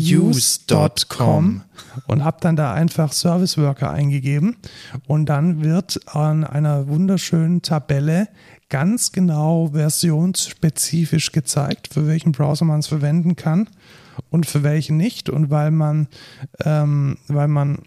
[2.08, 4.58] und habe dann da einfach Service Worker eingegeben
[5.08, 8.28] und dann wird an einer wunderschönen Tabelle
[8.68, 13.70] ganz genau versionsspezifisch gezeigt, für welchen Browser man es verwenden kann
[14.30, 15.30] und für welchen nicht.
[15.30, 16.08] Und weil man,
[16.64, 17.80] ähm, weil man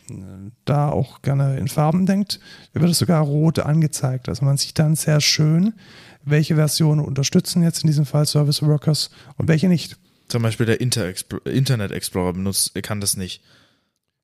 [0.65, 2.41] da auch gerne in Farben denkt,
[2.73, 4.29] wird es sogar rot angezeigt.
[4.29, 5.75] Also man sieht dann sehr schön,
[6.25, 9.99] welche Versionen unterstützen jetzt in diesem Fall Service Workers und welche nicht.
[10.29, 11.13] Zum Beispiel der Inter
[11.45, 13.43] Internet Explorer benutzt, kann das nicht.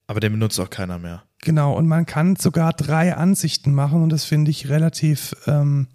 [0.07, 1.23] Aber den benutzt auch keiner mehr.
[1.43, 5.87] Genau, und man kann sogar drei Ansichten machen und das finde ich relativ, ähm,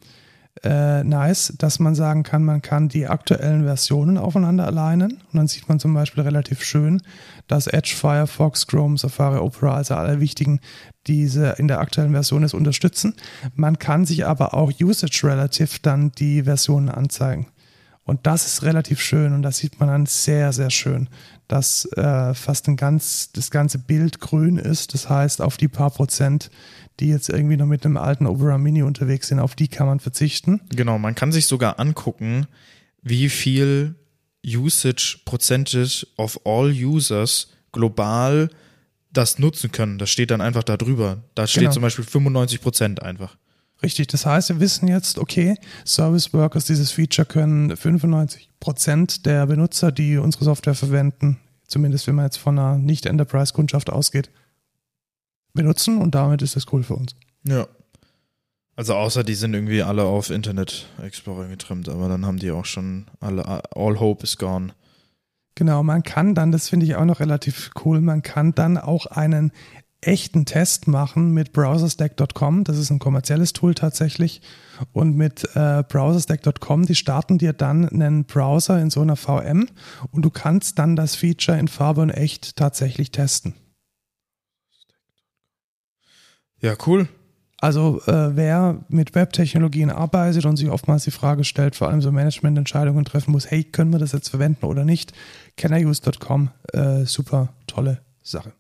[0.64, 5.48] äh, nice, dass man sagen kann, man kann die aktuellen Versionen aufeinander alignen und dann
[5.48, 7.02] sieht man zum Beispiel relativ schön,
[7.48, 10.62] dass Edge, Firefox, Chrome, Safari, Opera, also alle wichtigen,
[11.08, 13.16] diese in der aktuellen Version es unterstützen.
[13.54, 17.48] Man kann sich aber auch Usage Relative dann die Versionen anzeigen.
[18.06, 21.10] Und das ist relativ schön und das sieht man dann sehr, sehr schön,
[21.48, 24.94] dass äh, fast ein ganz, das ganze Bild grün ist.
[24.94, 26.52] Das heißt, auf die paar Prozent,
[27.00, 30.00] die jetzt irgendwie noch mit einem alten Opera Mini unterwegs sind, auf die kann man
[30.00, 30.62] verzichten.
[30.70, 32.48] Genau, man kann sich sogar angucken,
[33.02, 33.96] wie viel
[34.46, 38.50] Usage Percentage of all users global
[39.12, 39.98] das nutzen können.
[39.98, 41.24] Das steht dann einfach da drüber.
[41.36, 41.74] Da steht Genau.
[41.74, 43.38] zum Beispiel 95 Prozent einfach.
[43.84, 45.56] Richtig, das heißt, wir wissen jetzt, okay,
[45.86, 52.16] Service Workers, dieses Feature können 95 Prozent der Benutzer, die unsere Software verwenden, zumindest wenn
[52.16, 54.30] man jetzt von einer Nicht-Enterprise-Kundschaft ausgeht,
[55.56, 57.16] benutzen und damit ist das cool für uns.
[57.44, 57.68] Ja.
[58.76, 62.66] Also außer die sind irgendwie alle auf Internet Explorer getrimmt, aber dann haben die auch
[62.66, 64.74] schon alle, all hope is gone.
[65.56, 69.06] Genau, man kann dann, das finde ich auch noch relativ cool, man kann dann auch
[69.06, 69.54] einen
[70.02, 72.64] echten Test machen mit browserstack.com.
[72.64, 74.42] Das ist ein kommerzielles Tool tatsächlich.
[74.94, 79.68] Und mit äh, browserstack.com, die starten dir dann einen Browser in so einer VM
[80.12, 83.56] und du kannst dann das Feature in Farbe und echt tatsächlich testen.
[86.66, 87.08] Ja, cool.
[87.60, 92.12] Also äh, wer mit Webtechnologien arbeitet und sich oftmals die Frage stellt, vor allem so
[92.12, 95.14] Managemententscheidungen treffen muss, hey, können wir das jetzt verwenden oder nicht?
[95.58, 98.52] Canneruse.com, äh, super tolle Sache.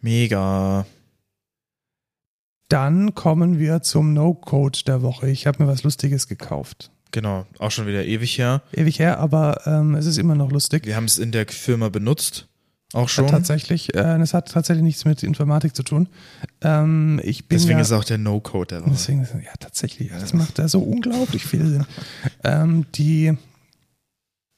[0.00, 0.86] Mega.
[2.68, 5.30] Dann kommen wir zum No-Code der Woche.
[5.30, 6.90] Ich habe mir was Lustiges gekauft.
[7.12, 8.62] Genau, auch schon wieder ewig her.
[8.72, 10.84] Ewig her, aber ähm, es ist immer noch lustig.
[10.84, 12.48] Wir haben es in der Firma benutzt.
[12.94, 13.26] Auch Hat schon.
[13.26, 16.08] tatsächlich, äh, es hat tatsächlich nichts mit Informatik zu tun.
[16.62, 18.90] Ähm, ich bin Deswegen ja, ist auch der No-Code der Woche.
[18.92, 20.10] Deswegen, ist- ja, tatsächlich.
[20.10, 21.86] Das macht da so unglaublich viel Sinn.
[22.44, 23.36] ähm, die,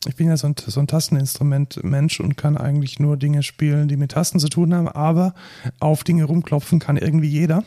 [0.07, 3.97] ich bin ja so ein, so ein Tasteninstrument-Mensch und kann eigentlich nur Dinge spielen, die
[3.97, 5.35] mit Tasten zu tun haben, aber
[5.81, 7.65] auf Dinge rumklopfen kann irgendwie jeder.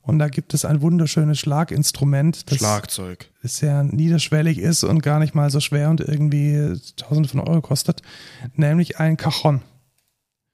[0.00, 3.28] Und da gibt es ein wunderschönes Schlaginstrument, das Schlagzeug.
[3.42, 8.00] sehr niederschwellig ist und gar nicht mal so schwer und irgendwie tausende von Euro kostet,
[8.54, 9.60] nämlich ein Cajon.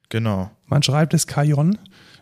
[0.08, 0.50] Genau.
[0.66, 1.78] Man schreibt es Cajon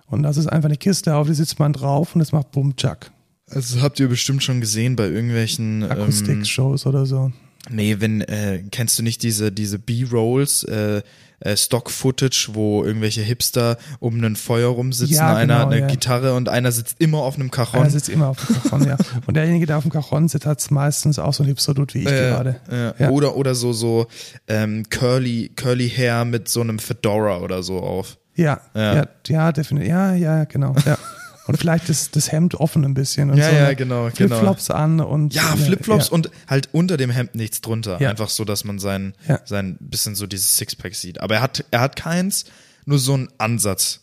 [0.07, 3.11] und das ist einfach eine Kiste, auf die sitzt man drauf und es macht Bum-Chuck.
[3.51, 7.33] Also habt ihr bestimmt schon gesehen bei irgendwelchen ähm, Akustik-Shows oder so.
[7.71, 11.03] Nee, wenn, äh, kennst du nicht diese, diese B-Rolls, äh,
[11.41, 15.87] äh, Stock-Footage, wo irgendwelche Hipster um ein Feuer rumsitzen, Ja, einer genau, hat eine ja.
[15.89, 17.91] Gitarre und einer sitzt immer auf einem Einer Cajon.
[17.91, 18.97] sitzt immer auf dem Cajon, ja.
[19.27, 22.07] Und derjenige, der auf dem Cajon sitzt, hat meistens auch so ein Hipster-Dude wie ich
[22.07, 22.95] Äh, gerade.
[22.99, 23.11] Ja.
[23.11, 24.07] Oder, oder so, so
[24.47, 28.19] ähm, curly, curly Hair mit so einem Fedora oder so auf.
[28.37, 28.95] Ja, Ja.
[28.97, 29.89] ja, ja, definitiv.
[29.91, 30.75] Ja, ja, genau.
[30.87, 30.97] Ja.
[31.47, 34.37] Und vielleicht das, das Hemd offen ein bisschen und Ja, so ja, eine genau, genau.
[34.37, 36.13] Flipflops an und Ja, Flipflops ja.
[36.13, 38.01] und halt unter dem Hemd nichts drunter.
[38.01, 38.11] Ja.
[38.11, 39.41] Einfach so, dass man sein, Ja.
[39.45, 41.21] sein bisschen so dieses Sixpack sieht.
[41.21, 42.45] Aber er hat, er hat keins,
[42.85, 44.01] nur so einen Ansatz.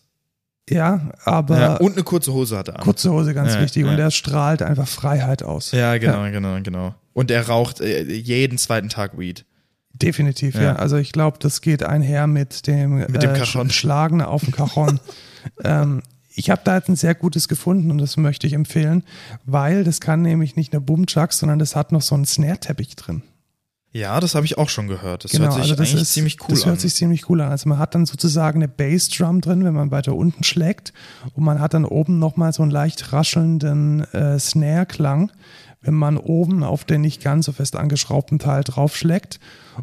[0.69, 2.81] Ja, aber Ja, und eine kurze Hose hat er an.
[2.83, 3.95] kurze Hose ganz Ja, wichtig und ja.
[3.97, 5.71] der strahlt einfach Freiheit aus.
[5.71, 6.95] Ja, genau, genau, genau.
[7.13, 9.45] Und er raucht äh, jeden zweiten Tag Weed.
[9.93, 10.75] Definitiv, ja.
[10.75, 13.69] Also ich glaube, das geht einher mit dem, Mit dem äh.
[13.69, 14.99] Schlagen auf dem Cajon.
[15.63, 16.03] ähm,
[16.33, 19.03] ich habe da jetzt ein sehr gutes gefunden und das möchte ich empfehlen,
[19.45, 23.23] weil das kann nämlich nicht nur Boomchuck, sondern das hat noch so einen Snare-Teppich drin.
[23.91, 25.23] Ja, das habe ich auch schon gehört.
[25.23, 26.79] Das hört sich also das ist, ziemlich cool Das hört an.
[26.79, 27.49] sich ziemlich cool an.
[27.49, 30.93] Also man hat dann sozusagen eine Bassdrum drin, wenn man weiter unten schlägt
[31.33, 35.31] und man hat dann oben nochmal so einen leicht raschelnden äh, Snare-Klang,
[35.81, 39.39] wenn man oben auf den nicht ganz so fest angeschraubten Teil draufschlägt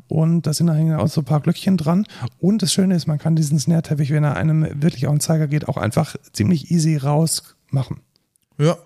[0.08, 2.06] und da sind dann auch so ein paar Glöckchen dran
[2.38, 5.48] und das Schöne ist, man kann diesen Snare-Teppich, wenn er einem wirklich auf den Zeiger
[5.48, 8.00] geht, auch einfach ziemlich easy rausmachen.
[8.58, 8.76] ja,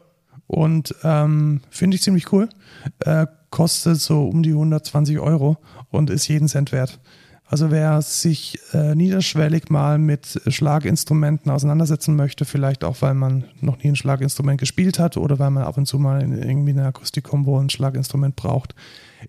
[0.46, 2.48] Und ähm, finde ich ziemlich cool.
[3.00, 5.58] Äh, kostet so um die 120 Euro
[5.90, 7.00] und ist jeden Cent wert.
[7.50, 13.78] Also wer sich äh, niederschwellig mal mit Schlaginstrumenten auseinandersetzen möchte, vielleicht auch, weil man noch
[13.78, 16.86] nie ein Schlaginstrument gespielt hat oder weil man ab und zu mal in irgendwie eine
[16.86, 18.76] Akustikkombo ein Schlaginstrument braucht,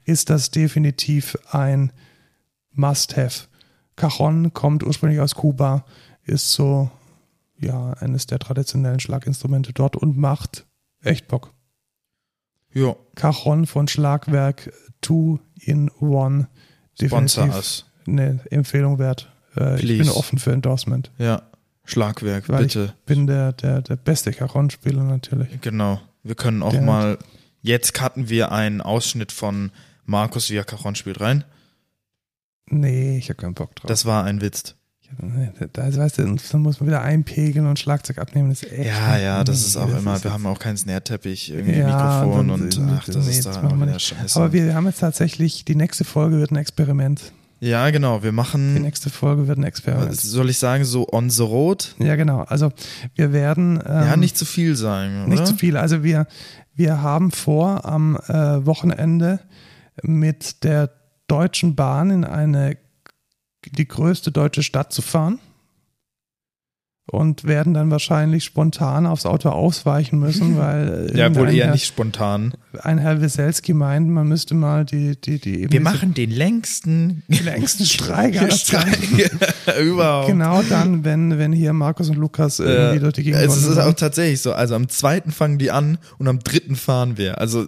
[0.05, 1.91] ist das definitiv ein
[2.73, 3.47] Must-Have.
[3.95, 5.83] Cajon kommt ursprünglich aus Kuba,
[6.23, 6.91] ist so
[7.57, 10.67] ja eines der traditionellen Schlaginstrumente dort und macht
[11.01, 11.55] echt Bock.
[12.71, 12.95] ja.
[13.15, 14.71] Cajon von Schlagwerk
[15.01, 16.45] 2 in 1
[16.99, 17.90] Sponsor definitiv us.
[18.07, 19.31] Eine Empfehlung wert.
[19.57, 21.41] Äh, ich bin offen für Endorsement, Ja.
[21.83, 22.93] Schlagwerk, weil bitte.
[22.97, 25.59] ich bin der, der, der beste Cajon-Spieler natürlich.
[25.61, 25.99] Genau.
[26.23, 27.17] Wir können auch Der- mal,
[27.61, 29.71] jetzt cutten wir einen Ausschnitt von
[30.05, 31.43] Markus, wie er Cajon spielt rein.
[32.69, 33.87] Nee, ich habe keinen Bock drauf.
[33.87, 34.75] Das war ein Witz.
[35.01, 35.09] ich
[35.73, 38.49] Da ist, weißt du, dann muss man wieder einpegeln und Schlagzeug abnehmen.
[38.49, 40.77] Das ist echt Ja, ja, das ist auch das immer, ist wir haben auch keinen
[40.77, 44.01] Snare-Teppich, irgendwie Ja, Mikrofon dann- und ach, das nee, ist das da auch wieder nicht.
[44.01, 44.39] scheiße.
[44.39, 47.33] Aber wir haben jetzt tatsächlich, die nächste Folge wird ein Experiment.
[47.61, 50.15] Ja, genau, wir Die machen, nächste Folge wird ein Experiment.
[50.19, 51.95] soll ich sagen, so on the road?
[51.99, 52.41] Ja, genau.
[52.41, 52.71] Also
[53.15, 55.45] wir werden ähm, ja, nicht zu viel sagen, nicht oder?
[55.45, 55.77] zu viel.
[55.77, 56.25] Also wir,
[56.73, 59.39] wir haben vor, am äh, Wochenende
[60.01, 60.89] mit der
[61.27, 62.77] Deutschen Bahn in eine
[63.63, 65.37] die größte deutsche Stadt zu fahren
[67.11, 71.73] und werden dann wahrscheinlich spontan aufs Auto ausweichen müssen, weil äh, Ja, wohl eher Herr-
[71.73, 72.53] nicht spontan.
[72.81, 77.23] ein Herr Weselski meint, man müsste mal die die die eben Wir machen den längsten
[77.27, 78.35] den längsten Streik
[79.81, 80.27] überhaupt.
[80.27, 83.89] Genau dann, wenn wenn hier Markus und Lukas irgendwie durch die Gegend es ist wandern.
[83.89, 84.53] auch tatsächlich so.
[84.53, 87.39] Also am zweiten fangen die an und am dritten fahren wir.
[87.39, 87.67] Also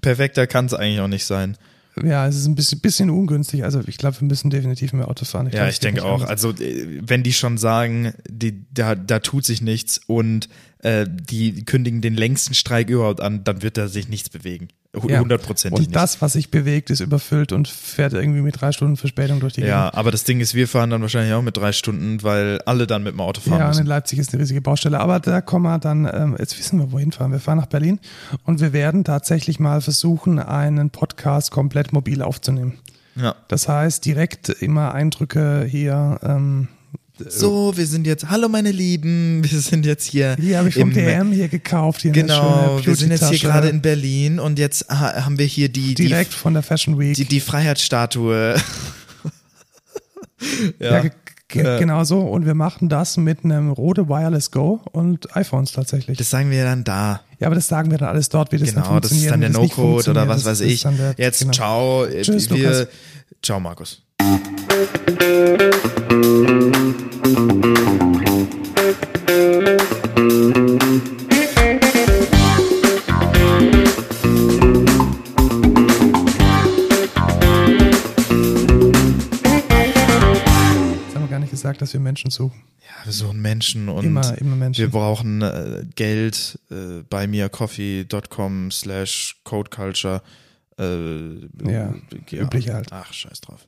[0.00, 1.56] perfekter kann es eigentlich auch nicht sein.
[2.02, 3.64] Ja, es ist ein bisschen, bisschen ungünstig.
[3.64, 5.46] Also ich glaube, wir müssen definitiv mehr Auto fahren.
[5.46, 6.14] Ja, glaub, ich es geht denke auch.
[6.22, 6.30] anders.
[6.30, 10.48] Also äh, wenn die schon sagen, die, da, da tut sich nichts und
[10.78, 14.68] äh, die kündigen den längsten Streik überhaupt an, dann wird da sich nichts bewegen.
[14.96, 15.20] Hu- Ja.
[15.20, 19.38] Hundertprozentig Und das, was sich bewegt, ist überfüllt und fährt irgendwie mit drei Stunden Verspätung
[19.38, 22.22] durch die ja, aber das Ding ist, wir fahren dann wahrscheinlich auch mit drei Stunden,
[22.24, 23.50] weil alle dann mit dem Auto Gegend.
[23.50, 23.86] fahren Ja, und in müssen.
[23.86, 24.98] Leipzig ist eine riesige Baustelle.
[24.98, 27.30] Aber da kommen wir dann, ähm, jetzt wissen wir, wohin fahren.
[27.30, 28.00] Wir fahren nach Berlin
[28.44, 32.78] und wir werden tatsächlich mal versuchen, einen Podcast komplett mobil aufzunehmen.
[33.14, 33.36] Ja.
[33.46, 36.18] Das heißt, direkt immer Eindrücke hier.
[36.24, 36.66] Ähm,
[37.28, 40.36] So, wir sind jetzt, hallo meine Lieben, wir sind jetzt hier.
[40.40, 42.02] hier habe ich vom DM hier gekauft.
[42.02, 45.68] Hier Genau, wir sind jetzt hier gerade in Berlin und jetzt ha haben wir hier
[45.68, 47.14] die, die, Direkt von der Fashion Week.
[47.14, 48.54] die, die Freiheitsstatue.
[50.78, 51.04] Ja,
[51.52, 51.78] Ja.
[51.78, 52.20] genau so.
[52.20, 56.16] Und wir machen das mit einem Rode Wireless Go und iPhones tatsächlich.
[56.16, 57.20] Das sagen wir dann da.
[57.38, 59.32] ja, aber das sagen wir dann alles dort, wie das dann Genau, das ist funktioniert.
[59.32, 60.28] dann der No-Code oder funktioniert.
[60.30, 60.82] was weiß ich.
[60.82, 61.52] der- Jetzt genau.
[61.52, 62.06] ciao.
[62.22, 62.86] Tschüss, wir, Lukas.
[63.42, 64.02] Ciao, Markus.
[81.80, 82.62] Gesagt, dass wir Menschen suchen.
[82.80, 84.80] Ja, wir suchen Menschen und Immer, immer Menschen.
[84.82, 90.22] wir brauchen äh, Geld äh, bei mircoffee.com slash codeculture.
[90.78, 91.34] Äh,
[91.70, 91.94] Ja,
[92.32, 92.88] üblich halt.
[92.92, 93.66] Ach, scheiß drauf.